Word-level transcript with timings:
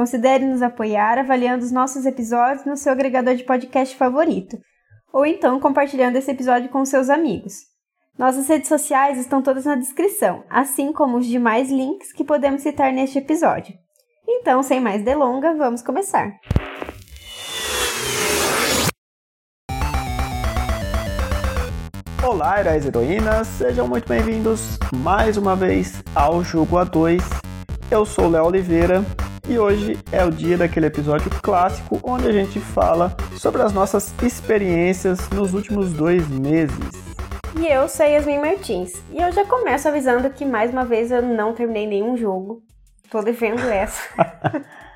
considere 0.00 0.46
nos 0.46 0.62
apoiar 0.62 1.18
avaliando 1.18 1.62
os 1.62 1.70
nossos 1.70 2.06
episódios 2.06 2.64
no 2.64 2.74
seu 2.74 2.90
agregador 2.90 3.34
de 3.34 3.44
podcast 3.44 3.94
favorito, 3.94 4.56
ou 5.12 5.26
então 5.26 5.60
compartilhando 5.60 6.16
esse 6.16 6.30
episódio 6.30 6.70
com 6.70 6.82
seus 6.86 7.10
amigos. 7.10 7.52
Nossas 8.18 8.48
redes 8.48 8.66
sociais 8.66 9.18
estão 9.18 9.42
todas 9.42 9.66
na 9.66 9.74
descrição, 9.74 10.42
assim 10.48 10.90
como 10.90 11.18
os 11.18 11.26
demais 11.26 11.70
links 11.70 12.14
que 12.14 12.24
podemos 12.24 12.62
citar 12.62 12.90
neste 12.94 13.18
episódio. 13.18 13.74
Então, 14.26 14.62
sem 14.62 14.80
mais 14.80 15.04
delongas, 15.04 15.58
vamos 15.58 15.82
começar. 15.82 16.32
Olá, 22.26 22.58
heróis 22.58 22.86
e 22.86 22.88
heroínas, 22.88 23.46
sejam 23.48 23.86
muito 23.86 24.08
bem-vindos 24.08 24.78
mais 24.96 25.36
uma 25.36 25.54
vez 25.54 26.02
ao 26.14 26.42
Jogo 26.42 26.76
A2. 26.76 27.20
Eu 27.90 28.06
sou 28.06 28.30
Léo 28.30 28.46
Oliveira 28.46 29.04
e 29.48 29.58
hoje 29.58 29.98
é 30.12 30.24
o 30.24 30.30
dia 30.30 30.56
daquele 30.56 30.86
episódio 30.86 31.30
clássico 31.42 32.00
onde 32.02 32.28
a 32.28 32.32
gente 32.32 32.60
fala 32.60 33.16
sobre 33.38 33.62
as 33.62 33.72
nossas 33.72 34.12
experiências 34.22 35.28
nos 35.30 35.54
últimos 35.54 35.92
dois 35.92 36.28
meses. 36.28 37.10
E 37.58 37.66
eu 37.66 37.88
sou 37.88 38.06
Yasmin 38.06 38.38
Martins, 38.38 38.92
e 39.10 39.20
eu 39.20 39.32
já 39.32 39.44
começo 39.44 39.88
avisando 39.88 40.30
que 40.30 40.44
mais 40.44 40.70
uma 40.70 40.84
vez 40.84 41.10
eu 41.10 41.22
não 41.22 41.52
terminei 41.52 41.86
nenhum 41.86 42.16
jogo. 42.16 42.62
Tô 43.10 43.22
devendo 43.22 43.60
essa. 43.68 44.02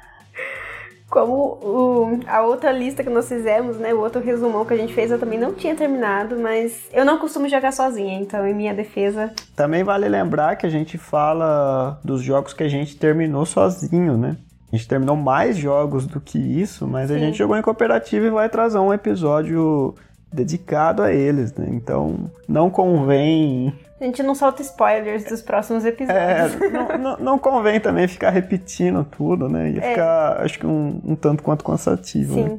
Como 1.14 1.32
o, 1.62 2.20
a 2.26 2.42
outra 2.42 2.72
lista 2.72 3.04
que 3.04 3.08
nós 3.08 3.28
fizemos, 3.28 3.76
né, 3.76 3.94
o 3.94 4.00
outro 4.00 4.20
resumão 4.20 4.64
que 4.64 4.74
a 4.74 4.76
gente 4.76 4.92
fez, 4.92 5.12
eu 5.12 5.18
também 5.18 5.38
não 5.38 5.54
tinha 5.54 5.72
terminado, 5.76 6.36
mas 6.40 6.88
eu 6.92 7.04
não 7.04 7.18
costumo 7.18 7.48
jogar 7.48 7.72
sozinha, 7.72 8.18
então 8.18 8.44
em 8.44 8.52
minha 8.52 8.74
defesa. 8.74 9.32
Também 9.54 9.84
vale 9.84 10.08
lembrar 10.08 10.56
que 10.56 10.66
a 10.66 10.68
gente 10.68 10.98
fala 10.98 12.00
dos 12.02 12.20
jogos 12.20 12.52
que 12.52 12.64
a 12.64 12.68
gente 12.68 12.96
terminou 12.96 13.46
sozinho, 13.46 14.16
né? 14.16 14.36
A 14.72 14.76
gente 14.76 14.88
terminou 14.88 15.14
mais 15.14 15.56
jogos 15.56 16.04
do 16.04 16.20
que 16.20 16.36
isso, 16.36 16.84
mas 16.84 17.10
Sim. 17.10 17.14
a 17.14 17.18
gente 17.20 17.38
jogou 17.38 17.56
em 17.56 17.62
cooperativa 17.62 18.26
e 18.26 18.30
vai 18.30 18.48
trazer 18.48 18.78
um 18.78 18.92
episódio 18.92 19.94
dedicado 20.34 21.02
a 21.02 21.12
eles, 21.12 21.54
né? 21.54 21.66
Então 21.70 22.30
não 22.48 22.68
convém 22.68 23.72
a 24.00 24.04
gente 24.04 24.22
não 24.22 24.34
solta 24.34 24.60
spoilers 24.60 25.24
dos 25.24 25.40
próximos 25.40 25.84
episódios. 25.84 26.60
É, 26.60 26.68
não, 26.68 26.98
não, 26.98 27.16
não, 27.16 27.38
convém 27.38 27.80
também 27.80 28.06
ficar 28.06 28.28
repetindo 28.30 29.02
tudo, 29.04 29.48
né? 29.48 29.70
Ia 29.70 29.80
é. 29.80 29.90
ficar, 29.90 30.42
acho 30.42 30.58
que, 30.58 30.66
um, 30.66 31.00
um 31.04 31.16
tanto 31.16 31.42
quanto 31.42 31.64
cansativo. 31.64 32.34
Sim. 32.34 32.42
Né? 32.42 32.58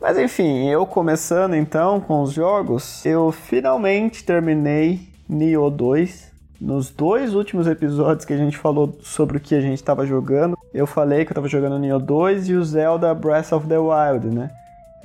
Mas 0.00 0.18
enfim, 0.18 0.68
eu 0.68 0.86
começando 0.86 1.56
então 1.56 2.00
com 2.00 2.22
os 2.22 2.32
jogos, 2.32 3.04
eu 3.04 3.32
finalmente 3.32 4.22
terminei 4.22 5.08
Nioh 5.28 5.70
2. 5.70 6.36
Nos 6.60 6.88
dois 6.88 7.34
últimos 7.34 7.66
episódios 7.66 8.24
que 8.24 8.32
a 8.32 8.36
gente 8.36 8.56
falou 8.56 8.96
sobre 9.02 9.38
o 9.38 9.40
que 9.40 9.54
a 9.54 9.60
gente 9.60 9.76
estava 9.76 10.06
jogando, 10.06 10.56
eu 10.72 10.86
falei 10.86 11.24
que 11.24 11.30
eu 11.30 11.34
estava 11.34 11.48
jogando 11.48 11.78
Nioh 11.78 11.98
2 11.98 12.48
e 12.48 12.54
o 12.54 12.64
Zelda 12.64 13.12
Breath 13.14 13.52
of 13.52 13.66
the 13.66 13.78
Wild, 13.78 14.28
né? 14.28 14.50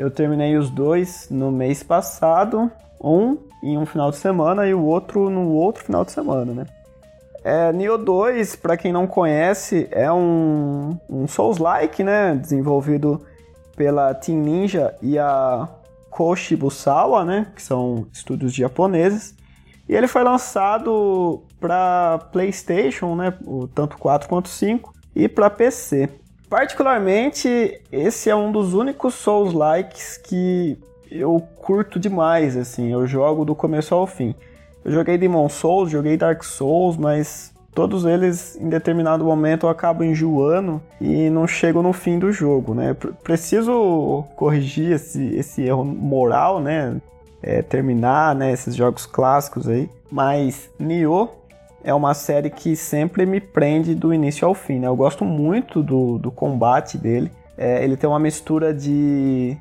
Eu 0.01 0.09
terminei 0.09 0.57
os 0.57 0.71
dois 0.71 1.27
no 1.29 1.51
mês 1.51 1.83
passado, 1.83 2.71
um 2.99 3.37
em 3.61 3.77
um 3.77 3.85
final 3.85 4.09
de 4.09 4.17
semana 4.17 4.65
e 4.65 4.73
o 4.73 4.83
outro 4.83 5.29
no 5.29 5.51
outro 5.51 5.83
final 5.83 6.03
de 6.03 6.11
semana, 6.11 6.51
né? 6.51 6.65
É, 7.43 7.71
Nioh 7.71 8.03
2, 8.03 8.55
para 8.55 8.75
quem 8.75 8.91
não 8.91 9.05
conhece, 9.05 9.87
é 9.91 10.11
um, 10.11 10.97
um 11.07 11.27
Souls-like, 11.27 12.03
né? 12.03 12.33
Desenvolvido 12.33 13.21
pela 13.75 14.11
Team 14.15 14.39
Ninja 14.39 14.95
e 15.03 15.19
a 15.19 15.69
Koshi 16.09 16.55
Busawa, 16.55 17.23
né? 17.23 17.45
Que 17.55 17.61
são 17.61 18.07
estúdios 18.11 18.55
japoneses. 18.55 19.35
E 19.87 19.93
ele 19.93 20.07
foi 20.07 20.23
lançado 20.23 21.43
para 21.59 22.17
PlayStation, 22.31 23.15
né? 23.15 23.35
Tanto 23.75 23.99
4 23.99 24.27
quanto 24.27 24.49
5, 24.49 24.95
e 25.15 25.29
para 25.29 25.47
PC. 25.47 26.09
Particularmente, 26.51 27.79
esse 27.89 28.29
é 28.29 28.35
um 28.35 28.51
dos 28.51 28.73
únicos 28.73 29.13
Souls-likes 29.13 30.17
que 30.17 30.77
eu 31.09 31.41
curto 31.55 31.97
demais, 31.97 32.57
assim, 32.57 32.91
eu 32.91 33.07
jogo 33.07 33.45
do 33.45 33.55
começo 33.55 33.95
ao 33.95 34.05
fim. 34.05 34.35
Eu 34.83 34.91
joguei 34.91 35.17
Demon 35.17 35.47
Souls, 35.47 35.89
joguei 35.89 36.17
Dark 36.17 36.43
Souls, 36.43 36.97
mas 36.97 37.53
todos 37.73 38.03
eles 38.03 38.57
em 38.57 38.67
determinado 38.67 39.23
momento 39.23 39.65
eu 39.65 39.69
acabo 39.69 40.03
enjoando 40.03 40.81
e 40.99 41.29
não 41.29 41.47
chego 41.47 41.81
no 41.81 41.93
fim 41.93 42.19
do 42.19 42.33
jogo, 42.33 42.73
né? 42.73 42.93
Preciso 43.23 44.25
corrigir 44.35 44.91
esse, 44.91 45.33
esse 45.33 45.61
erro 45.61 45.85
moral, 45.85 46.59
né? 46.59 46.97
É, 47.41 47.61
terminar 47.61 48.35
né, 48.35 48.51
esses 48.51 48.75
jogos 48.75 49.05
clássicos 49.05 49.69
aí. 49.69 49.89
Mas 50.11 50.69
Nioh 50.77 51.29
é 51.83 51.93
uma 51.93 52.13
série 52.13 52.49
que 52.49 52.75
sempre 52.75 53.25
me 53.25 53.39
prende 53.39 53.95
do 53.95 54.13
início 54.13 54.47
ao 54.47 54.53
fim, 54.53 54.79
né? 54.79 54.87
Eu 54.87 54.95
gosto 54.95 55.25
muito 55.25 55.81
do, 55.81 56.17
do 56.17 56.31
combate 56.31 56.97
dele. 56.97 57.31
É, 57.57 57.83
ele 57.83 57.97
tem 57.97 58.09
uma 58.09 58.19
mistura 58.19 58.73
de 58.73 59.57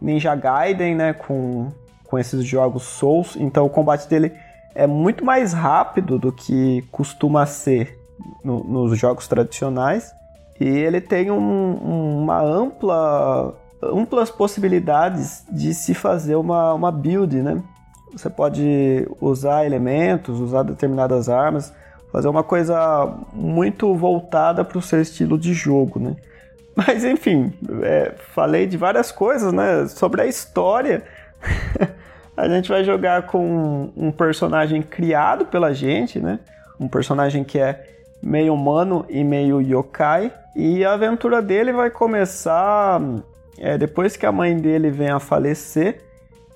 Ninja 0.00 0.34
Gaiden, 0.34 0.94
né, 0.94 1.12
com, 1.12 1.68
com 2.04 2.18
esses 2.18 2.44
jogos 2.44 2.82
Souls, 2.82 3.36
então 3.36 3.64
o 3.64 3.70
combate 3.70 4.08
dele 4.08 4.32
é 4.74 4.86
muito 4.86 5.24
mais 5.24 5.52
rápido 5.52 6.18
do 6.18 6.32
que 6.32 6.82
costuma 6.90 7.46
ser 7.46 7.98
no, 8.44 8.64
nos 8.64 8.98
jogos 8.98 9.26
tradicionais. 9.26 10.12
E 10.58 10.66
ele 10.66 11.00
tem 11.00 11.30
um, 11.30 11.38
um, 11.38 12.22
uma 12.22 12.40
ampla 12.40 13.54
amplas 13.82 14.30
possibilidades 14.30 15.42
de 15.50 15.72
se 15.72 15.94
fazer 15.94 16.34
uma, 16.34 16.74
uma 16.74 16.92
build, 16.92 17.42
né? 17.42 17.62
Você 18.12 18.28
pode 18.28 19.08
usar 19.20 19.64
elementos, 19.64 20.40
usar 20.40 20.62
determinadas 20.62 21.28
armas, 21.28 21.72
fazer 22.12 22.28
uma 22.28 22.42
coisa 22.42 23.06
muito 23.32 23.94
voltada 23.94 24.64
para 24.64 24.78
o 24.78 24.82
seu 24.82 25.00
estilo 25.00 25.38
de 25.38 25.52
jogo, 25.54 26.00
né? 26.00 26.16
Mas 26.74 27.04
enfim, 27.04 27.52
é, 27.82 28.14
falei 28.34 28.66
de 28.66 28.76
várias 28.76 29.12
coisas, 29.12 29.52
né? 29.52 29.86
Sobre 29.88 30.22
a 30.22 30.26
história. 30.26 31.04
a 32.36 32.48
gente 32.48 32.68
vai 32.68 32.84
jogar 32.84 33.26
com 33.26 33.90
um 33.96 34.10
personagem 34.10 34.82
criado 34.82 35.46
pela 35.46 35.72
gente, 35.72 36.18
né? 36.18 36.40
Um 36.78 36.88
personagem 36.88 37.44
que 37.44 37.58
é 37.58 37.84
meio 38.22 38.54
humano 38.54 39.04
e 39.08 39.22
meio 39.22 39.60
yokai. 39.60 40.32
E 40.56 40.84
a 40.84 40.94
aventura 40.94 41.40
dele 41.40 41.72
vai 41.72 41.90
começar 41.90 43.00
é, 43.58 43.78
depois 43.78 44.16
que 44.16 44.26
a 44.26 44.32
mãe 44.32 44.56
dele 44.56 44.90
vem 44.90 45.10
a 45.10 45.20
falecer 45.20 46.09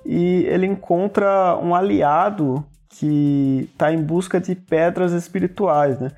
e 0.05 0.45
ele 0.45 0.67
encontra 0.67 1.57
um 1.61 1.73
aliado 1.73 2.63
que 2.89 3.67
está 3.73 3.91
em 3.91 4.01
busca 4.01 4.39
de 4.39 4.55
pedras 4.55 5.11
espirituais, 5.11 5.99
né? 5.99 6.11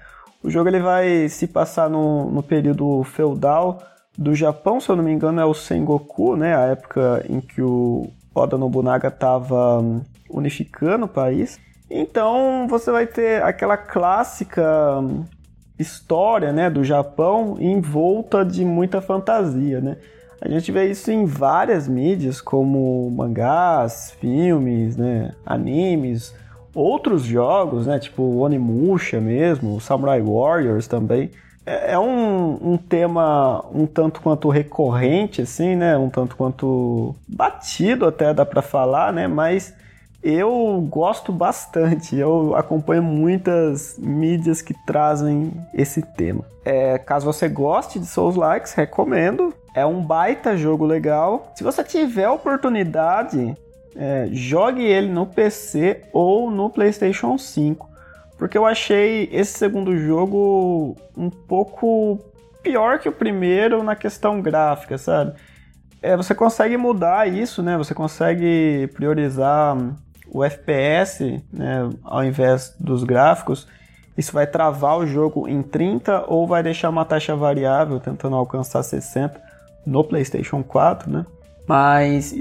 O 0.43 0.49
jogo 0.49 0.69
ele 0.69 0.79
vai 0.79 1.27
se 1.29 1.47
passar 1.47 1.89
no, 1.89 2.29
no 2.29 2.43
período 2.43 3.03
feudal 3.03 3.81
do 4.17 4.35
Japão, 4.35 4.79
se 4.79 4.89
eu 4.89 4.95
não 4.95 5.03
me 5.03 5.11
engano, 5.11 5.39
é 5.39 5.45
o 5.45 5.53
Sengoku, 5.53 6.35
né? 6.35 6.55
A 6.55 6.61
época 6.67 7.25
em 7.29 7.39
que 7.39 7.61
o 7.61 8.09
Oda 8.33 8.57
Nobunaga 8.57 9.07
estava 9.07 9.79
hum, 9.79 10.01
unificando 10.29 11.05
o 11.05 11.09
país. 11.09 11.59
Então 11.89 12.67
você 12.67 12.91
vai 12.91 13.07
ter 13.07 13.41
aquela 13.41 13.77
clássica 13.77 14.99
hum, 14.99 15.23
história, 15.79 16.51
né, 16.51 16.69
do 16.69 16.83
Japão 16.83 17.57
em 17.59 17.79
volta 17.79 18.43
de 18.43 18.65
muita 18.65 19.01
fantasia, 19.01 19.79
né? 19.79 19.97
A 20.41 20.47
gente 20.47 20.71
vê 20.71 20.89
isso 20.89 21.11
em 21.11 21.25
várias 21.25 21.87
mídias, 21.87 22.39
como 22.39 23.09
mangás, 23.11 24.11
filmes, 24.19 24.95
né, 24.95 25.33
animes, 25.45 26.33
outros 26.73 27.23
jogos, 27.23 27.87
né, 27.87 27.97
tipo 27.97 28.23
Onimusha 28.37 29.19
mesmo, 29.19 29.81
Samurai 29.81 30.21
Warriors 30.21 30.87
também. 30.87 31.31
É, 31.67 31.93
é 31.93 31.99
um, 31.99 32.73
um 32.73 32.77
tema 32.77 33.65
um 33.73 33.85
tanto 33.85 34.21
quanto 34.21 34.47
recorrente, 34.47 35.41
assim, 35.41 35.75
né? 35.75 35.97
Um 35.97 36.09
tanto 36.09 36.37
quanto 36.37 37.13
batido 37.27 38.05
até 38.05 38.33
dá 38.33 38.45
para 38.45 38.61
falar, 38.61 39.11
né? 39.11 39.27
Mas 39.27 39.75
eu 40.23 40.85
gosto 40.89 41.31
bastante. 41.31 42.15
Eu 42.15 42.55
acompanho 42.55 43.03
muitas 43.03 43.97
mídias 43.97 44.61
que 44.61 44.73
trazem 44.85 45.51
esse 45.73 46.01
tema. 46.01 46.43
É, 46.65 46.97
caso 46.97 47.25
você 47.25 47.47
goste 47.47 47.99
de 47.99 48.05
Souls 48.05 48.35
Likes, 48.35 48.73
recomendo. 48.73 49.53
É 49.73 49.85
um 49.85 50.01
baita 50.01 50.57
jogo 50.57 50.85
legal. 50.85 51.51
Se 51.55 51.63
você 51.63 51.83
tiver 51.83 52.29
oportunidade, 52.29 53.55
é, 53.95 54.27
jogue 54.31 54.83
ele 54.83 55.09
no 55.09 55.25
PC 55.25 56.01
ou 56.11 56.49
no 56.49 56.69
PlayStation 56.69 57.37
5 57.37 57.97
porque 58.37 58.57
eu 58.57 58.65
achei 58.65 59.27
esse 59.31 59.57
segundo 59.57 59.97
jogo 59.97 60.95
um 61.15 61.29
pouco 61.29 62.19
pior 62.61 62.99
que 62.99 63.09
o 63.09 63.11
primeiro 63.11 63.81
na 63.83 63.95
questão 63.95 64.41
gráfica, 64.41 64.97
sabe? 64.97 65.33
É, 66.01 66.15
você 66.15 66.35
consegue 66.35 66.77
mudar 66.77 67.27
isso, 67.27 67.63
né? 67.63 67.75
Você 67.77 67.95
consegue 67.95 68.87
priorizar 68.93 69.75
o 70.37 70.43
FPS, 70.43 71.43
né, 71.51 71.89
ao 72.03 72.23
invés 72.23 72.75
dos 72.79 73.03
gráficos. 73.03 73.67
Isso 74.17 74.31
vai 74.31 74.47
travar 74.47 74.97
o 74.97 75.05
jogo 75.05 75.47
em 75.47 75.61
30 75.61 76.25
ou 76.27 76.47
vai 76.47 76.63
deixar 76.63 76.89
uma 76.89 77.05
taxa 77.05 77.35
variável 77.35 77.99
tentando 77.99 78.35
alcançar 78.35 78.81
60 78.81 79.39
no 79.85 80.03
PlayStation 80.03 80.63
4, 80.63 81.09
né? 81.09 81.25
Mas 81.67 82.35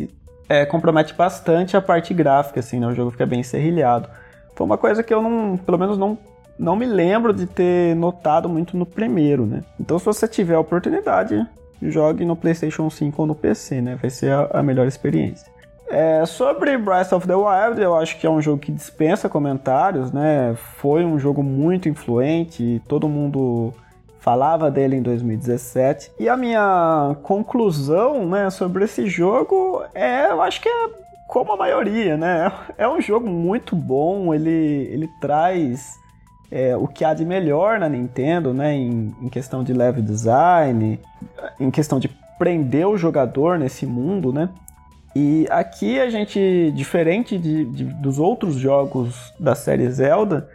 é, 0.48 0.64
compromete 0.64 1.14
bastante 1.14 1.76
a 1.76 1.82
parte 1.82 2.14
gráfica, 2.14 2.60
assim, 2.60 2.80
né? 2.80 2.86
O 2.86 2.94
jogo 2.94 3.10
fica 3.10 3.26
bem 3.26 3.42
serrilhado. 3.42 4.08
Foi 4.54 4.64
uma 4.64 4.78
coisa 4.78 5.02
que 5.02 5.12
eu 5.12 5.22
não, 5.22 5.56
pelo 5.56 5.78
menos 5.78 5.98
não, 5.98 6.16
não 6.58 6.76
me 6.76 6.86
lembro 6.86 7.32
de 7.32 7.46
ter 7.46 7.94
notado 7.94 8.48
muito 8.48 8.76
no 8.76 8.86
primeiro, 8.86 9.44
né? 9.44 9.62
Então, 9.78 9.98
se 9.98 10.04
você 10.04 10.26
tiver 10.26 10.54
a 10.54 10.60
oportunidade, 10.60 11.46
jogue 11.82 12.24
no 12.24 12.36
PlayStation 12.36 12.88
5 12.88 13.20
ou 13.20 13.26
no 13.26 13.34
PC, 13.34 13.80
né? 13.80 13.98
Vai 14.00 14.10
ser 14.10 14.32
a, 14.32 14.60
a 14.60 14.62
melhor 14.62 14.86
experiência. 14.86 15.55
É, 15.88 16.26
sobre 16.26 16.76
Breath 16.76 17.12
of 17.12 17.26
the 17.26 17.34
Wild, 17.34 17.80
eu 17.80 17.96
acho 17.96 18.18
que 18.18 18.26
é 18.26 18.30
um 18.30 18.42
jogo 18.42 18.58
que 18.58 18.72
dispensa 18.72 19.28
comentários, 19.28 20.10
né? 20.10 20.56
Foi 20.78 21.04
um 21.04 21.18
jogo 21.18 21.42
muito 21.42 21.88
influente, 21.88 22.82
todo 22.88 23.08
mundo 23.08 23.72
falava 24.18 24.68
dele 24.70 24.96
em 24.96 25.02
2017. 25.02 26.10
E 26.18 26.28
a 26.28 26.36
minha 26.36 27.16
conclusão, 27.22 28.26
né, 28.26 28.50
sobre 28.50 28.84
esse 28.84 29.06
jogo 29.06 29.84
é, 29.94 30.26
eu 30.28 30.42
acho 30.42 30.60
que 30.60 30.68
é 30.68 30.88
como 31.28 31.52
a 31.52 31.56
maioria, 31.56 32.16
né? 32.16 32.50
É 32.76 32.88
um 32.88 33.00
jogo 33.00 33.28
muito 33.28 33.76
bom, 33.76 34.34
ele, 34.34 34.88
ele 34.90 35.08
traz 35.20 35.94
é, 36.50 36.76
o 36.76 36.88
que 36.88 37.04
há 37.04 37.14
de 37.14 37.24
melhor 37.24 37.78
na 37.78 37.88
Nintendo, 37.88 38.52
né? 38.52 38.74
Em, 38.74 39.14
em 39.22 39.28
questão 39.28 39.62
de 39.62 39.72
level 39.72 40.02
design, 40.02 41.00
em 41.60 41.70
questão 41.70 42.00
de 42.00 42.08
prender 42.36 42.86
o 42.86 42.98
jogador 42.98 43.58
nesse 43.58 43.86
mundo, 43.86 44.32
né? 44.32 44.48
E 45.18 45.46
aqui 45.48 45.98
a 45.98 46.10
gente, 46.10 46.70
diferente 46.74 47.38
de, 47.38 47.64
de, 47.64 47.84
dos 47.84 48.18
outros 48.18 48.56
jogos 48.56 49.32
da 49.40 49.54
série 49.54 49.90
Zelda, 49.90 50.46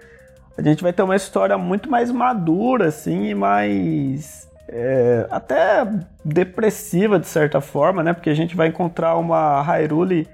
a 0.55 0.61
gente 0.61 0.83
vai 0.83 0.93
ter 0.93 1.01
uma 1.01 1.15
história 1.15 1.57
muito 1.57 1.89
mais 1.89 2.11
madura, 2.11 2.89
assim, 2.89 3.29
e 3.29 3.33
mais. 3.33 4.47
É, 4.69 5.25
até 5.31 5.83
depressiva 6.23 7.17
de 7.17 7.25
certa 7.25 7.59
forma, 7.59 8.03
né? 8.03 8.13
Porque 8.13 8.29
a 8.29 8.35
gente 8.35 8.55
vai 8.55 8.67
encontrar 8.67 9.17
uma 9.17 9.63
Hyrule 9.63 10.27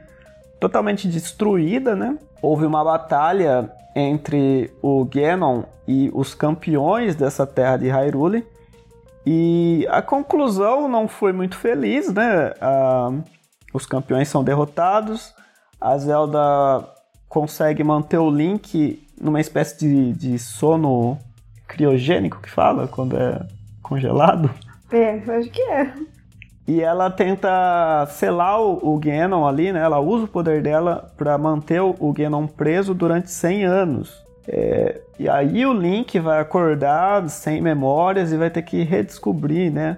totalmente 0.59 1.07
destruída, 1.07 1.95
né? 1.95 2.17
Houve 2.41 2.65
uma 2.65 2.83
batalha 2.83 3.71
entre 3.95 4.69
o 4.81 5.05
Ganon 5.05 5.63
e 5.87 6.11
os 6.13 6.35
campeões 6.35 7.15
dessa 7.15 7.47
terra 7.47 7.77
de 7.77 7.87
Hyrule. 7.87 8.45
E 9.25 9.87
a 9.89 10.01
conclusão 10.01 10.89
não 10.89 11.07
foi 11.07 11.31
muito 11.31 11.55
feliz, 11.55 12.13
né? 12.13 12.51
Ah, 12.59 13.13
os 13.73 13.85
campeões 13.85 14.27
são 14.27 14.43
derrotados, 14.43 15.33
a 15.79 15.97
Zelda 15.97 16.87
consegue 17.27 17.83
manter 17.83 18.17
o 18.17 18.29
Link 18.29 19.05
numa 19.19 19.39
espécie 19.39 19.77
de, 19.79 20.13
de 20.13 20.39
sono 20.39 21.17
criogênico 21.67 22.41
que 22.41 22.49
fala 22.49 22.87
quando 22.87 23.17
é 23.17 23.45
congelado. 23.81 24.49
É, 24.91 25.15
acho 25.37 25.49
que 25.49 25.61
é. 25.61 25.93
E 26.67 26.81
ela 26.81 27.09
tenta 27.09 28.05
selar 28.07 28.61
o, 28.61 28.95
o 28.95 28.99
Ganon 28.99 29.47
ali, 29.47 29.71
né? 29.71 29.79
Ela 29.79 29.99
usa 29.99 30.25
o 30.25 30.27
poder 30.27 30.61
dela 30.61 31.11
para 31.17 31.37
manter 31.37 31.81
o, 31.81 31.95
o 31.99 32.11
Ganon 32.11 32.45
preso 32.45 32.93
durante 32.93 33.31
100 33.31 33.63
anos. 33.65 34.27
É, 34.47 35.01
e 35.19 35.29
aí 35.29 35.65
o 35.65 35.73
Link 35.73 36.19
vai 36.19 36.39
acordar 36.39 37.27
sem 37.29 37.61
memórias 37.61 38.31
e 38.31 38.37
vai 38.37 38.49
ter 38.49 38.61
que 38.61 38.83
redescobrir, 38.83 39.71
né? 39.71 39.97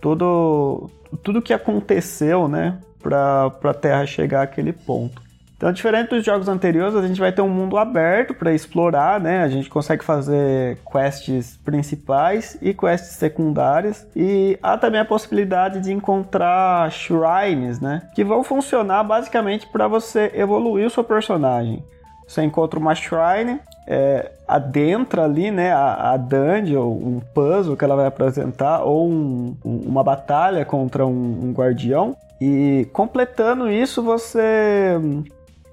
Tudo, 0.00 0.90
tudo 1.22 1.42
que 1.42 1.52
aconteceu, 1.52 2.46
né? 2.46 2.78
Para 3.08 3.70
a 3.70 3.74
Terra 3.74 4.06
chegar 4.06 4.42
àquele 4.42 4.72
ponto. 4.72 5.26
Então, 5.56 5.72
diferente 5.72 6.10
dos 6.10 6.22
jogos 6.22 6.48
anteriores, 6.48 6.94
a 6.94 7.06
gente 7.06 7.18
vai 7.18 7.32
ter 7.32 7.40
um 7.40 7.48
mundo 7.48 7.78
aberto 7.78 8.34
para 8.34 8.52
explorar, 8.52 9.18
né? 9.18 9.42
A 9.42 9.48
gente 9.48 9.70
consegue 9.70 10.04
fazer 10.04 10.76
quests 10.92 11.58
principais 11.64 12.58
e 12.60 12.74
quests 12.74 13.12
secundárias. 13.12 14.06
E 14.14 14.58
há 14.62 14.76
também 14.76 15.00
a 15.00 15.04
possibilidade 15.04 15.80
de 15.80 15.92
encontrar 15.92 16.90
shrines, 16.90 17.80
né? 17.80 18.02
Que 18.14 18.22
vão 18.22 18.44
funcionar 18.44 19.02
basicamente 19.02 19.66
para 19.66 19.88
você 19.88 20.30
evoluir 20.34 20.86
o 20.86 20.90
seu 20.90 21.02
personagem. 21.02 21.82
Você 22.28 22.42
encontra 22.42 22.78
uma 22.78 22.94
shrine, 22.94 23.58
é, 23.86 24.32
adentra 24.46 25.24
ali, 25.24 25.50
né, 25.50 25.72
a, 25.72 26.12
a 26.12 26.16
dungeon, 26.16 26.84
um 26.84 27.20
puzzle 27.32 27.76
que 27.76 27.84
ela 27.84 27.94
vai 27.94 28.06
apresentar, 28.06 28.82
ou 28.82 29.08
um, 29.08 29.56
um, 29.64 29.76
uma 29.86 30.02
batalha 30.02 30.64
contra 30.64 31.06
um, 31.06 31.44
um 31.44 31.52
guardião. 31.52 32.16
E 32.40 32.88
completando 32.92 33.70
isso, 33.70 34.02
você 34.02 34.98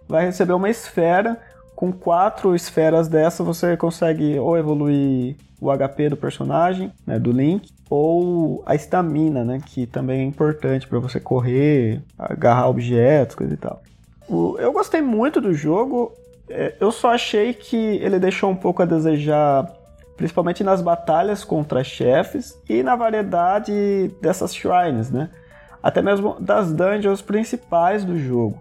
vai 0.07 0.25
receber 0.25 0.53
uma 0.53 0.69
esfera. 0.69 1.39
Com 1.75 1.91
quatro 1.91 2.55
esferas 2.55 3.07
dessa, 3.07 3.43
você 3.43 3.75
consegue 3.75 4.39
ou 4.39 4.57
evoluir 4.57 5.35
o 5.59 5.71
HP 5.75 6.09
do 6.09 6.17
personagem, 6.17 6.91
né, 7.05 7.17
do 7.17 7.31
Link, 7.31 7.71
ou 7.89 8.63
a 8.65 8.75
estamina, 8.75 9.43
né, 9.43 9.59
que 9.65 9.85
também 9.87 10.21
é 10.21 10.23
importante 10.23 10.87
para 10.87 10.99
você 10.99 11.19
correr, 11.19 12.01
agarrar 12.17 12.69
objetos, 12.69 13.35
coisa 13.35 13.53
e 13.53 13.57
tal. 13.57 13.81
Eu 14.59 14.71
gostei 14.71 15.01
muito 15.01 15.41
do 15.41 15.53
jogo, 15.53 16.13
é, 16.49 16.75
eu 16.79 16.91
só 16.91 17.13
achei 17.13 17.53
que 17.53 17.75
ele 17.75 18.19
deixou 18.19 18.49
um 18.49 18.55
pouco 18.55 18.81
a 18.81 18.85
desejar, 18.85 19.71
principalmente 20.15 20.63
nas 20.63 20.81
batalhas 20.81 21.43
contra 21.43 21.83
chefes 21.83 22.57
e 22.69 22.83
na 22.83 22.95
variedade 22.95 24.11
dessas 24.21 24.53
shrines, 24.53 25.09
né? 25.09 25.29
Até 25.83 26.01
mesmo 26.01 26.37
das 26.39 26.71
dungeons 26.71 27.21
principais 27.21 28.05
do 28.05 28.17
jogo. 28.17 28.57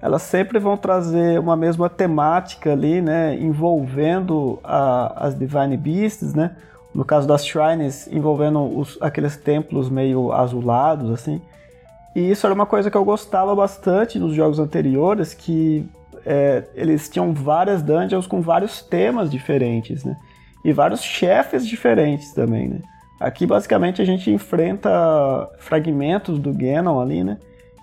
Elas 0.00 0.22
sempre 0.22 0.58
vão 0.58 0.76
trazer 0.76 1.40
uma 1.40 1.56
mesma 1.56 1.88
temática 1.88 2.72
ali, 2.72 3.00
né, 3.00 3.34
envolvendo 3.34 4.60
a, 4.62 5.26
as 5.26 5.36
Divine 5.36 5.76
Beasts, 5.76 6.34
né, 6.34 6.54
no 6.94 7.04
caso 7.04 7.26
das 7.26 7.44
Shrines, 7.44 8.06
envolvendo 8.12 8.78
os, 8.78 8.96
aqueles 9.00 9.36
templos 9.36 9.90
meio 9.90 10.30
azulados, 10.30 11.10
assim, 11.10 11.40
e 12.14 12.30
isso 12.30 12.46
era 12.46 12.54
uma 12.54 12.66
coisa 12.66 12.90
que 12.90 12.96
eu 12.96 13.04
gostava 13.04 13.54
bastante 13.56 14.18
nos 14.18 14.34
jogos 14.34 14.60
anteriores, 14.60 15.34
que 15.34 15.88
é, 16.24 16.62
eles 16.74 17.08
tinham 17.08 17.32
várias 17.32 17.82
dungeons 17.82 18.26
com 18.26 18.40
vários 18.40 18.80
temas 18.80 19.28
diferentes, 19.28 20.04
né, 20.04 20.16
e 20.64 20.72
vários 20.72 21.02
chefes 21.02 21.66
diferentes 21.66 22.32
também, 22.32 22.68
né. 22.68 22.82
Aqui, 23.20 23.46
basicamente, 23.46 24.00
a 24.00 24.04
gente 24.04 24.30
enfrenta 24.30 24.90
fragmentos 25.58 26.38
do 26.38 26.52
Ganon 26.52 27.00
ali, 27.00 27.24
né, 27.24 27.38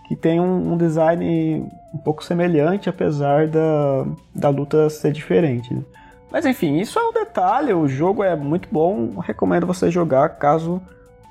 que 0.08 0.15
tem 0.15 0.39
um, 0.39 0.74
um 0.74 0.77
design 0.77 1.70
um 1.94 1.98
pouco 1.98 2.24
semelhante, 2.24 2.89
apesar 2.89 3.48
da, 3.48 4.06
da 4.34 4.50
luta 4.50 4.89
ser 4.89 5.12
diferente. 5.12 5.74
Né? 5.74 5.82
Mas 6.32 6.46
enfim, 6.46 6.77
isso 6.77 7.00
é 7.00 7.04
um 7.08 7.13
detalhe, 7.13 7.74
o 7.74 7.88
jogo 7.88 8.24
é 8.24 8.36
muito 8.36 8.68
bom, 8.72 9.20
recomendo 9.20 9.65
você 9.65 9.89
jogar 9.89 10.30
caso 10.30 10.82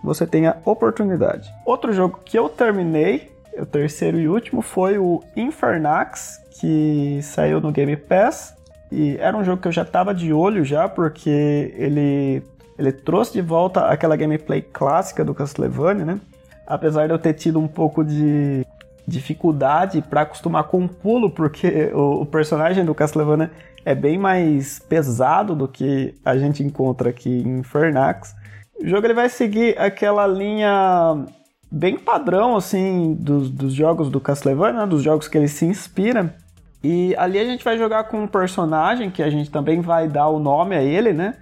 você 0.02 0.26
tenha 0.26 0.56
oportunidade. 0.64 1.50
Outro 1.64 1.92
jogo 1.92 2.20
que 2.24 2.38
eu 2.38 2.48
terminei, 2.48 3.32
o 3.58 3.64
terceiro 3.64 4.18
e 4.18 4.28
último, 4.28 4.60
foi 4.60 4.98
o 4.98 5.22
Infernax, 5.34 6.40
que 6.60 7.20
saiu 7.22 7.60
no 7.60 7.72
Game 7.72 7.96
Pass. 7.96 8.54
E 8.92 9.16
era 9.18 9.36
um 9.36 9.42
jogo 9.42 9.62
que 9.62 9.68
eu 9.68 9.72
já 9.72 9.82
estava 9.82 10.14
de 10.14 10.32
olho 10.32 10.64
já, 10.64 10.88
porque 10.88 11.74
ele, 11.76 12.42
ele 12.78 12.92
trouxe 12.92 13.32
de 13.32 13.40
volta 13.40 13.86
aquela 13.86 14.16
gameplay 14.16 14.60
clássica 14.60 15.24
do 15.24 15.34
Castlevania, 15.34 16.04
né? 16.04 16.20
Apesar 16.66 17.06
de 17.06 17.12
eu 17.12 17.18
ter 17.18 17.34
tido 17.34 17.58
um 17.58 17.68
pouco 17.68 18.04
de 18.04 18.66
dificuldade 19.06 20.02
para 20.02 20.22
acostumar 20.22 20.64
com 20.64 20.84
o 20.84 20.88
pulo, 20.88 21.30
porque 21.30 21.90
o, 21.94 22.22
o, 22.22 22.26
personagem 22.26 22.84
do 22.84 22.94
Castlevania 22.94 23.50
é 23.84 23.94
bem 23.94 24.18
mais 24.18 24.78
pesado 24.78 25.54
do 25.54 25.68
que 25.68 26.14
a 26.24 26.36
gente 26.36 26.62
encontra 26.62 27.10
aqui 27.10 27.42
em 27.46 27.62
Fernax. 27.62 28.34
O 28.80 28.88
jogo 28.88 29.06
ele 29.06 29.14
vai 29.14 29.28
seguir 29.28 29.78
aquela 29.78 30.26
linha 30.26 31.24
bem 31.70 31.98
padrão 31.98 32.56
assim 32.56 33.14
dos, 33.14 33.50
dos 33.50 33.72
jogos 33.72 34.08
do 34.08 34.20
Castlevania, 34.20 34.80
né? 34.80 34.86
dos 34.86 35.02
jogos 35.02 35.28
que 35.28 35.36
ele 35.36 35.48
se 35.48 35.64
inspira. 35.64 36.34
E 36.82 37.14
ali 37.16 37.38
a 37.38 37.44
gente 37.44 37.64
vai 37.64 37.78
jogar 37.78 38.04
com 38.04 38.24
um 38.24 38.26
personagem 38.26 39.10
que 39.10 39.22
a 39.22 39.30
gente 39.30 39.50
também 39.50 39.80
vai 39.80 40.08
dar 40.08 40.28
o 40.28 40.38
nome 40.38 40.76
a 40.76 40.82
ele, 40.82 41.12
né? 41.12 41.34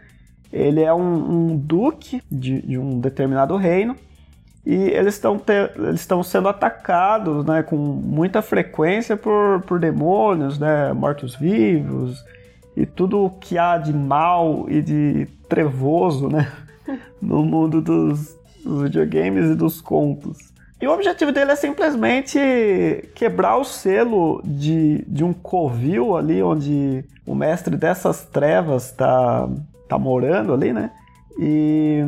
Ele 0.53 0.83
é 0.83 0.93
um, 0.93 1.51
um 1.51 1.57
duque 1.57 2.23
de, 2.31 2.61
de 2.63 2.79
um 2.79 3.01
determinado 3.01 3.57
reino 3.57 3.97
e 4.65 4.75
eles 4.75 5.15
estão 5.15 5.41
eles 5.77 6.01
estão 6.01 6.23
sendo 6.23 6.49
atacados 6.49 7.45
né, 7.45 7.63
com 7.63 7.77
muita 7.77 8.41
frequência 8.43 9.17
por, 9.17 9.63
por 9.63 9.81
demônios, 9.81 10.59
né, 10.59 10.93
mortos-vivos 10.93 12.23
e 12.77 12.87
tudo 12.87 13.25
o 13.25 13.31
que 13.31 13.59
há 13.59 13.77
de 13.77 13.93
mal 13.93 14.67
e 14.69 14.81
de 14.81 15.27
trevoso 15.49 16.29
né, 16.29 16.51
no 17.21 17.45
mundo 17.45 17.81
dos, 17.81 18.37
dos 18.65 18.83
videogames 18.83 19.51
e 19.51 19.55
dos 19.55 19.81
contos. 19.81 20.53
E 20.81 20.87
o 20.87 20.93
objetivo 20.93 21.31
dele 21.31 21.53
é 21.53 21.57
simplesmente 21.57 22.39
quebrar 23.15 23.57
o 23.57 23.65
selo 23.65 24.41
de, 24.45 25.05
de 25.07 25.23
um 25.23 25.33
covil 25.33 26.17
ali 26.17 26.43
onde 26.43 27.05
o 27.25 27.37
mestre 27.37 27.77
dessas 27.77 28.25
trevas 28.25 28.91
está 28.91 29.49
tá 29.89 29.99
morando 29.99 30.53
ali, 30.53 30.73
né? 30.73 30.91
e 31.39 32.01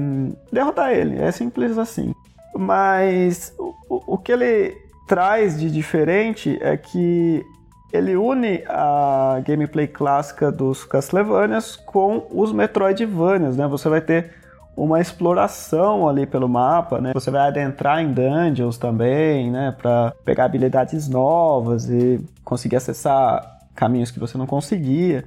derrotar 0.52 0.92
ele. 0.92 1.20
É 1.20 1.30
simples 1.30 1.78
assim. 1.78 2.14
Mas 2.56 3.54
o, 3.58 4.14
o 4.14 4.18
que 4.18 4.32
ele 4.32 4.76
traz 5.06 5.58
de 5.58 5.70
diferente 5.70 6.58
é 6.60 6.76
que 6.76 7.44
ele 7.92 8.16
une 8.16 8.62
a 8.66 9.40
gameplay 9.46 9.86
clássica 9.86 10.50
dos 10.50 10.84
Castlevanias 10.84 11.76
com 11.76 12.26
os 12.30 12.52
Metroidvanias, 12.52 13.56
né? 13.56 13.66
Você 13.68 13.88
vai 13.88 14.00
ter 14.00 14.32
uma 14.76 15.00
exploração 15.00 16.08
ali 16.08 16.26
pelo 16.26 16.48
mapa, 16.48 17.00
né? 17.00 17.12
Você 17.14 17.30
vai 17.30 17.46
adentrar 17.46 18.00
em 18.00 18.12
dungeons 18.12 18.76
também, 18.76 19.50
né? 19.50 19.74
Para 19.80 20.12
pegar 20.24 20.46
habilidades 20.46 21.08
novas 21.08 21.88
e 21.88 22.20
conseguir 22.44 22.76
acessar 22.76 23.60
caminhos 23.74 24.10
que 24.10 24.18
você 24.18 24.36
não 24.36 24.46
conseguia. 24.46 25.24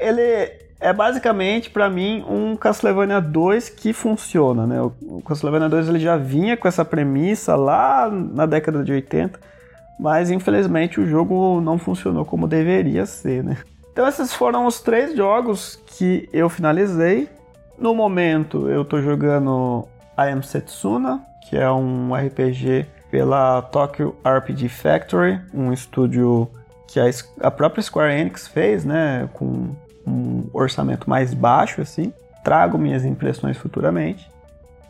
Ele 0.00 0.63
é 0.80 0.92
basicamente 0.92 1.70
para 1.70 1.88
mim 1.88 2.24
um 2.28 2.56
Castlevania 2.56 3.20
2 3.20 3.68
que 3.68 3.92
funciona, 3.92 4.66
né? 4.66 4.80
O 4.80 5.22
Castlevania 5.22 5.68
2 5.68 5.88
ele 5.88 5.98
já 5.98 6.16
vinha 6.16 6.56
com 6.56 6.68
essa 6.68 6.84
premissa 6.84 7.56
lá 7.56 8.10
na 8.10 8.46
década 8.46 8.82
de 8.82 8.92
80, 8.92 9.38
mas 9.98 10.30
infelizmente 10.30 11.00
o 11.00 11.06
jogo 11.06 11.60
não 11.60 11.78
funcionou 11.78 12.24
como 12.24 12.46
deveria 12.46 13.06
ser, 13.06 13.42
né? 13.42 13.56
Então 13.92 14.06
esses 14.08 14.34
foram 14.34 14.66
os 14.66 14.80
três 14.80 15.16
jogos 15.16 15.80
que 15.86 16.28
eu 16.32 16.48
finalizei 16.48 17.28
no 17.78 17.94
momento, 17.94 18.68
eu 18.68 18.84
tô 18.84 19.00
jogando 19.00 19.86
I 20.18 20.30
Am 20.30 20.42
Setsuna, 20.42 21.20
que 21.48 21.56
é 21.56 21.70
um 21.70 22.14
RPG 22.14 22.86
pela 23.10 23.62
Tokyo 23.62 24.14
RPG 24.24 24.68
Factory, 24.68 25.40
um 25.52 25.72
estúdio 25.72 26.50
que 26.88 27.00
a, 27.40 27.50
própria 27.50 27.82
Square 27.82 28.12
Enix 28.12 28.46
fez, 28.46 28.84
né, 28.84 29.28
com 29.32 29.74
um 30.06 30.44
orçamento 30.52 31.08
mais 31.08 31.32
baixo, 31.34 31.80
assim. 31.80 32.12
Trago 32.42 32.78
minhas 32.78 33.04
impressões 33.04 33.56
futuramente. 33.56 34.30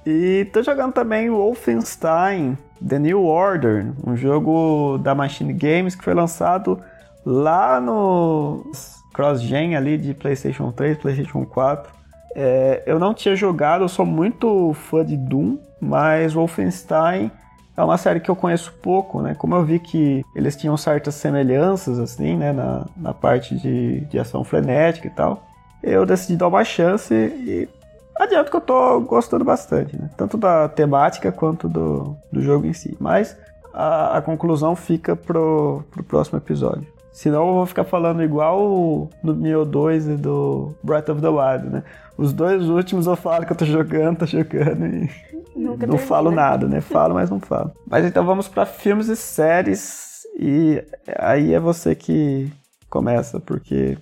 E 0.06 0.46
tô 0.52 0.62
jogando 0.62 0.92
também 0.92 1.30
Wolfenstein 1.30 2.58
The 2.86 2.98
New 2.98 3.24
Order, 3.24 3.92
um 4.06 4.14
jogo 4.14 4.98
da 4.98 5.14
Machine 5.14 5.52
Games 5.52 5.94
que 5.94 6.04
foi 6.04 6.12
lançado 6.12 6.78
lá 7.24 7.80
no 7.80 8.70
cross-gen 9.14 9.76
ali 9.76 9.96
de 9.96 10.12
PlayStation 10.12 10.70
3, 10.72 10.98
PlayStation 10.98 11.46
4. 11.46 11.90
É, 12.34 12.82
eu 12.84 12.98
não 12.98 13.14
tinha 13.14 13.34
jogado, 13.34 13.82
eu 13.84 13.88
sou 13.88 14.04
muito 14.04 14.74
fã 14.74 15.04
de 15.04 15.16
Doom, 15.16 15.56
mas 15.80 16.34
Wolfenstein 16.34 17.30
é 17.76 17.82
uma 17.82 17.98
série 17.98 18.20
que 18.20 18.30
eu 18.30 18.36
conheço 18.36 18.72
pouco, 18.80 19.20
né? 19.20 19.34
Como 19.34 19.54
eu 19.54 19.64
vi 19.64 19.78
que 19.78 20.24
eles 20.34 20.56
tinham 20.56 20.76
certas 20.76 21.14
semelhanças, 21.16 21.98
assim, 21.98 22.36
né? 22.36 22.52
Na, 22.52 22.86
na 22.96 23.12
parte 23.12 23.56
de, 23.56 24.00
de 24.02 24.18
ação 24.18 24.44
frenética 24.44 25.06
e 25.08 25.10
tal, 25.10 25.42
eu 25.82 26.06
decidi 26.06 26.36
dar 26.36 26.48
uma 26.48 26.64
chance 26.64 27.12
e 27.12 27.68
adianto 28.16 28.50
que 28.50 28.56
eu 28.56 28.60
tô 28.60 29.00
gostando 29.00 29.44
bastante, 29.44 29.96
né? 29.96 30.08
Tanto 30.16 30.36
da 30.36 30.68
temática 30.68 31.32
quanto 31.32 31.68
do, 31.68 32.16
do 32.32 32.40
jogo 32.40 32.66
em 32.66 32.72
si. 32.72 32.96
Mas 33.00 33.36
a, 33.72 34.18
a 34.18 34.22
conclusão 34.22 34.76
fica 34.76 35.16
pro, 35.16 35.82
pro 35.90 36.04
próximo 36.04 36.38
episódio. 36.38 36.86
Senão 37.12 37.46
eu 37.46 37.54
vou 37.54 37.66
ficar 37.66 37.84
falando 37.84 38.22
igual 38.22 39.08
do 39.22 39.34
Neo 39.34 39.64
2 39.64 40.08
e 40.08 40.16
do 40.16 40.74
Breath 40.82 41.08
of 41.08 41.20
the 41.20 41.28
Wild, 41.28 41.68
né? 41.70 41.82
Os 42.16 42.32
dois 42.32 42.68
últimos 42.68 43.06
eu 43.06 43.16
falo 43.16 43.44
que 43.44 43.52
eu 43.52 43.56
tô 43.56 43.64
jogando, 43.64 44.18
tô 44.18 44.26
jogando 44.26 44.86
e 44.86 45.10
Nunca 45.56 45.86
não 45.86 45.98
falo 45.98 46.30
né? 46.30 46.36
nada, 46.36 46.68
né? 46.68 46.80
Falo, 46.80 47.14
mas 47.14 47.30
não 47.30 47.40
falo. 47.40 47.72
Mas 47.86 48.04
então 48.04 48.24
vamos 48.24 48.48
para 48.48 48.66
filmes 48.66 49.08
e 49.08 49.16
séries 49.16 50.22
e 50.38 50.82
aí 51.16 51.54
é 51.54 51.60
você 51.60 51.94
que 51.94 52.52
começa, 52.90 53.38
porque 53.40 53.96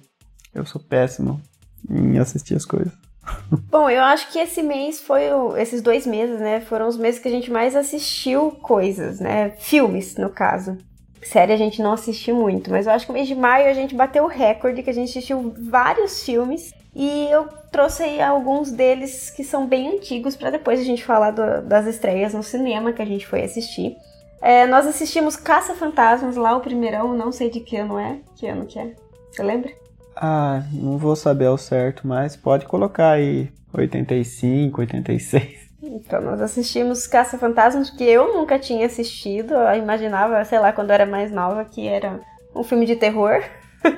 eu 0.54 0.64
sou 0.64 0.81
péssimo 0.81 1.40
em 1.88 2.19
assistir 2.19 2.54
as 2.54 2.64
coisas. 2.64 2.92
Bom, 3.71 3.88
eu 3.88 4.02
acho 4.02 4.31
que 4.33 4.38
esse 4.38 4.62
mês 4.62 5.00
foi 5.00 5.31
o, 5.33 5.57
esses 5.57 5.83
dois 5.83 6.07
meses, 6.07 6.40
né? 6.40 6.61
Foram 6.61 6.88
os 6.88 6.97
meses 6.97 7.21
que 7.21 7.28
a 7.28 7.31
gente 7.31 7.50
mais 7.50 7.76
assistiu 7.76 8.50
coisas, 8.50 9.21
né? 9.21 9.50
Filmes, 9.59 10.16
no 10.16 10.31
caso. 10.31 10.76
Série 11.23 11.52
a 11.52 11.57
gente 11.57 11.81
não 11.81 11.92
assistiu 11.92 12.35
muito, 12.35 12.71
mas 12.71 12.87
eu 12.87 12.92
acho 12.92 13.07
que 13.07 13.12
no 13.12 13.16
mês 13.16 13.28
de 13.28 13.35
maio 13.35 13.71
a 13.71 13.75
gente 13.75 13.95
bateu 13.95 14.25
o 14.25 14.28
recorde 14.28 14.83
que 14.83 14.90
a 14.90 14.95
gente 14.95 15.11
assistiu 15.11 15.54
vários 15.71 16.25
filmes 16.25 16.75
e 16.97 17.28
eu 17.31 17.47
trouxe 17.73 18.02
aí 18.02 18.21
alguns 18.21 18.71
deles 18.71 19.31
que 19.31 19.43
são 19.43 19.67
bem 19.67 19.97
antigos 19.97 20.37
para 20.37 20.50
depois 20.50 20.79
a 20.79 20.85
gente 20.85 21.02
falar 21.02 21.31
do, 21.31 21.62
das 21.67 21.87
estreias 21.87 22.35
no 22.35 22.43
cinema 22.43 22.93
que 22.93 23.00
a 23.02 23.07
gente 23.07 23.26
foi 23.26 23.43
assistir. 23.43 23.97
É, 24.43 24.67
nós 24.67 24.87
assistimos 24.87 25.37
Caça 25.37 25.75
Fantasmas 25.75 26.37
lá, 26.37 26.57
o 26.57 26.61
primeirão, 26.61 27.17
não 27.17 27.33
sei 27.33 27.49
de 27.49 27.61
que 27.61 27.76
ano 27.76 27.99
é. 27.99 28.19
Que 28.37 28.47
ano 28.47 28.67
que 28.67 28.79
é? 28.79 28.93
Você 29.31 29.43
lembra? 29.43 29.71
Ah, 30.14 30.62
não 30.73 30.99
vou 30.99 31.17
saber 31.17 31.47
ao 31.47 31.57
certo, 31.57 32.07
mas 32.07 32.37
pode 32.37 32.67
colocar 32.67 33.12
aí 33.12 33.50
85, 33.73 34.81
86. 34.81 35.62
Então, 35.83 36.21
nós 36.21 36.41
assistimos 36.41 37.07
Caça-Fantasmas, 37.07 37.91
que 37.91 38.05
eu 38.05 38.35
nunca 38.35 38.59
tinha 38.59 38.87
assistido. 38.87 39.55
Eu 39.55 39.76
imaginava, 39.76 40.45
sei 40.45 40.59
lá, 40.59 40.73
quando 40.73 40.91
eu 40.91 40.95
era 40.95 41.07
mais 41.07 41.33
nova, 41.33 41.64
que 41.64 41.87
era 41.88 42.21
um 42.55 42.62
filme 42.62 42.85
de 42.87 42.97
terror. 42.97 43.43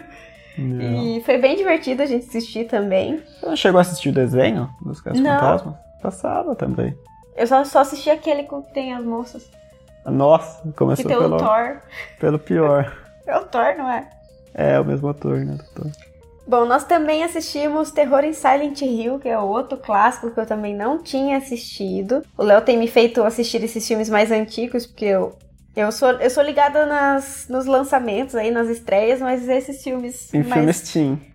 e 0.57 1.23
foi 1.25 1.39
bem 1.39 1.57
divertido 1.57 2.03
a 2.03 2.07
gente 2.07 2.27
assistir 2.27 2.67
também. 2.67 3.23
Você 3.41 3.47
não 3.47 3.57
chegou 3.57 3.79
a 3.79 3.83
assistir 3.83 4.11
o 4.11 4.13
desenho 4.13 4.69
dos 4.83 5.01
Caça-Fantasmas? 5.01 5.75
Passava 6.01 6.55
também. 6.55 6.97
Eu 7.37 7.47
só, 7.47 7.65
só 7.65 7.81
assisti 7.81 8.11
aquele 8.11 8.45
que 8.45 8.55
tem 8.73 8.95
as 8.95 9.05
moças. 9.05 9.51
Nossa, 10.07 10.63
começou 10.73 11.05
que 11.05 11.09
tem 11.09 11.19
pelo... 11.19 11.37
o 11.37 11.39
Thor. 11.39 11.81
Pelo 12.21 12.39
pior. 12.39 12.97
É 13.27 13.39
o 13.39 13.45
Thor, 13.47 13.75
não 13.79 13.91
é? 13.91 14.07
É, 14.53 14.79
o 14.79 14.85
mesmo 14.85 15.09
ator, 15.09 15.39
né, 15.39 15.55
do 15.55 15.65
Thor. 15.75 15.91
Bom, 16.47 16.67
nós 16.67 16.85
também 16.85 17.25
assistimos 17.25 17.91
Terror 17.91 18.23
em 18.23 18.35
Silent 18.35 18.83
Hill, 18.83 19.19
que 19.19 19.29
é 19.29 19.39
outro 19.39 19.79
clássico 19.79 20.31
que 20.31 20.39
eu 20.39 20.45
também 20.45 20.77
não 20.77 21.03
tinha 21.03 21.39
assistido. 21.39 22.23
O 22.37 22.43
Léo 22.43 22.61
tem 22.61 22.77
me 22.77 22.87
feito 22.87 23.23
assistir 23.23 23.65
esses 23.65 23.89
filmes 23.89 24.11
mais 24.11 24.31
antigos, 24.31 24.87
porque 24.87 25.07
eu, 25.07 25.35
eu, 25.77 25.91
sou, 25.91 26.11
eu 26.13 26.31
sou 26.31 26.43
ligada 26.43 26.87
nas, 26.87 27.47
nos 27.49 27.67
lançamentos 27.67 28.35
aí, 28.35 28.51
nas 28.51 28.69
estreias, 28.69 29.21
mas 29.21 29.49
esses 29.49 29.83
filmes. 29.83 30.33
Em 30.33 30.43
mais... 30.43 30.53
filmes 30.53 30.93
teen. 30.93 31.35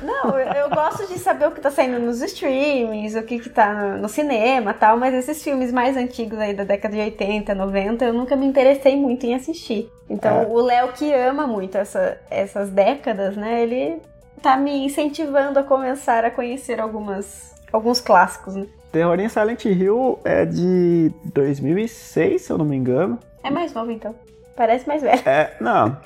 Não, 0.00 0.38
eu, 0.38 0.52
eu, 0.54 0.70
gosto 0.70 1.06
de 1.06 1.18
saber 1.18 1.46
o 1.46 1.50
que 1.50 1.60
tá 1.60 1.70
saindo 1.70 1.98
nos 1.98 2.22
streams, 2.22 3.14
o 3.18 3.22
que, 3.22 3.38
que 3.38 3.50
tá 3.50 3.74
no, 3.74 3.98
no 3.98 4.08
cinema 4.08 4.72
tal, 4.72 4.96
mas 4.96 5.12
esses 5.12 5.42
filmes 5.42 5.70
mais 5.70 5.98
antigos 5.98 6.38
aí 6.38 6.54
da 6.54 6.64
década 6.64 6.94
de 6.94 7.02
80, 7.02 7.54
90, 7.54 8.04
eu 8.06 8.12
nunca 8.14 8.34
me 8.36 8.46
interessei 8.46 8.96
muito 8.96 9.26
em 9.26 9.34
assistir. 9.34 9.90
Então, 10.08 10.42
é. 10.42 10.46
o 10.46 10.62
Léo 10.62 10.92
que 10.92 11.12
ama 11.12 11.46
muito 11.46 11.76
essa, 11.76 12.18
essas 12.30 12.70
décadas, 12.70 13.36
né, 13.36 13.62
ele 13.62 14.00
tá 14.40 14.56
me 14.56 14.86
incentivando 14.86 15.58
a 15.58 15.62
começar 15.62 16.24
a 16.24 16.30
conhecer 16.30 16.80
algumas, 16.80 17.54
alguns 17.70 18.00
clássicos, 18.00 18.54
né? 18.54 18.66
Terror 18.90 19.20
em 19.20 19.28
Silent 19.28 19.66
Hill 19.66 20.18
é 20.24 20.44
de 20.44 21.12
2006, 21.32 22.42
se 22.42 22.50
eu 22.50 22.58
não 22.58 22.64
me 22.64 22.76
engano. 22.76 23.18
É 23.42 23.50
mais 23.50 23.72
novo, 23.72 23.90
então. 23.90 24.14
Parece 24.56 24.86
mais 24.86 25.02
velho. 25.02 25.22
É, 25.26 25.56
não. 25.60 25.96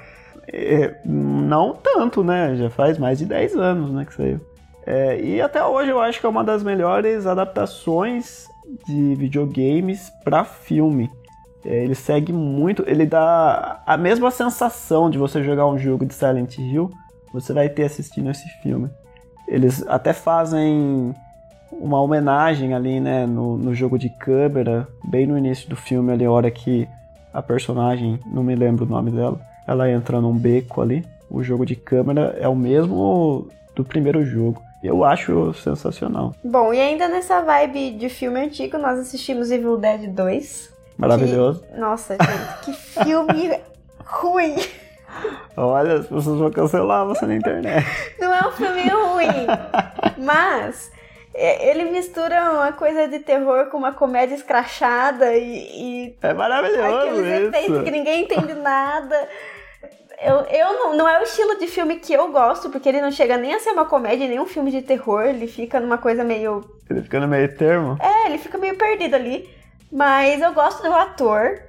É, 0.53 0.95
não 1.05 1.75
tanto, 1.75 2.23
né? 2.23 2.55
Já 2.57 2.71
faz 2.71 2.99
mais 2.99 3.19
de 3.19 3.27
10 3.27 3.57
anos, 3.57 3.93
né, 3.93 4.05
que 4.05 4.15
saiu. 4.15 4.41
É, 4.87 5.19
e 5.21 5.41
até 5.41 5.65
hoje 5.65 5.91
eu 5.91 6.01
acho 6.01 6.21
que 6.21 6.27
é 6.27 6.29
uma 6.29 6.45
das 6.45 6.63
melhores 6.63 7.27
adaptações 7.27 8.47
de 8.87 9.15
videogames 9.15 10.11
para 10.23 10.45
filme. 10.45 11.11
É, 11.65 11.83
ele 11.83 11.95
segue 11.95 12.33
muito, 12.33 12.85
ele 12.87 13.07
dá 13.07 13.83
a 13.87 13.97
mesma 13.97 14.31
sensação 14.31 15.09
de 15.09 15.17
você 15.17 15.43
jogar 15.43 15.67
um 15.67 15.79
jogo 15.79 16.05
de 16.05 16.13
Silent 16.13 16.59
Hill 16.59 16.91
você 17.35 17.53
vai 17.53 17.69
ter 17.69 17.83
assistindo 17.83 18.31
esse 18.31 18.49
filme. 18.63 18.89
Eles 19.49 19.85
até 19.89 20.13
fazem 20.13 21.13
uma 21.73 22.01
homenagem 22.01 22.73
ali, 22.73 23.01
né, 23.01 23.27
no, 23.27 23.59
no 23.59 23.75
jogo 23.75 23.99
de 23.99 24.09
câmera, 24.09 24.87
bem 25.05 25.27
no 25.27 25.37
início 25.37 25.69
do 25.69 25.75
filme, 25.75 26.13
ali, 26.13 26.25
a 26.25 26.31
hora 26.31 26.49
que 26.49 26.89
a 27.35 27.43
personagem, 27.43 28.21
não 28.25 28.45
me 28.45 28.55
lembro 28.55 28.85
o 28.85 28.89
nome 28.89 29.11
dela, 29.11 29.41
ela 29.67 29.91
entra 29.91 30.21
num 30.21 30.39
beco 30.39 30.81
ali. 30.81 31.05
O 31.29 31.43
jogo 31.43 31.67
de 31.67 31.75
câmera 31.75 32.37
é 32.39 32.47
o 32.47 32.55
mesmo 32.55 33.49
do 33.75 33.85
primeiro 33.85 34.25
jogo. 34.25 34.63
Eu 34.83 35.03
acho 35.03 35.53
sensacional. 35.55 36.35
Bom, 36.45 36.73
e 36.73 36.81
ainda 36.81 37.09
nessa 37.09 37.41
vibe 37.41 37.93
de 37.93 38.09
filme 38.09 38.41
antigo, 38.41 38.79
nós 38.79 39.01
assistimos 39.01 39.51
Evil 39.51 39.77
Dead 39.79 40.11
2. 40.11 40.73
Maravilhoso. 40.97 41.63
Que... 41.63 41.81
Nossa, 41.81 42.17
gente, 42.17 42.65
que 42.65 42.73
filme 42.73 43.59
ruim! 44.05 44.55
Olha, 45.57 45.95
as 45.95 46.07
pessoas 46.07 46.39
vão 46.39 46.51
cancelar 46.51 47.07
você 47.07 47.27
na 47.27 47.37
internet. 47.37 47.87
Não 48.21 48.33
é 48.33 48.47
um 48.47 48.53
filme 48.53 48.83
ruim, 48.89 49.47
mas 50.25 50.93
ele 51.35 51.91
mistura 51.91 52.53
uma 52.53 52.73
coisa 52.73 53.09
de 53.09 53.19
terror 53.19 53.67
com 53.67 53.77
uma 53.77 53.93
comédia 53.93 54.35
escrachada 54.35 55.37
e. 55.37 56.13
e 56.13 56.17
é 56.23 56.33
maravilhoso 56.33 56.97
aqueles 56.97 57.19
isso. 57.19 57.49
efeitos 57.49 57.83
que 57.83 57.91
ninguém 57.91 58.23
entende 58.23 58.55
nada. 58.55 59.29
Eu, 60.23 60.37
eu 60.43 60.73
não, 60.73 60.97
não 60.97 61.09
é 61.09 61.21
o 61.21 61.25
estilo 61.25 61.59
de 61.59 61.67
filme 61.67 61.97
que 61.97 62.13
eu 62.13 62.31
gosto, 62.31 62.71
porque 62.71 62.89
ele 62.89 63.01
não 63.01 63.11
chega 63.11 63.37
nem 63.37 63.53
a 63.53 63.61
ser 63.61 63.71
uma 63.71 63.85
comédia, 63.85 64.29
nem 64.29 64.39
um 64.39 64.47
filme 64.47 64.71
de 64.71 64.81
terror. 64.81 65.23
Ele 65.23 65.47
fica 65.47 65.81
numa 65.81 65.99
coisa 65.99 66.23
meio. 66.23 66.65
Ele 66.89 67.03
fica 67.03 67.19
no 67.19 67.27
meio 67.27 67.55
termo? 67.57 67.99
É, 68.01 68.27
ele 68.27 68.39
fica 68.39 68.57
meio 68.57 68.77
perdido 68.77 69.15
ali. 69.15 69.49
Mas 69.91 70.41
eu 70.41 70.53
gosto 70.53 70.83
do 70.83 70.93
ator. 70.93 71.61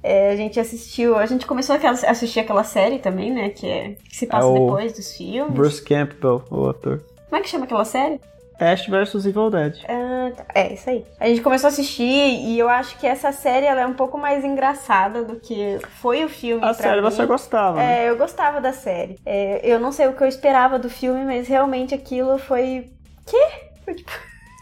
É, 0.00 0.30
a 0.30 0.36
gente 0.36 0.60
assistiu, 0.60 1.16
a 1.16 1.26
gente 1.26 1.44
começou 1.44 1.74
a 1.74 1.90
assistir 1.90 2.38
aquela 2.38 2.62
série 2.62 3.00
também, 3.00 3.32
né? 3.32 3.50
Que, 3.50 3.68
é, 3.68 3.88
que 4.08 4.16
se 4.16 4.26
passa 4.28 4.48
é 4.48 4.52
depois 4.52 4.92
dos 4.92 5.16
filmes. 5.16 5.52
Bruce 5.52 5.82
Campbell, 5.82 6.44
o 6.50 6.68
ator. 6.68 7.02
Como 7.28 7.36
é 7.36 7.40
que 7.40 7.48
chama 7.48 7.64
aquela 7.64 7.84
série? 7.84 8.20
Ash 8.60 8.86
vs 8.86 9.24
Evil 9.24 9.50
Dead. 9.50 9.78
Ah, 9.88 10.32
tá. 10.36 10.44
é, 10.54 10.72
isso 10.74 10.90
aí. 10.90 11.04
A 11.20 11.28
gente 11.28 11.40
começou 11.40 11.68
a 11.68 11.70
assistir 11.70 12.02
e 12.04 12.58
eu 12.58 12.68
acho 12.68 12.98
que 12.98 13.06
essa 13.06 13.30
série 13.30 13.66
ela 13.66 13.80
é 13.80 13.86
um 13.86 13.94
pouco 13.94 14.18
mais 14.18 14.44
engraçada 14.44 15.22
do 15.22 15.36
que 15.36 15.78
foi 16.00 16.24
o 16.24 16.28
filme. 16.28 16.64
A 16.64 16.74
série 16.74 17.00
mim. 17.00 17.10
você 17.10 17.24
gostava, 17.24 17.76
né? 17.76 18.04
É, 18.04 18.10
eu 18.10 18.16
gostava 18.16 18.60
da 18.60 18.72
série. 18.72 19.18
É, 19.24 19.60
eu 19.62 19.78
não 19.78 19.92
sei 19.92 20.08
o 20.08 20.12
que 20.12 20.22
eu 20.22 20.28
esperava 20.28 20.78
do 20.78 20.90
filme, 20.90 21.24
mas 21.24 21.46
realmente 21.46 21.94
aquilo 21.94 22.36
foi. 22.38 22.90
Quê? 23.26 23.46
Foi 23.84 23.94
tipo. 23.94 24.10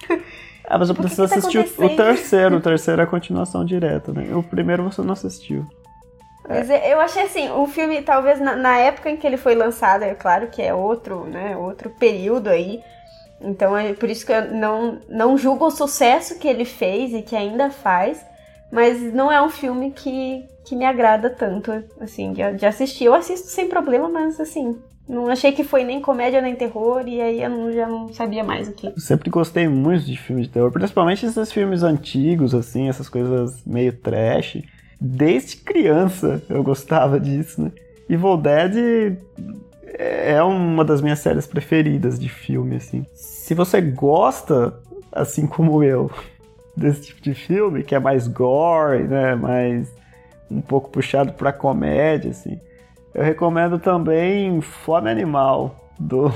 Ah, 0.69 0.79
mas 0.79 0.89
eu 0.89 0.97
preciso 0.97 1.29
tá 1.29 1.37
assistir 1.37 1.59
o 1.59 1.97
terceiro. 1.97 2.57
O 2.57 2.61
terceiro 2.61 3.01
é 3.01 3.05
a 3.05 3.07
continuação 3.07 3.63
direta, 3.65 4.13
né? 4.13 4.35
O 4.35 4.43
primeiro 4.43 4.83
você 4.83 5.01
não 5.01 5.13
assistiu. 5.13 5.65
Mas 6.49 6.71
é. 6.71 6.93
eu 6.93 7.01
achei 7.01 7.23
assim, 7.23 7.51
o 7.51 7.67
filme, 7.67 8.03
talvez 8.03 8.41
na, 8.41 8.57
na, 8.57 8.77
época 8.79 9.11
em 9.11 9.17
que 9.17 9.27
ele 9.27 9.37
foi 9.37 9.55
lançado, 9.55 10.03
é 10.03 10.15
claro 10.15 10.49
que 10.49 10.63
é 10.63 10.75
outro, 10.75 11.25
né? 11.25 11.57
Outro 11.57 11.91
período 11.91 12.49
aí. 12.49 12.81
Então 13.41 13.77
é 13.77 13.93
por 13.93 14.09
isso 14.09 14.25
que 14.25 14.33
eu 14.33 14.55
não, 14.55 14.99
não 15.09 15.37
julgo 15.37 15.67
o 15.67 15.71
sucesso 15.71 16.39
que 16.39 16.49
ele 16.49 16.65
fez 16.65 17.13
e 17.13 17.23
que 17.23 17.37
ainda 17.37 17.71
faz, 17.71 18.25
mas 18.73 19.01
não 19.13 19.31
é 19.31 19.41
um 19.43 19.51
filme 19.51 19.91
que, 19.91 20.45
que 20.65 20.75
me 20.75 20.85
agrada 20.85 21.31
tanto, 21.31 21.73
assim, 22.01 22.33
de, 22.33 22.55
de 22.55 22.67
assistir. 22.67 23.05
Eu 23.05 23.15
assisto 23.15 23.49
sem 23.49 23.69
problema, 23.69 24.09
mas 24.09 24.41
assim, 24.41 24.77
não 25.09 25.29
achei 25.29 25.53
que 25.53 25.63
foi 25.63 25.85
nem 25.85 26.01
comédia 26.01 26.41
nem 26.41 26.57
terror, 26.57 27.07
e 27.07 27.21
aí 27.21 27.43
eu 27.43 27.51
não, 27.51 27.73
já 27.73 27.87
não 27.87 28.13
sabia 28.13 28.43
mais 28.43 28.69
o 28.69 28.73
que. 28.73 28.89
Eu 28.89 28.99
sempre 28.99 29.31
gostei 29.31 29.69
muito 29.69 30.05
de 30.05 30.17
filmes 30.17 30.47
de 30.47 30.53
terror, 30.53 30.73
principalmente 30.73 31.25
esses 31.27 31.53
filmes 31.53 31.83
antigos, 31.83 32.55
assim, 32.55 32.89
essas 32.89 33.09
coisas 33.09 33.63
meio 33.65 33.93
trash. 33.93 34.63
Desde 35.01 35.59
criança 35.59 36.43
eu 36.49 36.63
gostava 36.63 37.21
disso, 37.21 37.63
né? 37.63 37.73
Evil 38.09 38.37
Dead 38.37 39.19
é 39.99 40.43
uma 40.43 40.85
das 40.85 41.01
minhas 41.01 41.19
séries 41.19 41.47
preferidas 41.47 42.19
de 42.19 42.29
filme, 42.29 42.77
assim. 42.77 43.07
Se 43.15 43.55
você 43.55 43.81
gosta, 43.81 44.79
assim 45.11 45.47
como 45.47 45.83
eu, 45.83 46.11
desse 46.77 47.07
tipo 47.07 47.23
de 47.23 47.35
filme, 47.35 47.83
que 47.83 47.95
é 47.95 47.99
mais 47.99 48.29
gore, 48.29 49.05
né, 49.05 49.35
mais 49.35 49.93
um 50.51 50.61
pouco 50.61 50.91
puxado 50.91 51.33
pra 51.33 51.53
comédia, 51.53 52.31
assim, 52.31 52.61
eu 53.15 53.25
recomendo 53.25 53.79
também 53.79 54.61
Fome 54.61 55.11
Animal, 55.11 55.91
do... 55.99 56.31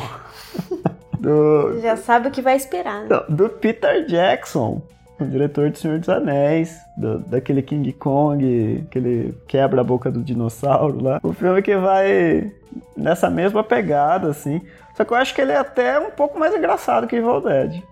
do 1.20 1.78
Já 1.80 1.96
sabe 1.96 2.28
o 2.28 2.30
que 2.30 2.40
vai 2.40 2.56
esperar, 2.56 3.04
né? 3.04 3.20
Do 3.28 3.48
Peter 3.50 4.06
Jackson, 4.06 4.82
o 5.24 5.28
diretor 5.28 5.70
de 5.70 5.78
Senhor 5.78 5.98
dos 5.98 6.08
Anéis, 6.08 6.78
do, 6.96 7.18
daquele 7.20 7.62
King 7.62 7.92
Kong, 7.92 8.86
que 8.90 8.98
ele 8.98 9.34
quebra 9.46 9.80
a 9.80 9.84
boca 9.84 10.10
do 10.10 10.22
dinossauro 10.22 11.02
lá. 11.02 11.20
O 11.22 11.32
filme 11.32 11.62
que 11.62 11.76
vai 11.76 12.52
nessa 12.96 13.30
mesma 13.30 13.62
pegada, 13.64 14.28
assim. 14.28 14.60
Só 14.94 15.04
que 15.04 15.12
eu 15.12 15.16
acho 15.16 15.34
que 15.34 15.40
ele 15.40 15.52
é 15.52 15.56
até 15.56 15.98
um 15.98 16.10
pouco 16.10 16.38
mais 16.38 16.54
engraçado 16.54 17.06
que 17.06 17.16
Evil 17.16 17.40
Dead. 17.40 17.82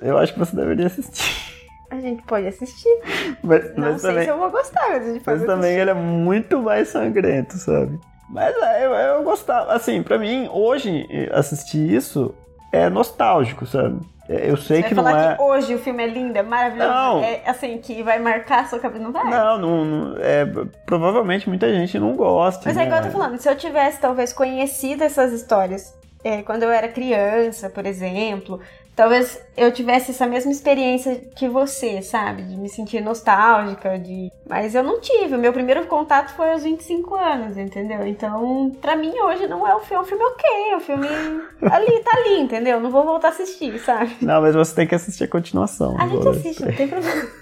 Eu 0.00 0.18
acho 0.18 0.32
que 0.32 0.38
você 0.38 0.54
deveria 0.54 0.86
assistir. 0.86 1.50
A 1.90 2.00
gente 2.00 2.22
pode 2.22 2.46
assistir. 2.46 2.88
Mas, 3.42 3.74
não 3.76 3.92
mas 3.92 4.00
sei 4.00 4.10
também, 4.10 4.24
se 4.24 4.30
eu 4.30 4.38
vou 4.38 4.50
gostar, 4.50 4.88
mas 4.90 5.02
a 5.02 5.12
gente 5.12 5.24
pode 5.24 5.38
Mas 5.38 5.46
também 5.46 5.76
ele 5.76 5.90
é 5.90 5.94
muito 5.94 6.60
mais 6.62 6.88
sangrento, 6.88 7.56
sabe? 7.56 7.98
Mas 8.28 8.54
é, 8.54 8.86
eu, 8.86 8.92
eu 8.92 9.22
gostava. 9.24 9.72
Assim, 9.72 10.02
pra 10.02 10.16
mim, 10.16 10.48
hoje, 10.52 11.08
assistir 11.32 11.92
isso 11.92 12.32
é 12.72 12.88
nostálgico, 12.88 13.66
sabe? 13.66 14.00
É, 14.28 14.48
eu 14.48 14.56
sei 14.56 14.82
que 14.82 14.94
não 14.94 15.08
é. 15.08 15.34
que 15.34 15.42
hoje 15.42 15.74
o 15.74 15.78
filme 15.78 16.04
é 16.04 16.06
lindo, 16.06 16.38
é 16.38 16.42
maravilhoso. 16.42 16.88
Não. 16.88 17.24
É 17.24 17.42
assim, 17.46 17.78
que 17.78 18.00
vai 18.02 18.20
marcar 18.20 18.60
a 18.60 18.66
sua 18.66 18.78
cabeça. 18.78 19.02
Não 19.02 19.10
vai? 19.10 19.24
Não, 19.24 19.58
não, 19.58 19.84
não 19.84 20.16
é, 20.18 20.46
provavelmente 20.86 21.48
muita 21.48 21.68
gente 21.72 21.98
não 21.98 22.14
gosta. 22.14 22.62
Mas 22.64 22.76
né? 22.76 22.84
é 22.84 22.86
igual 22.86 23.00
eu 23.00 23.06
tô 23.06 23.18
falando, 23.18 23.38
se 23.38 23.48
eu 23.48 23.56
tivesse 23.56 24.00
talvez 24.00 24.32
conhecido 24.32 25.02
essas 25.02 25.32
histórias 25.32 25.92
é, 26.22 26.42
quando 26.42 26.62
eu 26.62 26.70
era 26.70 26.88
criança, 26.88 27.70
por 27.70 27.86
exemplo, 27.86 28.60
talvez 29.00 29.40
eu 29.56 29.72
tivesse 29.72 30.10
essa 30.10 30.26
mesma 30.26 30.52
experiência 30.52 31.22
que 31.34 31.48
você, 31.48 32.02
sabe? 32.02 32.42
De 32.42 32.54
me 32.54 32.68
sentir 32.68 33.00
nostálgica, 33.00 33.98
de. 33.98 34.30
Mas 34.46 34.74
eu 34.74 34.82
não 34.82 35.00
tive. 35.00 35.36
O 35.36 35.38
meu 35.38 35.54
primeiro 35.54 35.86
contato 35.86 36.36
foi 36.36 36.52
aos 36.52 36.64
25 36.64 37.14
anos, 37.14 37.56
entendeu? 37.56 38.06
Então, 38.06 38.70
pra 38.78 38.96
mim, 38.96 39.10
hoje 39.18 39.46
não 39.46 39.66
é 39.66 39.74
um 39.74 39.80
filme, 39.80 39.96
é 39.96 40.00
um 40.00 40.04
filme 40.04 40.22
ok. 40.22 40.50
É 40.72 40.76
um 40.76 40.80
filme 40.80 41.08
ali, 41.72 41.98
tá 42.00 42.10
ali, 42.14 42.40
entendeu? 42.40 42.78
Não 42.78 42.90
vou 42.90 43.02
voltar 43.02 43.28
a 43.28 43.30
assistir, 43.30 43.78
sabe? 43.78 44.18
Não, 44.20 44.42
mas 44.42 44.54
você 44.54 44.74
tem 44.74 44.86
que 44.86 44.94
assistir 44.94 45.24
a 45.24 45.28
continuação. 45.28 45.96
A 45.98 46.06
gente 46.06 46.28
assiste, 46.28 46.62
não 46.62 46.74
tem 46.74 46.86
problema. 46.86 47.28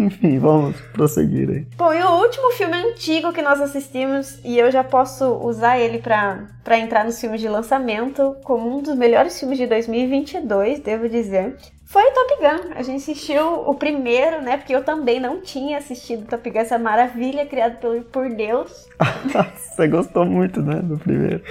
Enfim, 0.00 0.38
vamos 0.38 0.80
prosseguir 0.92 1.48
aí. 1.50 1.66
Bom, 1.76 1.92
e 1.92 2.02
o 2.02 2.22
último 2.22 2.50
filme 2.52 2.76
antigo 2.76 3.32
que 3.32 3.42
nós 3.42 3.60
assistimos, 3.60 4.38
e 4.44 4.58
eu 4.58 4.70
já 4.70 4.82
posso 4.82 5.26
usar 5.44 5.78
ele 5.78 5.98
para 5.98 6.78
entrar 6.78 7.04
nos 7.04 7.20
filmes 7.20 7.40
de 7.40 7.48
lançamento, 7.48 8.36
como 8.42 8.78
um 8.78 8.82
dos 8.82 8.94
melhores 8.94 9.38
filmes 9.38 9.58
de 9.58 9.66
2022, 9.66 10.80
devo 10.80 11.08
dizer, 11.08 11.56
foi 11.84 12.04
Top 12.12 12.36
Gun. 12.38 12.72
A 12.76 12.82
gente 12.82 12.98
assistiu 12.98 13.68
o 13.68 13.74
primeiro, 13.74 14.40
né? 14.40 14.56
Porque 14.56 14.74
eu 14.74 14.82
também 14.82 15.20
não 15.20 15.40
tinha 15.40 15.78
assistido 15.78 16.26
Top 16.26 16.48
Gun, 16.48 16.60
essa 16.60 16.78
maravilha 16.78 17.44
criada 17.44 17.74
por, 17.76 18.00
por 18.04 18.30
Deus. 18.30 18.88
Você 19.56 19.88
gostou 19.88 20.24
muito, 20.24 20.62
né, 20.62 20.76
do 20.76 20.96
primeiro. 20.96 21.42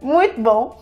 Muito 0.00 0.40
bom. 0.40 0.80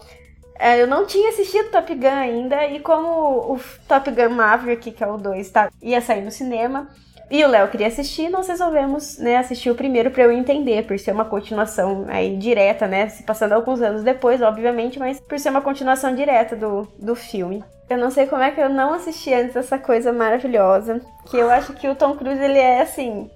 É, 0.61 0.81
eu 0.81 0.87
não 0.87 1.07
tinha 1.07 1.31
assistido 1.31 1.71
Top 1.71 1.93
Gun 1.95 2.07
ainda, 2.07 2.67
e 2.67 2.81
como 2.81 3.09
o 3.09 3.59
Top 3.89 4.11
Gun 4.11 4.29
Maverick, 4.29 4.91
que 4.93 5.03
é 5.03 5.07
o 5.07 5.17
2, 5.17 5.51
tá, 5.51 5.71
ia 5.81 6.03
sair 6.03 6.21
no 6.23 6.31
cinema, 6.31 6.87
e 7.31 7.43
o 7.43 7.49
Léo 7.49 7.69
queria 7.69 7.87
assistir, 7.87 8.29
nós 8.29 8.47
resolvemos 8.47 9.17
né, 9.19 9.39
assistir 9.39 9.71
o 9.71 9.75
primeiro 9.75 10.11
para 10.11 10.25
eu 10.25 10.31
entender, 10.31 10.87
por 10.87 10.99
ser 10.99 11.13
uma 11.13 11.25
continuação 11.25 12.05
aí 12.09 12.37
direta, 12.37 12.87
né? 12.87 13.09
Se 13.09 13.23
passando 13.23 13.53
alguns 13.53 13.81
anos 13.81 14.03
depois, 14.03 14.43
obviamente, 14.43 14.99
mas 14.99 15.19
por 15.21 15.39
ser 15.39 15.49
uma 15.49 15.63
continuação 15.63 16.15
direta 16.15 16.55
do, 16.55 16.87
do 16.99 17.15
filme. 17.15 17.65
Eu 17.89 17.97
não 17.97 18.11
sei 18.11 18.27
como 18.27 18.43
é 18.43 18.51
que 18.51 18.61
eu 18.61 18.69
não 18.69 18.93
assisti 18.93 19.33
antes 19.33 19.57
essa 19.57 19.79
coisa 19.79 20.13
maravilhosa. 20.13 21.01
Que 21.31 21.39
eu 21.39 21.49
acho 21.51 21.73
que 21.73 21.89
o 21.89 21.95
Tom 21.95 22.17
Cruise, 22.17 22.43
ele 22.43 22.59
é 22.59 22.83
assim. 22.83 23.31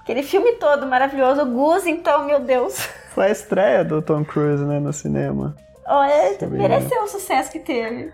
Aquele 0.00 0.22
filme 0.22 0.52
todo 0.52 0.86
maravilhoso. 0.86 1.42
O 1.42 1.46
Gus, 1.46 1.86
então, 1.86 2.24
meu 2.24 2.40
Deus. 2.40 2.76
Foi 3.12 3.26
a 3.26 3.30
estreia 3.30 3.84
do 3.84 4.00
Tom 4.00 4.24
Cruise, 4.24 4.64
né, 4.64 4.78
no 4.78 4.92
cinema. 4.92 5.54
Olha, 5.86 6.38
mereceu 6.48 7.02
o 7.02 7.08
sucesso 7.08 7.50
que 7.50 7.58
teve. 7.58 8.12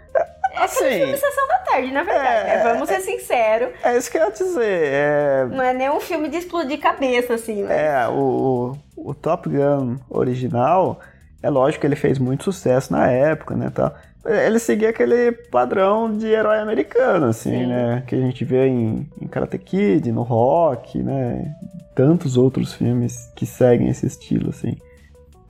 É 0.53 0.65
assim, 0.65 0.85
filme 0.85 1.17
Sessão 1.17 1.47
da 1.47 1.59
Tarde, 1.59 1.93
na 1.93 2.03
verdade, 2.03 2.45
né? 2.45 2.55
é, 2.55 2.65
né? 2.65 2.73
Vamos 2.73 2.89
ser 2.89 3.01
sinceros. 3.01 3.71
É 3.83 3.97
isso 3.97 4.11
que 4.11 4.19
eu 4.19 4.25
ia 4.25 4.31
dizer. 4.31 4.83
É... 4.93 5.47
Não 5.49 5.63
é 5.63 5.73
nem 5.73 5.91
um 5.91 6.01
filme 6.01 6.29
de 6.29 6.39
explodir 6.39 6.81
cabeça, 6.81 7.35
assim, 7.35 7.63
né? 7.63 8.03
É, 8.03 8.09
o, 8.09 8.77
o 8.97 9.15
Top 9.15 9.49
Gun 9.49 9.97
original, 10.09 10.99
é 11.43 11.49
lógico 11.49 11.83
que 11.83 11.87
ele 11.87 11.97
fez 11.97 12.19
muito 12.19 12.45
sucesso 12.45 12.93
na 12.93 13.09
época, 13.09 13.55
né, 13.55 13.71
tá? 13.71 13.95
Ele 14.27 14.59
seguia 14.59 14.91
aquele 14.91 15.33
padrão 15.33 16.15
de 16.15 16.27
herói 16.27 16.59
americano, 16.59 17.27
assim, 17.27 17.61
Sim. 17.61 17.67
né? 17.67 18.03
Que 18.07 18.15
a 18.15 18.19
gente 18.19 18.45
vê 18.45 18.67
em, 18.67 19.09
em 19.21 19.27
Karate 19.27 19.57
Kid, 19.57 20.13
no 20.13 20.23
Rock, 20.23 21.03
né? 21.03 21.55
Tantos 21.95 22.37
outros 22.37 22.75
filmes 22.75 23.33
que 23.35 23.47
seguem 23.47 23.89
esse 23.89 24.07
estilo, 24.07 24.51
assim. 24.51 24.77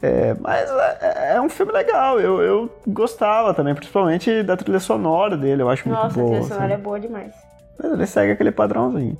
É, 0.02 0.34
mas 0.40 0.70
é, 0.70 1.34
é, 1.34 1.40
um 1.40 1.48
filme 1.48 1.72
legal, 1.72 2.18
eu, 2.18 2.40
eu 2.40 2.70
gostava 2.86 3.52
também, 3.52 3.74
principalmente 3.74 4.42
da 4.42 4.56
trilha 4.56 4.80
sonora 4.80 5.36
dele, 5.36 5.62
eu 5.62 5.68
acho 5.68 5.88
Nossa, 5.88 6.04
muito 6.04 6.14
boa. 6.14 6.26
Nossa, 6.26 6.36
a 6.36 6.38
trilha 6.38 6.54
sonora 6.54 6.74
assim. 6.74 6.80
é 6.80 6.84
boa 6.84 7.00
demais. 7.00 7.34
Mas 7.78 7.92
ele 7.92 8.06
segue 8.06 8.32
aquele 8.32 8.50
padrãozinho. 8.50 9.18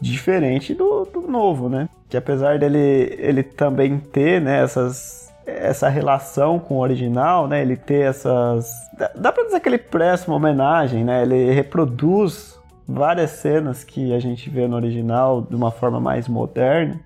Diferente 0.00 0.74
do, 0.74 1.04
do 1.06 1.22
novo, 1.22 1.68
né? 1.68 1.88
Que 2.08 2.16
apesar 2.16 2.58
dele 2.58 3.16
ele 3.18 3.42
também 3.42 3.98
ter 3.98 4.40
né, 4.40 4.62
essas, 4.62 5.32
essa 5.44 5.88
relação 5.88 6.58
com 6.58 6.76
o 6.76 6.80
original, 6.80 7.48
né? 7.48 7.62
Ele 7.62 7.76
ter 7.76 8.08
essas. 8.08 8.70
Dá, 8.96 9.10
dá 9.14 9.32
pra 9.32 9.44
dizer 9.44 9.60
que 9.60 9.68
ele 9.68 9.78
presta 9.78 10.30
uma 10.30 10.36
homenagem, 10.36 11.04
né? 11.04 11.22
Ele 11.22 11.50
reproduz 11.50 12.58
várias 12.86 13.30
cenas 13.32 13.82
que 13.82 14.14
a 14.14 14.20
gente 14.20 14.48
vê 14.48 14.68
no 14.68 14.76
original 14.76 15.42
de 15.42 15.56
uma 15.56 15.70
forma 15.70 16.00
mais 16.00 16.28
moderna. 16.28 17.00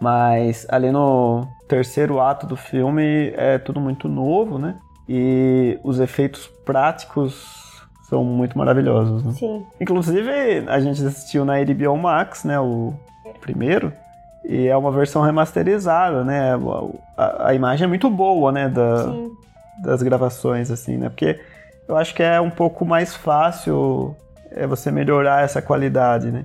Mas 0.00 0.66
ali 0.68 0.90
no 0.90 1.46
terceiro 1.68 2.20
ato 2.20 2.46
do 2.46 2.56
filme 2.56 3.32
é 3.36 3.58
tudo 3.58 3.80
muito 3.80 4.08
novo, 4.08 4.58
né? 4.58 4.76
E 5.08 5.78
os 5.82 6.00
efeitos 6.00 6.46
práticos 6.64 7.66
são 8.08 8.22
muito 8.24 8.56
maravilhosos, 8.56 9.24
né? 9.24 9.32
Sim. 9.32 9.64
Inclusive, 9.80 10.30
a 10.68 10.80
gente 10.80 11.04
assistiu 11.04 11.44
na 11.44 11.54
HBO 11.62 11.96
Max, 11.96 12.44
né? 12.44 12.58
O 12.60 12.94
primeiro. 13.40 13.92
E 14.44 14.68
é 14.68 14.76
uma 14.76 14.92
versão 14.92 15.22
remasterizada, 15.22 16.22
né? 16.24 16.52
A, 17.16 17.48
a 17.48 17.54
imagem 17.54 17.84
é 17.84 17.88
muito 17.88 18.08
boa, 18.08 18.52
né? 18.52 18.68
Da, 18.68 19.12
das 19.82 20.02
gravações, 20.02 20.70
assim, 20.70 20.96
né? 20.96 21.08
Porque 21.08 21.40
eu 21.88 21.96
acho 21.96 22.14
que 22.14 22.22
é 22.22 22.40
um 22.40 22.50
pouco 22.50 22.84
mais 22.84 23.14
fácil 23.14 24.14
é, 24.50 24.66
você 24.66 24.90
melhorar 24.90 25.42
essa 25.42 25.60
qualidade, 25.60 26.30
né? 26.30 26.44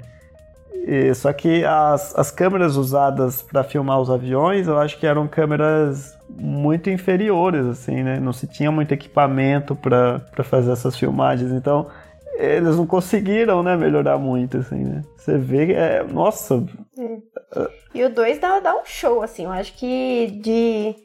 E, 0.83 1.13
só 1.13 1.31
que 1.31 1.63
as, 1.63 2.15
as 2.17 2.31
câmeras 2.31 2.75
usadas 2.75 3.41
para 3.41 3.63
filmar 3.63 3.99
os 3.99 4.09
aviões, 4.09 4.67
eu 4.67 4.77
acho 4.77 4.97
que 4.97 5.05
eram 5.05 5.27
câmeras 5.27 6.17
muito 6.29 6.89
inferiores, 6.89 7.65
assim, 7.65 8.03
né? 8.03 8.19
Não 8.19 8.33
se 8.33 8.47
tinha 8.47 8.71
muito 8.71 8.91
equipamento 8.91 9.75
para 9.75 10.43
fazer 10.43 10.71
essas 10.71 10.97
filmagens, 10.97 11.51
então 11.51 11.87
eles 12.35 12.75
não 12.77 12.87
conseguiram, 12.87 13.61
né, 13.61 13.75
melhorar 13.75 14.17
muito, 14.17 14.57
assim, 14.57 14.83
né? 14.83 15.03
Você 15.15 15.37
vê 15.37 15.73
é. 15.73 16.03
Nossa! 16.03 16.63
É. 16.97 17.67
E 17.93 18.03
o 18.03 18.09
2 18.09 18.39
dá, 18.39 18.59
dá 18.59 18.75
um 18.75 18.85
show, 18.85 19.21
assim, 19.21 19.43
eu 19.43 19.51
acho 19.51 19.73
que 19.77 20.27
de 20.41 20.95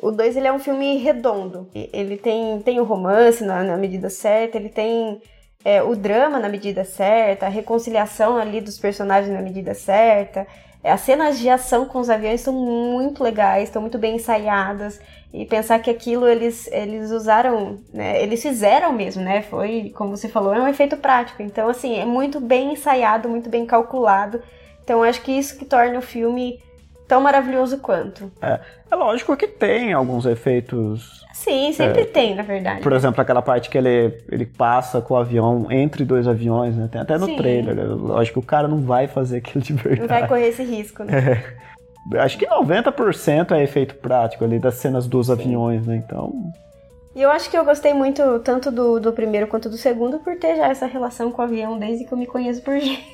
O 0.00 0.12
2 0.12 0.36
ele 0.36 0.46
é 0.46 0.52
um 0.52 0.58
filme 0.58 0.98
redondo. 0.98 1.68
Ele 1.74 2.16
tem, 2.16 2.60
tem 2.60 2.78
o 2.78 2.84
romance 2.84 3.42
na, 3.42 3.64
na 3.64 3.76
medida 3.76 4.08
certa, 4.08 4.56
ele 4.56 4.68
tem 4.68 5.20
é, 5.66 5.82
o 5.82 5.96
drama 5.96 6.38
na 6.38 6.48
medida 6.48 6.84
certa, 6.84 7.46
a 7.46 7.48
reconciliação 7.48 8.36
ali 8.36 8.60
dos 8.60 8.78
personagens 8.78 9.34
na 9.34 9.42
medida 9.42 9.74
certa. 9.74 10.46
É, 10.80 10.92
as 10.92 11.00
cenas 11.00 11.40
de 11.40 11.50
ação 11.50 11.86
com 11.86 11.98
os 11.98 12.08
aviões 12.08 12.40
são 12.40 12.54
muito 12.54 13.20
legais, 13.20 13.64
estão 13.64 13.82
muito 13.82 13.98
bem 13.98 14.14
ensaiadas. 14.14 15.00
E 15.34 15.44
pensar 15.44 15.80
que 15.80 15.90
aquilo 15.90 16.28
eles, 16.28 16.68
eles 16.68 17.10
usaram, 17.10 17.80
né, 17.92 18.22
eles 18.22 18.40
fizeram 18.40 18.92
mesmo, 18.92 19.24
né? 19.24 19.42
Foi, 19.42 19.92
como 19.96 20.16
você 20.16 20.28
falou, 20.28 20.54
é 20.54 20.60
um 20.60 20.68
efeito 20.68 20.96
prático. 20.98 21.42
Então, 21.42 21.68
assim, 21.68 21.98
é 21.98 22.04
muito 22.04 22.38
bem 22.38 22.74
ensaiado, 22.74 23.28
muito 23.28 23.50
bem 23.50 23.66
calculado. 23.66 24.40
Então, 24.84 25.02
acho 25.02 25.20
que 25.20 25.32
isso 25.32 25.58
que 25.58 25.64
torna 25.64 25.98
o 25.98 26.02
filme 26.02 26.62
tão 27.08 27.20
maravilhoso 27.20 27.78
quanto. 27.78 28.30
É, 28.40 28.60
é 28.88 28.94
lógico 28.94 29.36
que 29.36 29.48
tem 29.48 29.92
alguns 29.92 30.26
efeitos. 30.26 31.25
Sim, 31.46 31.72
sempre 31.72 32.02
é, 32.02 32.04
tem, 32.06 32.34
na 32.34 32.42
verdade. 32.42 32.80
Por 32.80 32.92
exemplo, 32.92 33.20
aquela 33.20 33.40
parte 33.40 33.70
que 33.70 33.78
ele, 33.78 34.18
ele 34.28 34.44
passa 34.44 35.00
com 35.00 35.14
o 35.14 35.16
avião 35.16 35.68
entre 35.70 36.04
dois 36.04 36.26
aviões, 36.26 36.76
né? 36.76 36.88
Tem 36.90 37.00
até 37.00 37.16
no 37.16 37.26
Sim. 37.26 37.36
trailer. 37.36 37.76
Lógico 37.94 38.40
que 38.40 38.44
o 38.44 38.48
cara 38.48 38.66
não 38.66 38.80
vai 38.80 39.06
fazer 39.06 39.36
aquilo 39.36 39.62
de 39.62 39.72
verdade. 39.72 40.00
Não 40.00 40.08
vai 40.08 40.26
correr 40.26 40.48
esse 40.48 40.64
risco, 40.64 41.04
né? 41.04 41.44
É. 42.14 42.20
Acho 42.20 42.38
que 42.38 42.46
90% 42.46 43.50
é 43.50 43.64
efeito 43.64 43.96
prático 43.96 44.44
ali 44.44 44.60
das 44.60 44.74
cenas 44.74 45.08
dos 45.08 45.26
Sim. 45.26 45.32
aviões, 45.32 45.84
né? 45.88 45.96
Então. 45.96 46.32
E 47.16 47.22
eu 47.22 47.28
acho 47.30 47.50
que 47.50 47.58
eu 47.58 47.64
gostei 47.64 47.92
muito 47.92 48.38
tanto 48.40 48.70
do, 48.70 49.00
do 49.00 49.12
primeiro 49.12 49.48
quanto 49.48 49.68
do 49.68 49.76
segundo 49.76 50.20
por 50.20 50.36
ter 50.36 50.54
já 50.54 50.68
essa 50.68 50.86
relação 50.86 51.32
com 51.32 51.42
o 51.42 51.44
avião 51.44 51.76
desde 51.76 52.04
que 52.04 52.12
eu 52.12 52.18
me 52.18 52.26
conheço 52.26 52.62
por 52.62 52.78
gente. 52.78 53.04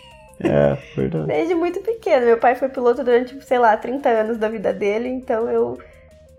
É, 0.41 0.77
verdade. 0.95 1.25
Desde 1.33 1.55
muito 1.55 1.81
pequeno. 1.81 2.27
Meu 2.27 2.37
pai 2.37 2.55
foi 2.55 2.69
piloto 2.69 3.03
durante, 3.03 3.43
sei 3.47 3.59
lá, 3.59 3.75
30 3.79 4.09
anos 4.11 4.37
da 4.37 4.49
vida 4.49 4.75
dele, 4.75 5.09
então 5.09 5.49
eu 5.49 5.79